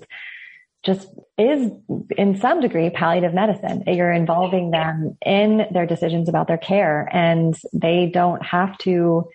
just 0.83 1.09
is 1.37 1.71
in 2.17 2.39
some 2.39 2.61
degree 2.61 2.89
palliative 2.89 3.33
medicine. 3.33 3.83
You're 3.87 4.13
involving 4.13 4.71
them 4.71 5.17
in 5.25 5.67
their 5.71 5.85
decisions 5.85 6.29
about 6.29 6.47
their 6.47 6.57
care 6.57 7.09
and 7.11 7.57
they 7.73 8.09
don't 8.13 8.43
have 8.45 8.77
to 8.79 9.27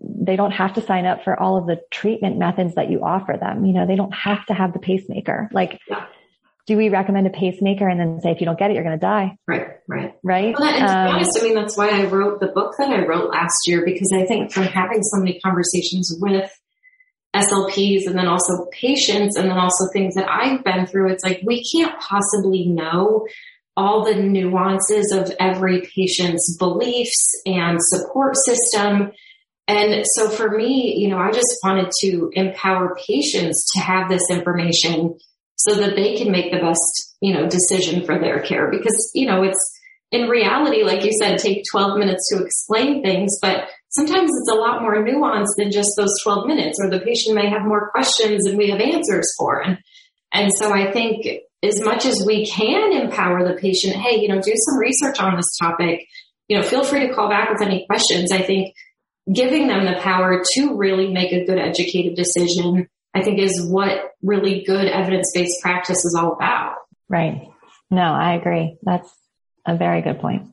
they 0.00 0.36
don't 0.36 0.52
have 0.52 0.74
to 0.74 0.80
sign 0.80 1.06
up 1.06 1.24
for 1.24 1.38
all 1.38 1.56
of 1.56 1.66
the 1.66 1.80
treatment 1.90 2.38
methods 2.38 2.76
that 2.76 2.90
you 2.90 3.02
offer 3.02 3.36
them. 3.38 3.64
You 3.64 3.72
know 3.72 3.86
they 3.86 3.96
don't 3.96 4.14
have 4.14 4.46
to 4.46 4.54
have 4.54 4.72
the 4.72 4.78
pacemaker. 4.78 5.48
Like 5.52 5.80
do 6.68 6.76
we 6.76 6.88
recommend 6.88 7.26
a 7.26 7.30
pacemaker 7.30 7.88
and 7.88 7.98
then 7.98 8.20
say 8.20 8.30
if 8.30 8.40
you 8.40 8.46
don't 8.46 8.58
get 8.58 8.70
it 8.70 8.74
you're 8.74 8.84
going 8.84 8.98
to 8.98 9.04
die? 9.04 9.36
Right 9.48 9.66
right. 9.88 10.14
Right? 10.22 10.54
Well, 10.56 10.68
and 10.68 10.86
to 10.86 10.94
um, 10.94 11.06
be 11.06 11.12
honest 11.14 11.38
i 11.40 11.42
mean 11.42 11.54
that's 11.54 11.76
why 11.76 11.88
i 11.88 12.04
wrote 12.04 12.38
the 12.38 12.48
book 12.48 12.74
that 12.78 12.90
i 12.90 13.04
wrote 13.04 13.30
last 13.30 13.56
year 13.66 13.84
because 13.84 14.12
i 14.14 14.24
think 14.24 14.52
from 14.52 14.64
having 14.64 15.02
so 15.02 15.18
many 15.18 15.40
conversations 15.40 16.16
with 16.20 16.50
slps 17.34 18.06
and 18.06 18.16
then 18.16 18.26
also 18.26 18.66
patients 18.72 19.36
and 19.36 19.50
then 19.50 19.58
also 19.58 19.86
things 19.92 20.14
that 20.14 20.28
i've 20.30 20.62
been 20.62 20.86
through 20.86 21.10
it's 21.10 21.24
like 21.24 21.40
we 21.44 21.64
can't 21.72 21.98
possibly 22.00 22.66
know 22.66 23.26
all 23.78 24.04
the 24.04 24.20
nuances 24.20 25.12
of 25.12 25.32
every 25.38 25.88
patient's 25.94 26.56
beliefs 26.58 27.30
and 27.46 27.78
support 27.80 28.34
system. 28.44 29.12
And 29.68 30.04
so 30.16 30.28
for 30.30 30.50
me, 30.50 30.96
you 30.98 31.06
know, 31.06 31.18
I 31.18 31.30
just 31.30 31.56
wanted 31.62 31.92
to 32.00 32.28
empower 32.32 32.96
patients 33.06 33.70
to 33.74 33.80
have 33.80 34.08
this 34.08 34.28
information 34.30 35.16
so 35.58 35.74
that 35.74 35.96
they 35.96 36.16
can 36.16 36.30
make 36.30 36.52
the 36.52 36.58
best, 36.58 37.16
you 37.20 37.34
know, 37.34 37.48
decision 37.48 38.04
for 38.04 38.18
their 38.18 38.40
care. 38.40 38.70
Because, 38.70 39.10
you 39.14 39.26
know, 39.26 39.42
it's 39.42 39.78
in 40.10 40.28
reality, 40.28 40.84
like 40.84 41.04
you 41.04 41.12
said, 41.20 41.38
take 41.38 41.64
12 41.70 41.98
minutes 41.98 42.28
to 42.30 42.42
explain 42.42 43.02
things, 43.02 43.38
but 43.42 43.68
sometimes 43.90 44.30
it's 44.30 44.52
a 44.52 44.58
lot 44.58 44.82
more 44.82 45.04
nuanced 45.04 45.56
than 45.58 45.70
just 45.70 45.90
those 45.96 46.12
12 46.22 46.46
minutes, 46.46 46.78
or 46.80 46.88
the 46.88 47.00
patient 47.00 47.34
may 47.34 47.50
have 47.50 47.66
more 47.66 47.90
questions 47.90 48.44
than 48.44 48.56
we 48.56 48.70
have 48.70 48.80
answers 48.80 49.30
for. 49.36 49.60
And, 49.60 49.78
and 50.32 50.50
so 50.56 50.72
I 50.72 50.92
think 50.92 51.26
as 51.62 51.80
much 51.80 52.06
as 52.06 52.24
we 52.24 52.46
can 52.46 52.92
empower 52.92 53.46
the 53.46 53.60
patient, 53.60 53.96
hey, 53.96 54.20
you 54.20 54.28
know, 54.28 54.40
do 54.40 54.52
some 54.54 54.78
research 54.78 55.18
on 55.18 55.36
this 55.36 55.56
topic, 55.60 56.06
you 56.46 56.56
know, 56.56 56.62
feel 56.62 56.84
free 56.84 57.06
to 57.06 57.12
call 57.12 57.28
back 57.28 57.50
with 57.50 57.60
any 57.60 57.84
questions. 57.86 58.30
I 58.32 58.42
think 58.42 58.74
giving 59.30 59.66
them 59.66 59.84
the 59.84 60.00
power 60.00 60.42
to 60.54 60.76
really 60.76 61.12
make 61.12 61.32
a 61.32 61.44
good 61.44 61.58
educated 61.58 62.14
decision 62.14 62.88
I 63.18 63.22
think 63.22 63.40
is 63.40 63.66
what 63.66 64.12
really 64.22 64.64
good 64.64 64.86
evidence-based 64.86 65.60
practice 65.62 66.04
is 66.04 66.16
all 66.18 66.34
about. 66.34 66.76
Right. 67.08 67.48
No, 67.90 68.02
I 68.02 68.34
agree. 68.34 68.76
That's 68.82 69.10
a 69.66 69.76
very 69.76 70.02
good 70.02 70.20
point. 70.20 70.48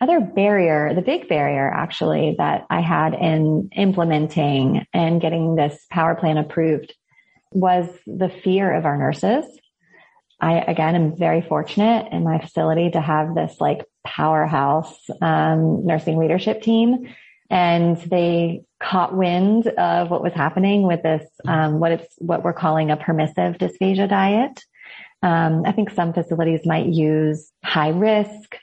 Other 0.00 0.20
barrier, 0.20 0.94
the 0.94 1.02
big 1.02 1.28
barrier 1.28 1.68
actually 1.68 2.36
that 2.38 2.66
I 2.70 2.80
had 2.80 3.14
in 3.14 3.70
implementing 3.76 4.86
and 4.92 5.20
getting 5.20 5.56
this 5.56 5.76
power 5.90 6.14
plan 6.14 6.38
approved 6.38 6.94
was 7.50 7.86
the 8.06 8.28
fear 8.28 8.72
of 8.72 8.84
our 8.84 8.96
nurses. 8.96 9.44
I 10.40 10.58
again 10.60 10.94
am 10.94 11.16
very 11.16 11.40
fortunate 11.40 12.12
in 12.12 12.22
my 12.22 12.38
facility 12.38 12.90
to 12.90 13.00
have 13.00 13.34
this 13.34 13.56
like 13.58 13.84
powerhouse 14.04 14.96
um, 15.20 15.84
nursing 15.84 16.16
leadership 16.16 16.62
team 16.62 17.12
and 17.50 17.96
they 17.96 18.62
caught 18.82 19.16
wind 19.16 19.66
of 19.66 20.10
what 20.10 20.22
was 20.22 20.32
happening 20.34 20.82
with 20.82 21.02
this, 21.02 21.26
um, 21.46 21.80
what 21.80 21.92
it's, 21.92 22.14
what 22.18 22.44
we're 22.44 22.52
calling 22.52 22.90
a 22.90 22.96
permissive 22.96 23.56
dysphagia 23.58 24.08
diet. 24.08 24.64
Um, 25.22 25.62
I 25.66 25.72
think 25.72 25.90
some 25.90 26.12
facilities 26.12 26.64
might 26.64 26.86
use 26.86 27.50
high 27.64 27.88
risk 27.88 28.56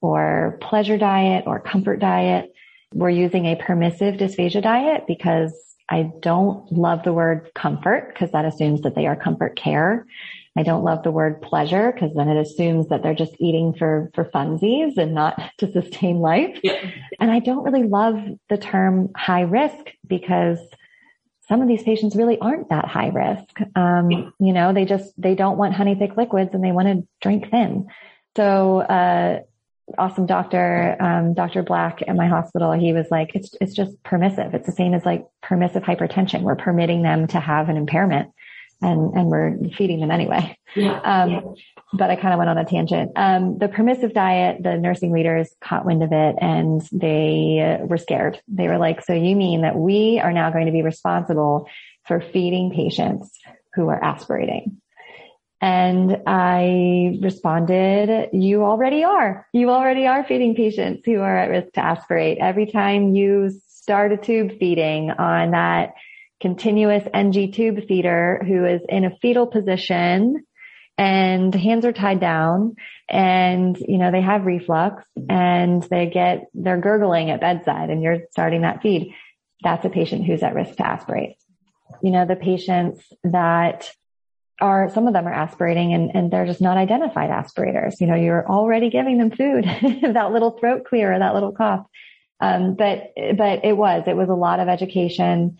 or 0.00 0.58
pleasure 0.60 0.98
diet 0.98 1.44
or 1.46 1.60
comfort 1.60 2.00
diet. 2.00 2.52
We're 2.92 3.10
using 3.10 3.46
a 3.46 3.56
permissive 3.56 4.14
dysphagia 4.14 4.62
diet 4.62 5.04
because 5.06 5.54
I 5.88 6.10
don't 6.20 6.70
love 6.72 7.02
the 7.02 7.12
word 7.12 7.50
comfort 7.54 8.12
because 8.12 8.32
that 8.32 8.44
assumes 8.44 8.80
that 8.82 8.94
they 8.94 9.06
are 9.06 9.16
comfort 9.16 9.56
care. 9.56 10.06
I 10.56 10.62
don't 10.62 10.82
love 10.82 11.04
the 11.04 11.12
word 11.12 11.42
pleasure 11.42 11.92
because 11.92 12.12
then 12.14 12.28
it 12.28 12.40
assumes 12.40 12.88
that 12.88 13.02
they're 13.02 13.14
just 13.14 13.34
eating 13.38 13.72
for, 13.72 14.10
for 14.14 14.24
funsies 14.24 14.96
and 14.98 15.14
not 15.14 15.40
to 15.58 15.70
sustain 15.70 16.18
life. 16.18 16.58
Yeah. 16.62 16.90
And 17.20 17.30
I 17.30 17.38
don't 17.38 17.64
really 17.64 17.84
love 17.84 18.20
the 18.48 18.58
term 18.58 19.10
high 19.16 19.42
risk 19.42 19.92
because 20.06 20.58
some 21.48 21.62
of 21.62 21.68
these 21.68 21.82
patients 21.82 22.16
really 22.16 22.38
aren't 22.38 22.68
that 22.70 22.84
high 22.86 23.08
risk. 23.08 23.60
Um, 23.76 24.10
yeah. 24.10 24.30
you 24.38 24.52
know, 24.52 24.72
they 24.72 24.84
just, 24.84 25.12
they 25.20 25.34
don't 25.34 25.56
want 25.56 25.74
honey 25.74 25.94
thick 25.94 26.16
liquids 26.16 26.50
and 26.52 26.62
they 26.64 26.72
want 26.72 26.88
to 26.88 27.08
drink 27.20 27.50
thin. 27.50 27.88
So, 28.36 28.80
uh, 28.80 29.40
awesome 29.98 30.26
doctor, 30.26 30.96
um, 31.00 31.34
Dr. 31.34 31.64
Black 31.64 32.00
at 32.06 32.14
my 32.14 32.28
hospital, 32.28 32.70
he 32.72 32.92
was 32.92 33.06
like, 33.10 33.34
it's, 33.34 33.54
it's 33.60 33.74
just 33.74 34.00
permissive. 34.04 34.54
It's 34.54 34.66
the 34.66 34.72
same 34.72 34.94
as 34.94 35.04
like 35.04 35.26
permissive 35.42 35.82
hypertension. 35.82 36.42
We're 36.42 36.54
permitting 36.54 37.02
them 37.02 37.26
to 37.28 37.40
have 37.40 37.68
an 37.68 37.76
impairment 37.76 38.32
and, 38.82 39.12
and 39.14 39.26
we're 39.26 39.56
feeding 39.76 40.00
them 40.00 40.10
anyway. 40.10 40.56
Yeah. 40.74 41.00
Um, 41.00 41.30
yeah. 41.30 41.40
but 41.92 42.10
I 42.10 42.16
kind 42.16 42.32
of 42.32 42.38
went 42.38 42.50
on 42.50 42.58
a 42.58 42.64
tangent. 42.64 43.12
Um, 43.16 43.58
the 43.58 43.68
permissive 43.68 44.14
diet, 44.14 44.62
the 44.62 44.76
nursing 44.76 45.12
leaders 45.12 45.54
caught 45.60 45.84
wind 45.84 46.02
of 46.02 46.12
it 46.12 46.36
and 46.40 46.80
they 46.92 47.78
were 47.82 47.98
scared. 47.98 48.40
They 48.48 48.68
were 48.68 48.78
like, 48.78 49.04
so 49.04 49.12
you 49.12 49.36
mean 49.36 49.62
that 49.62 49.76
we 49.76 50.20
are 50.22 50.32
now 50.32 50.50
going 50.50 50.66
to 50.66 50.72
be 50.72 50.82
responsible 50.82 51.68
for 52.06 52.20
feeding 52.20 52.70
patients 52.70 53.38
who 53.74 53.88
are 53.88 54.02
aspirating? 54.02 54.80
And 55.62 56.22
I 56.26 57.18
responded, 57.20 58.30
you 58.32 58.64
already 58.64 59.04
are. 59.04 59.46
You 59.52 59.70
already 59.70 60.06
are 60.06 60.24
feeding 60.24 60.54
patients 60.54 61.02
who 61.04 61.20
are 61.20 61.36
at 61.36 61.50
risk 61.50 61.72
to 61.74 61.84
aspirate. 61.84 62.38
Every 62.38 62.66
time 62.66 63.14
you 63.14 63.50
start 63.68 64.12
a 64.12 64.16
tube 64.16 64.58
feeding 64.58 65.10
on 65.10 65.50
that 65.50 65.94
continuous 66.40 67.04
NG 67.12 67.52
tube 67.52 67.86
feeder 67.86 68.42
who 68.46 68.64
is 68.64 68.80
in 68.88 69.04
a 69.04 69.16
fetal 69.20 69.46
position 69.46 70.44
and 70.96 71.54
hands 71.54 71.84
are 71.84 71.92
tied 71.92 72.20
down 72.20 72.76
and, 73.08 73.76
you 73.78 73.98
know, 73.98 74.10
they 74.10 74.20
have 74.20 74.44
reflux 74.44 75.02
and 75.28 75.82
they 75.84 76.06
get, 76.06 76.46
they're 76.54 76.80
gurgling 76.80 77.30
at 77.30 77.40
bedside 77.40 77.90
and 77.90 78.02
you're 78.02 78.20
starting 78.32 78.62
that 78.62 78.82
feed. 78.82 79.14
That's 79.62 79.84
a 79.84 79.90
patient 79.90 80.26
who's 80.26 80.42
at 80.42 80.54
risk 80.54 80.76
to 80.76 80.86
aspirate. 80.86 81.36
You 82.02 82.10
know, 82.10 82.26
the 82.26 82.36
patients 82.36 83.02
that 83.24 83.90
are, 84.60 84.90
some 84.90 85.06
of 85.06 85.12
them 85.12 85.26
are 85.26 85.32
aspirating 85.32 85.94
and, 85.94 86.10
and 86.14 86.30
they're 86.30 86.46
just 86.46 86.60
not 86.60 86.76
identified 86.76 87.30
aspirators. 87.30 88.00
You 88.00 88.06
know, 88.06 88.14
you're 88.14 88.46
already 88.46 88.90
giving 88.90 89.18
them 89.18 89.30
food, 89.30 89.64
that 90.14 90.32
little 90.32 90.52
throat 90.52 90.84
clear, 90.84 91.14
or 91.14 91.18
that 91.18 91.34
little 91.34 91.52
cough. 91.52 91.86
Um, 92.40 92.74
but, 92.74 93.12
but 93.36 93.64
it 93.64 93.76
was, 93.76 94.04
it 94.06 94.16
was 94.16 94.28
a 94.28 94.34
lot 94.34 94.60
of 94.60 94.68
education. 94.68 95.58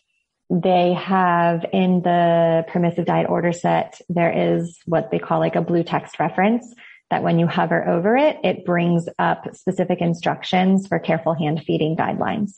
They 0.51 0.95
have 0.95 1.65
in 1.73 2.03
the 2.03 2.65
permissive 2.69 3.07
diet 3.07 3.31
order 3.31 3.53
set, 3.53 4.01
there 4.09 4.33
is 4.33 4.79
what 4.85 5.11
they 5.11 5.21
call 5.21 5.39
like 5.39 5.55
a 5.55 5.61
blue 5.61 5.85
text 5.85 6.19
reference 6.19 6.75
that 7.11 7.23
when 7.23 7.39
you 7.39 7.47
hover 7.47 7.89
over 7.89 8.17
it, 8.17 8.37
it 8.43 8.65
brings 8.65 9.09
up 9.19 9.55
specific 9.55 10.01
instructions 10.01 10.87
for 10.87 10.99
careful 10.99 11.35
hand 11.35 11.63
feeding 11.65 11.97
guidelines. 11.97 12.53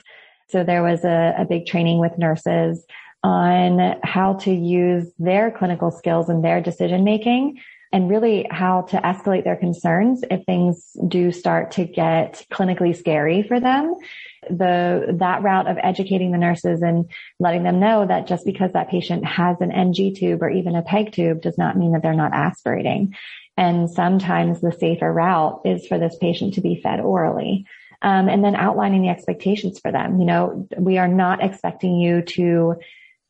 So 0.49 0.65
there 0.65 0.83
was 0.83 1.05
a, 1.05 1.35
a 1.39 1.45
big 1.45 1.67
training 1.67 1.99
with 1.99 2.19
nurses 2.19 2.85
on 3.23 3.97
how 4.03 4.35
to 4.35 4.53
use 4.53 5.11
their 5.19 5.51
clinical 5.51 5.91
skills 5.91 6.29
and 6.29 6.45
their 6.45 6.61
decision 6.61 7.05
making 7.05 7.59
and 7.93 8.11
really 8.11 8.47
how 8.51 8.83
to 8.83 8.97
escalate 8.97 9.45
their 9.45 9.57
concerns 9.57 10.25
if 10.31 10.45
things 10.45 10.97
do 11.07 11.31
start 11.31 11.73
to 11.73 11.85
get 11.85 12.47
clinically 12.51 12.97
scary 12.97 13.43
for 13.43 13.61
them. 13.61 13.95
The, 14.49 15.15
that 15.19 15.43
route 15.43 15.69
of 15.69 15.77
educating 15.81 16.33
the 16.33 16.39
nurses 16.39 16.83
and 16.83 17.11
letting 17.39 17.63
them 17.63 17.79
know 17.79 18.07
that 18.07 18.27
just 18.27 18.45
because 18.47 18.73
that 18.73 18.89
patient 18.89 19.25
has 19.25 19.61
an 19.61 19.71
NG 19.71 20.15
tube 20.15 20.43
or 20.43 20.51
even 20.51 20.75
a 20.75 20.83
PEG 20.83 21.13
tube 21.13 21.43
does 21.43 21.59
not 21.59 21.77
mean 21.77 21.93
that 21.93 22.03
they're 22.03 22.15
not 22.15 22.33
aspirating. 22.33 23.15
And 23.57 23.91
sometimes 23.91 24.61
the 24.61 24.73
safer 24.73 25.13
route 25.13 25.61
is 25.65 25.87
for 25.87 25.99
this 25.99 26.17
patient 26.17 26.55
to 26.55 26.61
be 26.61 26.81
fed 26.83 27.01
orally. 27.01 27.67
Um, 28.01 28.29
and 28.29 28.43
then 28.43 28.57
outlining 28.57 29.03
the 29.03 29.11
expectations 29.11 29.79
for 29.79 29.93
them. 29.93 30.19
You 30.19 30.25
know, 30.25 30.67
we 30.77 30.99
are 30.99 31.07
not 31.07 31.45
expecting 31.45 32.01
you 32.01 32.23
to 32.23 32.77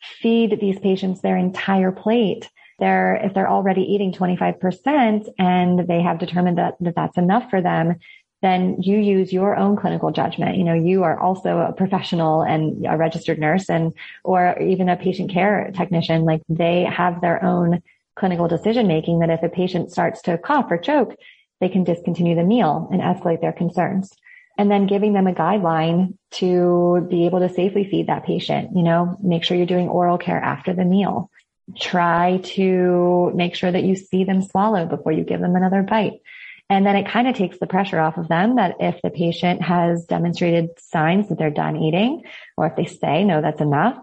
feed 0.01 0.59
these 0.61 0.79
patients 0.79 1.21
their 1.21 1.37
entire 1.37 1.93
plate. 1.93 2.49
They're, 2.83 3.15
if 3.23 3.33
they're 3.33 3.49
already 3.49 3.83
eating 3.83 4.13
25% 4.13 5.29
and 5.39 5.87
they 5.87 6.03
have 6.03 6.19
determined 6.19 6.59
that, 6.59 6.75
that 6.81 6.97
that's 6.97 7.17
enough 7.17 7.49
for 7.49 7.63
them, 7.63 7.95
then 8.41 8.83
you 8.83 8.99
use 8.99 9.33
your 9.33 9.55
own 9.55 9.77
clinical 9.77 10.11
judgment. 10.11 10.57
You 10.57 10.65
know, 10.65 10.75
you 10.75 11.05
are 11.05 11.17
also 11.17 11.59
a 11.59 11.73
professional 11.73 12.43
and 12.43 12.85
a 12.85 12.97
registered 12.97 13.39
nurse 13.39 13.71
and, 13.71 13.95
or 14.25 14.59
even 14.61 14.89
a 14.89 14.97
patient 14.97 15.31
care 15.31 15.71
technician. 15.77 16.25
Like 16.25 16.43
they 16.49 16.83
have 16.83 17.21
their 17.21 17.45
own 17.45 17.85
clinical 18.17 18.49
decision 18.49 18.89
making 18.89 19.21
that 19.21 19.31
if 19.31 19.45
a 19.45 19.49
patient 19.49 19.93
starts 19.93 20.21
to 20.23 20.37
cough 20.37 20.67
or 20.69 20.77
choke, 20.77 21.15
they 21.61 21.69
can 21.69 21.85
discontinue 21.85 22.35
the 22.35 22.43
meal 22.43 22.89
and 22.91 23.01
escalate 23.01 23.41
their 23.41 23.53
concerns 23.53 24.11
and 24.59 24.69
then 24.69 24.89
giving 24.89 25.13
them 25.13 25.29
a 25.29 25.33
guideline 25.33 26.15
to 26.33 27.07
be 27.09 27.27
able 27.27 27.39
to 27.39 27.49
safely 27.49 27.89
feed 27.89 28.09
that 28.09 28.25
patient. 28.25 28.71
You 28.75 28.83
know, 28.83 29.17
make 29.23 29.45
sure 29.45 29.57
you're 29.57 29.67
doing 29.67 29.89
oral 29.89 30.19
care 30.19 30.41
after 30.41 30.75
the 30.75 30.85
meal. 30.85 31.31
Try 31.79 32.39
to 32.45 33.33
make 33.35 33.55
sure 33.55 33.71
that 33.71 33.85
you 33.85 33.97
see 33.97 34.25
them 34.25 34.43
swallow 34.43 34.87
before 34.87 35.13
you 35.13 35.25
give 35.25 35.41
them 35.41 35.57
another 35.57 35.83
bite. 35.83 36.21
And 36.69 36.87
then 36.87 36.97
it 36.97 37.07
kind 37.07 37.29
of 37.29 37.35
takes 37.35 37.59
the 37.59 37.67
pressure 37.67 37.99
off 37.99 38.17
of 38.17 38.29
them 38.29 38.57
that 38.57 38.77
if 38.81 39.01
the 39.03 39.11
patient 39.11 39.63
has 39.63 40.07
demonstrated 40.07 40.71
signs 40.79 41.29
that 41.29 41.39
they're 41.39 41.51
done 41.51 41.77
eating, 41.77 42.23
or 42.57 42.67
if 42.67 42.77
they 42.77 42.87
say, 42.87 43.25
no, 43.25 43.43
that's 43.43 43.61
enough, 43.61 43.99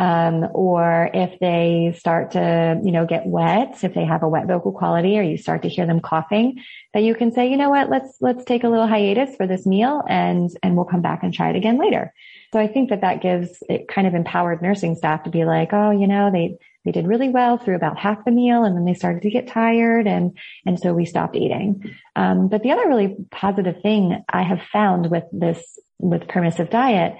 um, 0.00 0.48
or 0.54 1.10
if 1.12 1.38
they 1.40 1.94
start 1.98 2.30
to, 2.30 2.80
you 2.82 2.90
know, 2.90 3.04
get 3.04 3.26
wet, 3.26 3.84
if 3.84 3.92
they 3.92 4.06
have 4.06 4.22
a 4.22 4.28
wet 4.28 4.46
vocal 4.46 4.72
quality 4.72 5.18
or 5.18 5.22
you 5.22 5.36
start 5.36 5.60
to 5.62 5.68
hear 5.68 5.86
them 5.86 6.00
coughing, 6.00 6.62
that 6.94 7.02
you 7.02 7.14
can 7.14 7.32
say, 7.32 7.50
you 7.50 7.58
know 7.58 7.68
what, 7.68 7.90
let's, 7.90 8.16
let's 8.18 8.42
take 8.46 8.64
a 8.64 8.68
little 8.70 8.86
hiatus 8.86 9.36
for 9.36 9.46
this 9.46 9.66
meal 9.66 10.02
and, 10.08 10.48
and 10.62 10.74
we'll 10.74 10.86
come 10.86 11.02
back 11.02 11.22
and 11.22 11.34
try 11.34 11.50
it 11.50 11.56
again 11.56 11.76
later. 11.76 12.14
So 12.54 12.58
I 12.58 12.66
think 12.66 12.88
that 12.88 13.02
that 13.02 13.20
gives 13.20 13.62
it 13.68 13.88
kind 13.88 14.06
of 14.06 14.14
empowered 14.14 14.62
nursing 14.62 14.94
staff 14.94 15.24
to 15.24 15.30
be 15.30 15.44
like, 15.44 15.74
oh, 15.74 15.90
you 15.90 16.06
know, 16.06 16.30
they, 16.32 16.56
they 16.86 16.92
did 16.92 17.06
really 17.06 17.28
well 17.28 17.58
through 17.58 17.76
about 17.76 17.98
half 17.98 18.24
the 18.24 18.30
meal 18.30 18.64
and 18.64 18.74
then 18.74 18.86
they 18.86 18.94
started 18.94 19.20
to 19.22 19.30
get 19.30 19.48
tired 19.48 20.06
and, 20.06 20.38
and 20.64 20.80
so 20.80 20.94
we 20.94 21.04
stopped 21.04 21.36
eating. 21.36 21.94
Um, 22.16 22.48
but 22.48 22.62
the 22.62 22.72
other 22.72 22.88
really 22.88 23.16
positive 23.30 23.82
thing 23.82 24.24
I 24.30 24.44
have 24.44 24.62
found 24.72 25.10
with 25.10 25.24
this, 25.30 25.62
with 25.98 26.26
permissive 26.26 26.70
diet 26.70 27.16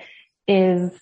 is 0.49 0.99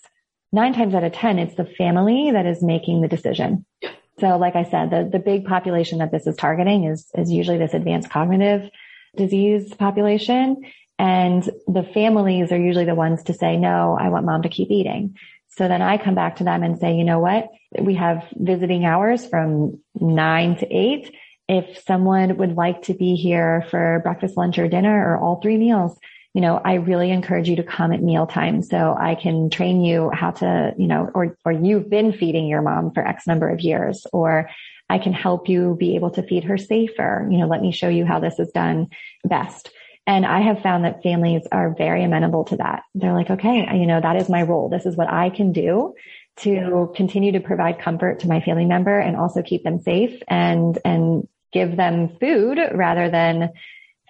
nine 0.53 0.73
times 0.73 0.95
out 0.95 1.05
of 1.05 1.13
10, 1.13 1.39
it's 1.39 1.55
the 1.55 1.65
family 1.65 2.31
that 2.33 2.47
is 2.47 2.63
making 2.63 3.01
the 3.01 3.09
decision. 3.09 3.65
Yeah. 3.83 3.91
So 4.21 4.37
like 4.37 4.57
I 4.57 4.65
said, 4.65 4.91
the, 4.91 5.09
the 5.11 5.19
big 5.19 5.45
population 5.45 5.99
that 5.99 6.11
this 6.11 6.27
is 6.27 6.37
targeting 6.37 6.85
is, 6.85 7.07
is 7.17 7.31
usually 7.31 7.59
this 7.59 7.75
advanced 7.75 8.11
cognitive 8.11 8.69
disease 9.17 9.73
population. 9.75 10.63
And 10.99 11.49
the 11.69 11.89
families 11.95 12.51
are 12.51 12.59
usually 12.59 12.85
the 12.85 12.95
ones 12.95 13.23
to 13.25 13.35
say, 13.35 13.57
no, 13.57 13.97
I 13.99 14.09
want 14.09 14.27
mom 14.27 14.43
to 14.43 14.49
keep 14.49 14.71
eating. 14.71 15.17
So 15.51 15.69
then 15.69 15.83
I 15.83 15.99
come 15.99 16.15
back 16.15 16.37
to 16.37 16.45
them 16.45 16.63
and 16.63 16.79
say, 16.79 16.97
you 16.97 17.05
know 17.05 17.21
what? 17.21 17.49
We 17.79 17.95
have 17.95 18.25
visiting 18.33 18.85
hours 18.85 19.27
from 19.27 19.81
nine 19.95 20.57
to 20.57 20.67
eight. 20.73 21.15
If 21.49 21.83
someone 21.87 22.37
would 22.37 22.57
like 22.57 22.83
to 22.83 22.95
be 22.95 23.15
here 23.15 23.65
for 23.71 24.01
breakfast, 24.03 24.37
lunch 24.37 24.59
or 24.59 24.69
dinner 24.69 25.09
or 25.09 25.19
all 25.19 25.41
three 25.41 25.57
meals, 25.57 25.99
you 26.35 26.41
know, 26.41 26.61
I 26.63 26.75
really 26.75 27.11
encourage 27.11 27.49
you 27.49 27.57
to 27.57 27.63
come 27.63 27.93
at 27.93 28.03
mealtime 28.03 28.63
so 28.63 28.95
I 28.99 29.15
can 29.15 29.51
train 29.51 29.83
you 29.83 30.11
how 30.13 30.33
to, 30.33 30.75
you 30.77 30.87
know, 30.87 31.11
or, 31.15 31.37
or 31.45 31.53
you've 31.53 31.89
been 31.89 32.13
feeding 32.13 32.47
your 32.47 32.63
mom 32.63 32.93
for 32.93 33.07
X 33.07 33.27
number 33.27 33.49
of 33.49 33.61
years, 33.61 34.07
or 34.13 34.51
I 34.91 34.99
can 34.99 35.13
help 35.13 35.49
you 35.49 35.77
be 35.79 35.97
able 35.97 36.11
to 36.13 36.23
feed 36.23 36.45
her 36.45 36.59
safer. 36.59 37.27
You 37.31 37.39
know, 37.39 37.47
let 37.47 37.63
me 37.63 37.73
show 37.73 37.89
you 37.89 38.05
how 38.05 38.21
this 38.21 38.39
is 38.39 38.51
done 38.51 38.89
best. 39.25 39.71
And 40.07 40.25
I 40.25 40.41
have 40.41 40.63
found 40.63 40.85
that 40.85 41.03
families 41.03 41.43
are 41.53 41.75
very 41.77 42.03
amenable 42.03 42.45
to 42.45 42.57
that. 42.57 42.83
They're 42.95 43.13
like, 43.13 43.29
okay, 43.29 43.67
you 43.77 43.87
know, 43.87 44.01
that 44.01 44.17
is 44.17 44.31
my 44.31 44.43
role. 44.43 44.71
This 44.71 44.87
is 44.87 44.97
what 44.97 45.11
I 45.11 45.29
can 45.29 45.53
do 45.53 45.95
to 46.39 46.91
continue 46.95 47.33
to 47.33 47.41
provide 47.41 47.81
comfort 47.81 48.21
to 48.21 48.29
my 48.29 48.41
family 48.41 48.65
member 48.65 48.99
and 48.99 49.17
also 49.17 49.43
keep 49.43 49.65
them 49.65 49.81
safe 49.81 50.23
and, 50.29 50.79
and 50.85 51.29
give 51.53 51.77
them 51.77 52.17
food 52.21 52.59
rather 52.75 53.11
than 53.11 53.51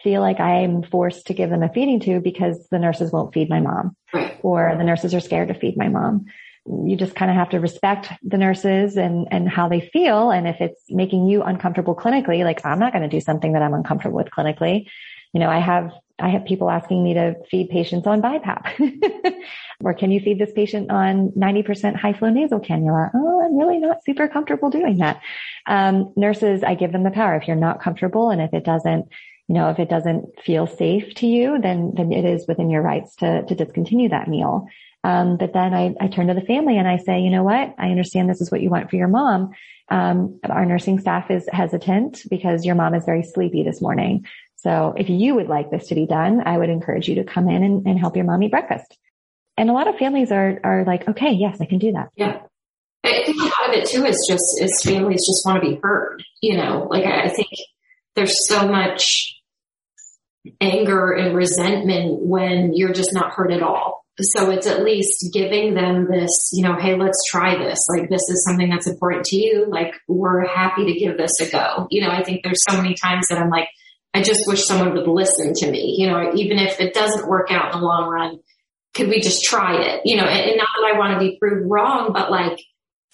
feel 0.02 0.20
like 0.20 0.40
I'm 0.40 0.82
forced 0.82 1.26
to 1.26 1.34
give 1.34 1.50
them 1.50 1.62
a 1.62 1.72
feeding 1.72 2.00
tube 2.00 2.22
because 2.22 2.68
the 2.70 2.78
nurses 2.78 3.12
won't 3.12 3.34
feed 3.34 3.48
my 3.48 3.60
mom 3.60 3.96
or 4.42 4.74
the 4.76 4.84
nurses 4.84 5.14
are 5.14 5.20
scared 5.20 5.48
to 5.48 5.54
feed 5.54 5.76
my 5.76 5.88
mom. 5.88 6.26
You 6.66 6.96
just 6.96 7.14
kind 7.14 7.30
of 7.30 7.36
have 7.36 7.50
to 7.50 7.60
respect 7.60 8.12
the 8.22 8.36
nurses 8.36 8.96
and, 8.96 9.26
and 9.30 9.48
how 9.48 9.68
they 9.68 9.80
feel. 9.80 10.30
And 10.30 10.46
if 10.46 10.60
it's 10.60 10.82
making 10.88 11.26
you 11.26 11.42
uncomfortable 11.42 11.96
clinically, 11.96 12.44
like 12.44 12.64
I'm 12.64 12.78
not 12.78 12.92
going 12.92 13.02
to 13.02 13.08
do 13.08 13.20
something 13.20 13.52
that 13.52 13.62
I'm 13.62 13.74
uncomfortable 13.74 14.16
with 14.16 14.28
clinically. 14.30 14.86
You 15.32 15.40
know, 15.40 15.48
I 15.48 15.58
have, 15.58 15.92
I 16.18 16.28
have 16.28 16.44
people 16.44 16.68
asking 16.68 17.02
me 17.02 17.14
to 17.14 17.36
feed 17.50 17.70
patients 17.70 18.06
on 18.06 18.20
BiPAP 18.20 19.34
or 19.84 19.94
can 19.94 20.10
you 20.10 20.20
feed 20.20 20.38
this 20.38 20.52
patient 20.52 20.90
on 20.90 21.30
90% 21.30 21.96
high 21.96 22.12
flow 22.12 22.28
nasal 22.28 22.60
cannula? 22.60 23.10
Oh, 23.14 23.44
I'm 23.44 23.56
really 23.56 23.78
not 23.78 24.04
super 24.04 24.28
comfortable 24.28 24.68
doing 24.68 24.98
that. 24.98 25.20
Um, 25.66 26.12
nurses, 26.16 26.62
I 26.62 26.74
give 26.74 26.92
them 26.92 27.04
the 27.04 27.10
power. 27.10 27.36
If 27.36 27.46
you're 27.46 27.56
not 27.56 27.80
comfortable 27.80 28.30
and 28.30 28.42
if 28.42 28.52
it 28.52 28.64
doesn't 28.64 29.08
you 29.48 29.54
know, 29.54 29.70
if 29.70 29.78
it 29.78 29.88
doesn't 29.88 30.40
feel 30.44 30.66
safe 30.66 31.14
to 31.16 31.26
you, 31.26 31.58
then, 31.60 31.92
then 31.96 32.12
it 32.12 32.24
is 32.24 32.46
within 32.46 32.68
your 32.68 32.82
rights 32.82 33.16
to, 33.16 33.44
to 33.46 33.54
discontinue 33.54 34.10
that 34.10 34.28
meal. 34.28 34.66
Um, 35.04 35.38
but 35.38 35.54
then 35.54 35.72
I, 35.72 35.94
I 36.00 36.08
turn 36.08 36.26
to 36.26 36.34
the 36.34 36.42
family 36.42 36.76
and 36.76 36.86
I 36.86 36.98
say, 36.98 37.20
you 37.20 37.30
know 37.30 37.44
what? 37.44 37.74
I 37.78 37.90
understand 37.90 38.28
this 38.28 38.42
is 38.42 38.50
what 38.50 38.60
you 38.60 38.68
want 38.68 38.90
for 38.90 38.96
your 38.96 39.08
mom. 39.08 39.52
Um, 39.88 40.38
our 40.44 40.66
nursing 40.66 40.98
staff 40.98 41.30
is 41.30 41.48
hesitant 41.50 42.22
because 42.28 42.66
your 42.66 42.74
mom 42.74 42.94
is 42.94 43.06
very 43.06 43.22
sleepy 43.22 43.62
this 43.62 43.80
morning. 43.80 44.26
So 44.56 44.92
if 44.98 45.08
you 45.08 45.34
would 45.36 45.48
like 45.48 45.70
this 45.70 45.86
to 45.88 45.94
be 45.94 46.04
done, 46.04 46.42
I 46.44 46.58
would 46.58 46.68
encourage 46.68 47.08
you 47.08 47.14
to 47.16 47.24
come 47.24 47.48
in 47.48 47.62
and, 47.62 47.86
and 47.86 47.98
help 47.98 48.16
your 48.16 48.26
mom 48.26 48.42
eat 48.42 48.50
breakfast. 48.50 48.98
And 49.56 49.70
a 49.70 49.72
lot 49.72 49.88
of 49.88 49.96
families 49.96 50.30
are, 50.30 50.60
are 50.62 50.84
like, 50.84 51.08
okay, 51.08 51.32
yes, 51.32 51.58
I 51.60 51.64
can 51.64 51.78
do 51.78 51.92
that. 51.92 52.08
Yeah. 52.16 52.40
I 53.04 53.22
think 53.24 53.40
a 53.40 53.44
lot 53.44 53.68
of 53.68 53.74
it 53.74 53.88
too 53.88 54.04
is 54.04 54.26
just, 54.28 54.60
is 54.60 54.82
families 54.82 55.24
just 55.26 55.42
want 55.46 55.62
to 55.62 55.70
be 55.70 55.80
heard. 55.82 56.22
You 56.42 56.58
know, 56.58 56.86
like 56.90 57.06
I 57.06 57.28
think 57.28 57.48
there's 58.14 58.46
so 58.48 58.66
much 58.68 59.37
anger 60.60 61.12
and 61.12 61.36
resentment 61.36 62.20
when 62.22 62.72
you're 62.74 62.92
just 62.92 63.12
not 63.12 63.32
heard 63.32 63.52
at 63.52 63.62
all. 63.62 64.04
so 64.20 64.50
it's 64.50 64.66
at 64.66 64.82
least 64.82 65.28
giving 65.32 65.74
them 65.74 66.08
this, 66.10 66.50
you 66.52 66.62
know, 66.64 66.76
hey, 66.76 66.96
let's 66.96 67.22
try 67.30 67.56
this. 67.56 67.78
Like, 67.88 68.08
this 68.08 68.22
is 68.28 68.44
something 68.48 68.68
that's 68.68 68.88
important 68.88 69.24
to 69.26 69.36
you. 69.36 69.66
Like, 69.68 69.94
we're 70.08 70.46
happy 70.46 70.86
to 70.86 70.98
give 70.98 71.16
this 71.16 71.40
a 71.40 71.50
go. 71.50 71.86
You 71.90 72.02
know, 72.02 72.10
I 72.10 72.24
think 72.24 72.42
there's 72.42 72.62
so 72.68 72.76
many 72.76 72.94
times 72.94 73.28
that 73.28 73.38
I'm 73.38 73.50
like, 73.50 73.68
I 74.14 74.22
just 74.22 74.40
wish 74.46 74.64
someone 74.66 74.94
would 74.94 75.06
listen 75.06 75.52
to 75.54 75.70
me. 75.70 75.96
You 75.98 76.08
know, 76.08 76.32
even 76.34 76.58
if 76.58 76.80
it 76.80 76.94
doesn't 76.94 77.28
work 77.28 77.50
out 77.50 77.72
in 77.72 77.80
the 77.80 77.86
long 77.86 78.08
run, 78.08 78.38
could 78.94 79.08
we 79.08 79.20
just 79.20 79.44
try 79.44 79.80
it? 79.80 80.02
You 80.04 80.16
know, 80.16 80.24
and, 80.24 80.56
not 80.56 80.68
that 80.76 80.92
I 80.92 80.98
want 80.98 81.14
to 81.14 81.18
be 81.20 81.38
proved 81.38 81.70
wrong, 81.70 82.12
but 82.12 82.30
like, 82.30 82.58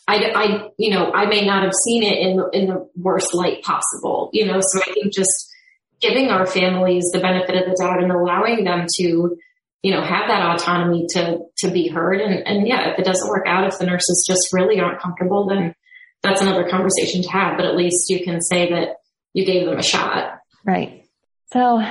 I, 0.07 0.33
I, 0.35 0.69
you 0.79 0.91
know, 0.91 1.13
I 1.13 1.27
may 1.27 1.45
not 1.45 1.63
have 1.63 1.73
seen 1.87 2.03
it 2.03 2.19
in 2.19 2.43
in 2.53 2.69
the 2.69 2.89
worst 2.95 3.35
light 3.35 3.63
possible, 3.63 4.31
you 4.33 4.47
know, 4.47 4.61
so 4.61 4.81
I 4.81 4.93
think 4.93 5.13
just 5.13 5.54
giving 6.01 6.29
our 6.29 6.47
families 6.47 7.11
the 7.13 7.21
benefit 7.21 7.57
of 7.57 7.65
the 7.65 7.77
doubt 7.81 8.03
and 8.03 8.13
allowing 8.13 8.65
them 8.65 8.87
to, 8.97 9.37
you 9.83 9.93
know, 9.93 10.03
have 10.03 10.29
that 10.29 10.43
autonomy 10.43 11.07
to, 11.11 11.39
to 11.59 11.71
be 11.71 11.89
heard. 11.89 12.21
And, 12.21 12.47
and 12.47 12.69
yeah, 12.69 12.93
if 12.93 12.99
it 12.99 13.05
doesn't 13.05 13.29
work 13.29 13.47
out, 13.47 13.67
if 13.67 13.79
the 13.79 13.87
nurses 13.87 14.25
just 14.29 14.53
really 14.53 14.81
aren't 14.81 15.01
comfortable, 15.01 15.47
then 15.47 15.75
that's 16.23 16.41
another 16.41 16.69
conversation 16.69 17.23
to 17.23 17.31
have, 17.31 17.57
but 17.57 17.67
at 17.67 17.77
least 17.77 18.09
you 18.09 18.25
can 18.25 18.41
say 18.41 18.71
that 18.71 18.97
you 19.35 19.45
gave 19.45 19.67
them 19.67 19.79
a 19.79 19.83
shot. 19.83 20.39
Right. 20.65 21.05
So 21.53 21.83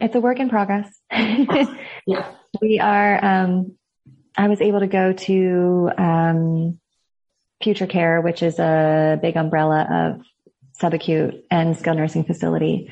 it's 0.00 0.14
a 0.14 0.20
work 0.20 0.40
in 0.40 0.48
progress. 0.48 0.90
yeah. 1.12 2.32
We 2.60 2.80
are, 2.80 3.24
um, 3.24 3.76
I 4.36 4.48
was 4.48 4.60
able 4.60 4.80
to 4.80 4.88
go 4.88 5.12
to, 5.12 5.90
um, 5.96 6.80
Future 7.62 7.86
Care, 7.86 8.20
which 8.22 8.42
is 8.42 8.58
a 8.58 9.18
big 9.20 9.36
umbrella 9.36 9.86
of 9.90 10.22
subacute 10.80 11.42
and 11.50 11.76
skilled 11.76 11.98
nursing 11.98 12.24
facility. 12.24 12.90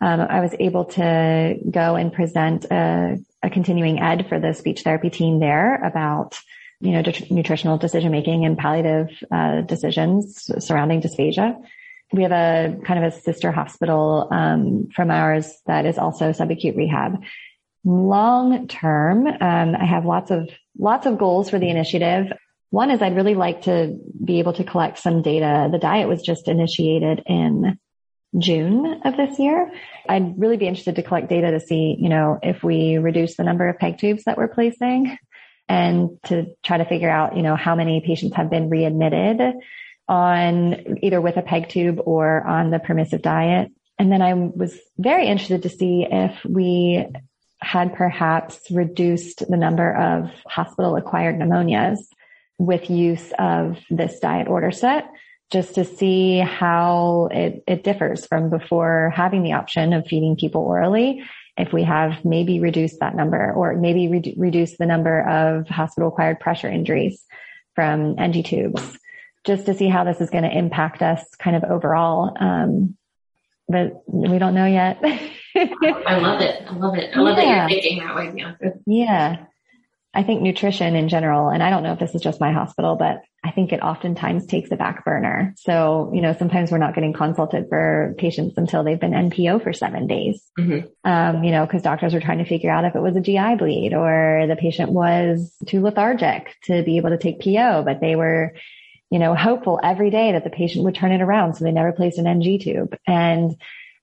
Um, 0.00 0.20
I 0.20 0.40
was 0.40 0.54
able 0.58 0.86
to 0.86 1.56
go 1.70 1.96
and 1.96 2.12
present 2.12 2.64
a, 2.70 3.18
a, 3.42 3.50
continuing 3.50 4.00
ed 4.00 4.26
for 4.28 4.40
the 4.40 4.54
speech 4.54 4.82
therapy 4.82 5.10
team 5.10 5.40
there 5.40 5.74
about, 5.84 6.38
you 6.80 6.92
know, 6.92 7.02
nutritional 7.30 7.76
decision 7.76 8.10
making 8.10 8.46
and 8.46 8.56
palliative 8.56 9.08
uh, 9.30 9.60
decisions 9.60 10.50
surrounding 10.58 11.02
dysphagia. 11.02 11.60
We 12.12 12.22
have 12.22 12.32
a 12.32 12.78
kind 12.84 13.04
of 13.04 13.12
a 13.12 13.16
sister 13.16 13.52
hospital 13.52 14.28
um, 14.32 14.88
from 14.96 15.10
ours 15.10 15.52
that 15.66 15.84
is 15.84 15.98
also 15.98 16.30
subacute 16.30 16.76
rehab. 16.76 17.22
Long 17.84 18.68
term, 18.68 19.26
um, 19.26 19.76
I 19.76 19.84
have 19.84 20.06
lots 20.06 20.30
of 20.30 20.50
lots 20.78 21.06
of 21.06 21.18
goals 21.18 21.50
for 21.50 21.58
the 21.58 21.68
initiative. 21.68 22.32
One 22.70 22.90
is 22.90 23.02
I'd 23.02 23.16
really 23.16 23.34
like 23.34 23.62
to 23.62 23.98
be 24.24 24.38
able 24.38 24.54
to 24.54 24.64
collect 24.64 24.98
some 24.98 25.22
data. 25.22 25.68
The 25.70 25.78
diet 25.78 26.08
was 26.08 26.22
just 26.22 26.48
initiated 26.48 27.22
in 27.26 27.78
June 28.38 29.00
of 29.04 29.16
this 29.16 29.38
year. 29.38 29.70
I'd 30.08 30.38
really 30.38 30.56
be 30.56 30.68
interested 30.68 30.96
to 30.96 31.02
collect 31.02 31.28
data 31.28 31.50
to 31.50 31.60
see, 31.60 31.96
you 31.98 32.08
know, 32.08 32.38
if 32.42 32.62
we 32.62 32.98
reduce 32.98 33.36
the 33.36 33.44
number 33.44 33.68
of 33.68 33.78
peg 33.78 33.98
tubes 33.98 34.24
that 34.24 34.38
we're 34.38 34.48
placing 34.48 35.16
and 35.68 36.18
to 36.24 36.46
try 36.64 36.78
to 36.78 36.84
figure 36.84 37.10
out, 37.10 37.36
you 37.36 37.42
know, 37.42 37.56
how 37.56 37.74
many 37.74 38.00
patients 38.00 38.36
have 38.36 38.50
been 38.50 38.70
readmitted 38.70 39.40
on 40.08 40.98
either 41.02 41.20
with 41.20 41.36
a 41.36 41.42
peg 41.42 41.68
tube 41.68 42.00
or 42.04 42.44
on 42.44 42.70
the 42.70 42.78
permissive 42.78 43.22
diet. 43.22 43.70
And 43.98 44.10
then 44.10 44.22
I 44.22 44.34
was 44.34 44.78
very 44.98 45.26
interested 45.26 45.62
to 45.62 45.68
see 45.68 46.06
if 46.10 46.44
we 46.44 47.06
had 47.60 47.94
perhaps 47.94 48.58
reduced 48.70 49.44
the 49.48 49.56
number 49.56 49.94
of 49.94 50.30
hospital 50.46 50.96
acquired 50.96 51.36
pneumonias 51.36 51.98
with 52.58 52.90
use 52.90 53.32
of 53.38 53.78
this 53.90 54.18
diet 54.18 54.48
order 54.48 54.70
set 54.70 55.04
just 55.50 55.74
to 55.74 55.84
see 55.84 56.38
how 56.38 57.28
it, 57.32 57.64
it 57.66 57.84
differs 57.84 58.26
from 58.26 58.50
before 58.50 59.12
having 59.14 59.42
the 59.42 59.54
option 59.54 59.92
of 59.92 60.06
feeding 60.06 60.36
people 60.36 60.62
orally. 60.62 61.22
If 61.56 61.72
we 61.72 61.82
have 61.82 62.24
maybe 62.24 62.60
reduced 62.60 63.00
that 63.00 63.16
number 63.16 63.52
or 63.52 63.74
maybe 63.74 64.08
re- 64.08 64.34
reduce 64.36 64.76
the 64.78 64.86
number 64.86 65.20
of 65.28 65.68
hospital 65.68 66.08
acquired 66.08 66.40
pressure 66.40 66.68
injuries 66.68 67.24
from 67.74 68.18
NG 68.18 68.44
tubes, 68.44 68.98
just 69.44 69.66
to 69.66 69.74
see 69.74 69.88
how 69.88 70.04
this 70.04 70.20
is 70.20 70.30
going 70.30 70.44
to 70.44 70.56
impact 70.56 71.02
us 71.02 71.24
kind 71.38 71.56
of 71.56 71.64
overall. 71.64 72.36
Um, 72.38 72.96
but 73.68 74.02
we 74.06 74.38
don't 74.38 74.54
know 74.54 74.66
yet. 74.66 74.98
I 75.56 76.18
love 76.18 76.40
it. 76.40 76.62
I 76.66 76.74
love 76.74 76.96
it. 76.96 77.10
I 77.14 77.20
love 77.20 77.38
yeah. 77.38 77.44
that 77.44 77.70
you're 77.72 77.80
thinking 77.80 77.98
that 78.04 78.14
way, 78.14 78.30
Bianca. 78.30 78.72
Yeah. 78.86 79.44
I 80.12 80.24
think 80.24 80.42
nutrition 80.42 80.96
in 80.96 81.08
general, 81.08 81.50
and 81.50 81.62
I 81.62 81.70
don't 81.70 81.84
know 81.84 81.92
if 81.92 82.00
this 82.00 82.16
is 82.16 82.20
just 82.22 82.40
my 82.40 82.52
hospital, 82.52 82.96
but 82.96 83.22
I 83.44 83.52
think 83.52 83.72
it 83.72 83.80
oftentimes 83.80 84.44
takes 84.44 84.72
a 84.72 84.76
back 84.76 85.04
burner. 85.04 85.54
So, 85.56 86.10
you 86.12 86.20
know, 86.20 86.34
sometimes 86.36 86.72
we're 86.72 86.78
not 86.78 86.96
getting 86.96 87.12
consulted 87.12 87.66
for 87.68 88.14
patients 88.18 88.58
until 88.58 88.82
they've 88.82 88.98
been 88.98 89.12
NPO 89.12 89.62
for 89.62 89.72
seven 89.72 90.08
days. 90.08 90.42
Mm-hmm. 90.58 90.88
Um, 91.08 91.44
you 91.44 91.52
know, 91.52 91.64
cause 91.66 91.82
doctors 91.82 92.12
are 92.14 92.20
trying 92.20 92.38
to 92.38 92.44
figure 92.44 92.70
out 92.70 92.84
if 92.84 92.96
it 92.96 93.00
was 93.00 93.16
a 93.16 93.20
GI 93.20 93.54
bleed 93.56 93.94
or 93.94 94.46
the 94.48 94.56
patient 94.56 94.90
was 94.90 95.54
too 95.66 95.80
lethargic 95.80 96.56
to 96.64 96.82
be 96.82 96.96
able 96.96 97.10
to 97.10 97.18
take 97.18 97.40
PO, 97.40 97.84
but 97.84 98.00
they 98.00 98.16
were, 98.16 98.54
you 99.10 99.20
know, 99.20 99.36
hopeful 99.36 99.78
every 99.82 100.10
day 100.10 100.32
that 100.32 100.42
the 100.42 100.50
patient 100.50 100.84
would 100.84 100.96
turn 100.96 101.12
it 101.12 101.22
around. 101.22 101.54
So 101.54 101.64
they 101.64 101.72
never 101.72 101.92
placed 101.92 102.18
an 102.18 102.26
NG 102.26 102.58
tube. 102.58 102.96
And 103.06 103.54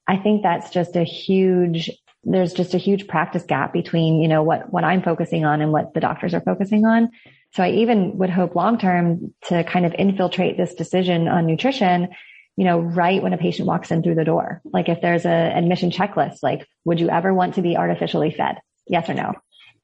I 0.07 0.17
think 0.17 0.41
that's 0.41 0.69
just 0.69 0.95
a 0.95 1.03
huge 1.03 1.91
there's 2.29 2.53
just 2.53 2.73
a 2.73 2.77
huge 2.77 3.07
practice 3.07 3.43
gap 3.43 3.73
between, 3.73 4.21
you 4.21 4.27
know, 4.27 4.43
what, 4.43 4.71
what 4.71 4.83
I'm 4.83 5.01
focusing 5.01 5.45
on 5.45 5.61
and 5.61 5.71
what 5.71 5.93
the 5.93 5.99
doctors 5.99 6.33
are 6.33 6.41
focusing 6.41 6.85
on. 6.85 7.09
So 7.53 7.63
I 7.63 7.71
even 7.71 8.17
would 8.17 8.29
hope 8.29 8.55
long 8.55 8.77
term 8.77 9.33
to 9.45 9.63
kind 9.63 9.85
of 9.85 9.95
infiltrate 9.97 10.57
this 10.57 10.75
decision 10.75 11.27
on 11.27 11.45
nutrition, 11.45 12.09
you 12.57 12.65
know, 12.65 12.79
right 12.79 13.23
when 13.23 13.33
a 13.33 13.37
patient 13.37 13.67
walks 13.67 13.91
in 13.91 14.03
through 14.03 14.15
the 14.15 14.25
door. 14.25 14.61
Like 14.65 14.89
if 14.89 15.01
there's 15.01 15.25
a 15.25 15.29
admission 15.29 15.89
checklist, 15.89 16.43
like, 16.43 16.67
would 16.83 16.99
you 16.99 17.09
ever 17.09 17.33
want 17.33 17.55
to 17.55 17.61
be 17.61 17.77
artificially 17.77 18.31
fed? 18.31 18.57
Yes 18.87 19.09
or 19.09 19.13
no? 19.13 19.33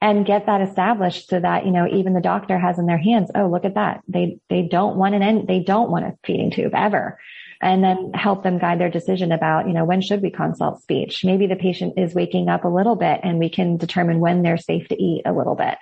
And 0.02 0.26
get 0.26 0.46
that 0.46 0.60
established 0.60 1.28
so 1.28 1.40
that, 1.40 1.64
you 1.64 1.72
know, 1.72 1.88
even 1.90 2.12
the 2.12 2.20
doctor 2.20 2.58
has 2.58 2.78
in 2.78 2.84
their 2.84 2.98
hands, 2.98 3.30
oh, 3.34 3.48
look 3.48 3.64
at 3.64 3.76
that. 3.76 4.02
They, 4.06 4.38
they 4.50 4.62
don't 4.62 4.96
want 4.96 5.14
an 5.14 5.22
end, 5.22 5.48
they 5.48 5.60
don't 5.60 5.90
want 5.90 6.04
a 6.04 6.18
feeding 6.24 6.50
tube 6.50 6.72
ever 6.74 7.18
and 7.60 7.82
then 7.82 8.12
help 8.14 8.42
them 8.42 8.58
guide 8.58 8.80
their 8.80 8.90
decision 8.90 9.32
about, 9.32 9.66
you 9.66 9.72
know, 9.72 9.84
when 9.84 10.00
should 10.00 10.22
we 10.22 10.30
consult 10.30 10.82
speech? 10.82 11.24
Maybe 11.24 11.46
the 11.46 11.56
patient 11.56 11.94
is 11.98 12.14
waking 12.14 12.48
up 12.48 12.64
a 12.64 12.68
little 12.68 12.96
bit 12.96 13.20
and 13.22 13.38
we 13.38 13.48
can 13.48 13.76
determine 13.76 14.20
when 14.20 14.42
they're 14.42 14.56
safe 14.56 14.88
to 14.88 15.02
eat 15.02 15.22
a 15.24 15.32
little 15.32 15.54
bit. 15.54 15.76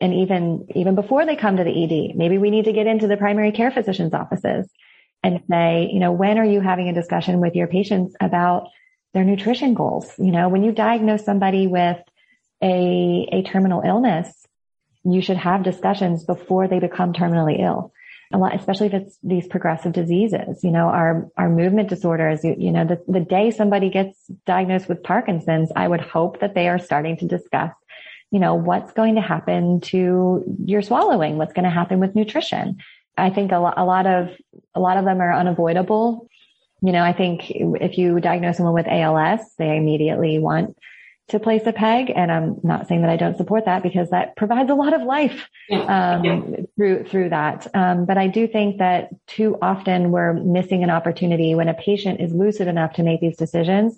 And 0.00 0.14
even, 0.14 0.66
even 0.74 0.94
before 0.94 1.24
they 1.24 1.36
come 1.36 1.56
to 1.56 1.64
the 1.64 1.84
ED, 1.84 2.16
maybe 2.16 2.38
we 2.38 2.50
need 2.50 2.66
to 2.66 2.72
get 2.72 2.86
into 2.86 3.06
the 3.06 3.16
primary 3.16 3.52
care 3.52 3.70
physician's 3.70 4.14
offices 4.14 4.68
and 5.22 5.40
say, 5.48 5.88
you 5.92 6.00
know, 6.00 6.12
when 6.12 6.38
are 6.38 6.44
you 6.44 6.60
having 6.60 6.88
a 6.88 6.94
discussion 6.94 7.40
with 7.40 7.54
your 7.54 7.66
patients 7.66 8.14
about 8.20 8.68
their 9.14 9.24
nutrition 9.24 9.74
goals? 9.74 10.12
You 10.18 10.32
know, 10.32 10.48
when 10.48 10.64
you 10.64 10.72
diagnose 10.72 11.24
somebody 11.24 11.66
with 11.66 11.98
a, 12.62 13.28
a 13.32 13.42
terminal 13.42 13.82
illness, 13.82 14.46
you 15.04 15.22
should 15.22 15.36
have 15.36 15.62
discussions 15.62 16.24
before 16.24 16.68
they 16.68 16.80
become 16.80 17.12
terminally 17.12 17.60
ill 17.60 17.92
a 18.34 18.38
lot, 18.38 18.52
especially 18.56 18.88
if 18.88 18.94
it's 18.94 19.16
these 19.22 19.46
progressive 19.46 19.92
diseases, 19.92 20.64
you 20.64 20.72
know, 20.72 20.88
our, 20.88 21.30
our 21.36 21.48
movement 21.48 21.88
disorders, 21.88 22.42
you, 22.42 22.56
you 22.58 22.72
know, 22.72 22.84
the, 22.84 23.00
the 23.06 23.20
day 23.20 23.52
somebody 23.52 23.90
gets 23.90 24.18
diagnosed 24.44 24.88
with 24.88 25.04
Parkinson's, 25.04 25.70
I 25.76 25.86
would 25.86 26.00
hope 26.00 26.40
that 26.40 26.52
they 26.52 26.68
are 26.68 26.80
starting 26.80 27.16
to 27.18 27.28
discuss, 27.28 27.70
you 28.32 28.40
know, 28.40 28.56
what's 28.56 28.92
going 28.92 29.14
to 29.14 29.20
happen 29.20 29.80
to 29.82 30.42
your 30.64 30.82
swallowing? 30.82 31.36
What's 31.36 31.52
going 31.52 31.64
to 31.64 31.70
happen 31.70 32.00
with 32.00 32.16
nutrition? 32.16 32.78
I 33.16 33.30
think 33.30 33.52
a 33.52 33.58
lot, 33.58 33.74
a 33.76 33.84
lot 33.84 34.06
of, 34.06 34.30
a 34.74 34.80
lot 34.80 34.96
of 34.96 35.04
them 35.04 35.20
are 35.20 35.32
unavoidable. 35.32 36.26
You 36.82 36.90
know, 36.90 37.04
I 37.04 37.12
think 37.12 37.52
if 37.52 37.98
you 37.98 38.18
diagnose 38.18 38.56
someone 38.56 38.74
with 38.74 38.88
ALS, 38.88 39.42
they 39.58 39.76
immediately 39.76 40.40
want 40.40 40.76
to 41.28 41.40
place 41.40 41.62
a 41.66 41.72
peg. 41.72 42.12
And 42.14 42.30
I'm 42.30 42.60
not 42.62 42.86
saying 42.86 43.00
that 43.02 43.10
I 43.10 43.16
don't 43.16 43.36
support 43.36 43.64
that 43.64 43.82
because 43.82 44.10
that 44.10 44.36
provides 44.36 44.70
a 44.70 44.74
lot 44.74 44.92
of 44.92 45.02
life, 45.02 45.48
um, 45.70 46.24
yeah. 46.24 46.40
through, 46.76 47.04
through 47.04 47.30
that. 47.30 47.66
Um, 47.74 48.04
but 48.04 48.18
I 48.18 48.28
do 48.28 48.46
think 48.46 48.78
that 48.78 49.08
too 49.26 49.56
often 49.62 50.10
we're 50.10 50.34
missing 50.34 50.84
an 50.84 50.90
opportunity 50.90 51.54
when 51.54 51.68
a 51.68 51.74
patient 51.74 52.20
is 52.20 52.32
lucid 52.32 52.68
enough 52.68 52.94
to 52.94 53.02
make 53.02 53.20
these 53.20 53.36
decisions 53.36 53.96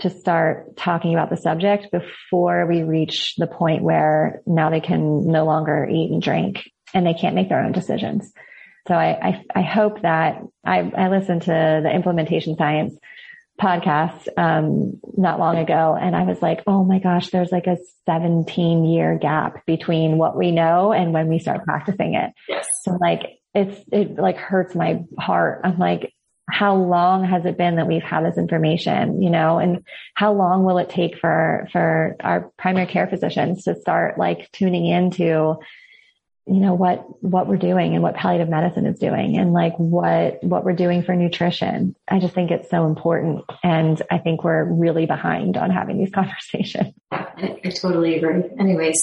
to 0.00 0.10
start 0.10 0.76
talking 0.76 1.14
about 1.14 1.30
the 1.30 1.36
subject 1.36 1.90
before 1.92 2.66
we 2.66 2.82
reach 2.82 3.36
the 3.36 3.46
point 3.46 3.82
where 3.82 4.42
now 4.46 4.68
they 4.68 4.80
can 4.80 5.26
no 5.26 5.44
longer 5.44 5.88
eat 5.88 6.10
and 6.10 6.20
drink 6.20 6.68
and 6.92 7.06
they 7.06 7.14
can't 7.14 7.34
make 7.34 7.48
their 7.48 7.64
own 7.64 7.72
decisions. 7.72 8.32
So 8.88 8.94
I, 8.94 9.28
I, 9.28 9.44
I 9.54 9.62
hope 9.62 10.02
that 10.02 10.42
I, 10.64 10.78
I 10.80 11.08
listened 11.08 11.42
to 11.42 11.80
the 11.82 11.90
implementation 11.94 12.56
science 12.56 12.96
podcast 13.60 14.28
um, 14.36 15.00
not 15.16 15.38
long 15.38 15.58
ago, 15.58 15.96
and 16.00 16.16
I 16.16 16.24
was 16.24 16.40
like, 16.42 16.62
oh 16.66 16.84
my 16.84 16.98
gosh, 16.98 17.30
there's 17.30 17.52
like 17.52 17.66
a 17.66 17.78
17 18.06 18.84
year 18.84 19.18
gap 19.18 19.64
between 19.66 20.18
what 20.18 20.36
we 20.36 20.50
know 20.50 20.92
and 20.92 21.12
when 21.12 21.28
we 21.28 21.38
start 21.38 21.64
practicing 21.64 22.14
it. 22.14 22.32
Yes. 22.48 22.66
So 22.82 22.98
like 23.00 23.38
it's 23.54 23.78
it 23.92 24.16
like 24.16 24.36
hurts 24.36 24.74
my 24.74 25.04
heart. 25.18 25.60
I'm 25.64 25.78
like, 25.78 26.12
how 26.50 26.76
long 26.76 27.24
has 27.24 27.44
it 27.44 27.56
been 27.56 27.76
that 27.76 27.86
we've 27.86 28.02
had 28.02 28.24
this 28.24 28.36
information, 28.36 29.22
you 29.22 29.30
know, 29.30 29.58
and 29.58 29.84
how 30.14 30.32
long 30.34 30.64
will 30.64 30.78
it 30.78 30.90
take 30.90 31.18
for, 31.18 31.68
for 31.72 32.16
our 32.20 32.52
primary 32.58 32.86
care 32.86 33.06
physicians 33.06 33.64
to 33.64 33.74
start 33.80 34.18
like 34.18 34.50
tuning 34.52 34.86
into 34.86 35.56
you 36.46 36.60
know, 36.60 36.74
what, 36.74 37.04
what 37.22 37.46
we're 37.46 37.56
doing 37.56 37.94
and 37.94 38.02
what 38.02 38.14
palliative 38.14 38.48
medicine 38.48 38.86
is 38.86 38.98
doing 38.98 39.38
and 39.38 39.52
like 39.52 39.74
what, 39.76 40.42
what 40.42 40.64
we're 40.64 40.72
doing 40.74 41.02
for 41.02 41.14
nutrition. 41.14 41.94
I 42.08 42.18
just 42.18 42.34
think 42.34 42.50
it's 42.50 42.68
so 42.68 42.86
important. 42.86 43.44
And 43.62 44.00
I 44.10 44.18
think 44.18 44.42
we're 44.42 44.64
really 44.64 45.06
behind 45.06 45.56
on 45.56 45.70
having 45.70 45.98
these 45.98 46.10
conversations. 46.14 46.94
I, 47.10 47.58
I 47.64 47.68
totally 47.70 48.16
agree. 48.16 48.42
Anyways, 48.58 48.96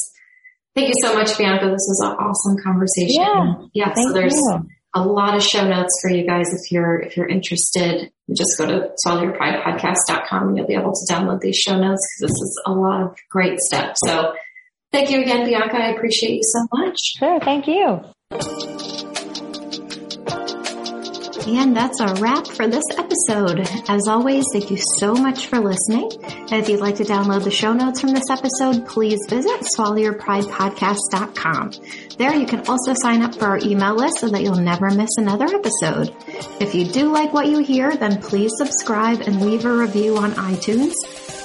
Thank 0.76 0.90
you 0.90 1.02
so 1.02 1.14
much, 1.14 1.38
Bianca. 1.38 1.66
This 1.66 1.86
was 1.88 2.02
an 2.06 2.12
awesome 2.18 2.56
conversation. 2.64 3.22
Yeah. 3.22 3.56
Yeah. 3.74 3.94
So 3.96 4.14
there's 4.14 4.36
you. 4.36 4.68
a 4.96 5.06
lot 5.06 5.36
of 5.36 5.44
show 5.44 5.68
notes 5.68 5.92
for 6.02 6.10
you 6.10 6.26
guys 6.26 6.54
if 6.54 6.72
you're 6.72 7.00
if 7.00 7.18
you're 7.18 7.28
interested. 7.28 8.12
Just 8.38 8.58
go 8.58 8.68
to 8.68 8.92
swallowyourpridepodcast.com 9.06 10.50
and 10.50 10.58
you'll 10.58 10.68
be 10.68 10.76
able 10.76 10.94
to 10.94 11.14
download 11.14 11.42
these 11.42 11.58
show 11.58 11.78
notes 11.78 12.06
because 12.20 12.32
this 12.32 12.42
is 12.42 12.62
a 12.66 12.72
lot 12.72 13.02
of 13.02 13.18
great 13.30 13.60
stuff. 13.60 13.96
So 14.06 14.34
thank 14.92 15.10
you 15.10 15.22
again, 15.22 15.46
Bianca. 15.46 15.78
I 15.78 15.90
appreciate 15.90 16.36
you 16.36 16.44
so 16.44 16.68
much. 16.74 16.98
Sure. 17.18 17.40
Thank 17.40 17.68
you. 17.68 18.02
And 21.58 21.76
that's 21.76 22.00
a 22.00 22.14
wrap 22.22 22.46
for 22.46 22.68
this 22.68 22.84
episode. 22.96 23.68
As 23.90 24.08
always, 24.08 24.46
thank 24.54 24.70
you 24.70 24.78
so 25.00 25.16
much 25.16 25.48
for 25.48 25.60
listening. 25.60 26.12
And 26.24 26.54
if 26.54 26.70
you'd 26.70 26.80
like 26.80 26.98
to 26.98 27.04
download 27.04 27.44
the 27.44 27.50
show 27.50 27.74
notes 27.74 28.00
from 28.02 28.12
this 28.12 28.30
episode, 28.30 28.86
please 28.88 29.18
visit 29.28 29.62
swallowyourpridepodcast.com. 29.76 31.72
There 32.20 32.36
you 32.36 32.46
can 32.46 32.68
also 32.68 32.94
sign 32.94 33.24
up 33.24 33.34
for 33.34 33.46
our 33.46 33.58
email 33.64 33.96
list 33.96 34.20
so 34.20 34.30
that 34.30 34.44
you'll 34.44 34.58
never 34.58 34.92
miss 34.92 35.10
another 35.18 35.46
episode. 35.46 36.16
If 36.60 36.76
you 36.76 36.86
do 36.86 37.12
like 37.12 37.34
what 37.34 37.48
you 37.48 37.64
hear, 37.64 37.96
then 37.96 38.22
please 38.22 38.52
subscribe 38.58 39.22
and 39.22 39.42
leave 39.42 39.66
a 39.66 39.72
review 39.76 40.18
on 40.18 40.34
iTunes 40.34 40.94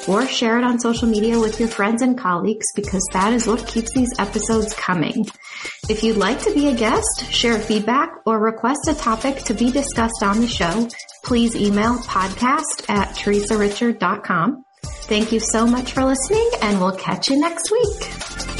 or 0.09 0.27
share 0.27 0.59
it 0.59 0.65
on 0.65 0.79
social 0.79 1.09
media 1.09 1.39
with 1.39 1.59
your 1.59 1.69
friends 1.69 2.03
and 2.03 2.19
colleagues 2.19 2.67
because 2.75 3.07
that 3.13 3.33
is 3.33 3.47
what 3.47 3.67
keeps 3.67 3.93
these 3.93 4.13
episodes 4.19 4.75
coming. 4.75 5.27
If 5.89 6.03
you'd 6.03 6.17
like 6.17 6.41
to 6.43 6.55
be 6.55 6.69
a 6.69 6.75
guest, 6.75 7.31
share 7.31 7.59
feedback, 7.59 8.11
or 8.27 8.39
request 8.39 8.89
a 8.89 8.95
topic 8.95 9.39
to 9.45 9.55
be 9.55 9.71
discussed 9.71 10.23
on 10.23 10.41
the 10.41 10.49
show, 10.49 10.89
please 11.25 11.55
email 11.57 11.97
podcast 11.99 12.89
at 12.89 13.11
theresarichard.com. 13.17 14.65
Thank 15.07 15.33
you 15.33 15.41
so 15.41 15.67
much 15.67 15.93
for 15.93 16.05
listening 16.05 16.51
and 16.63 16.81
we'll 16.81 16.97
catch 16.97 17.29
you 17.29 17.39
next 17.41 17.71
week. 17.71 18.54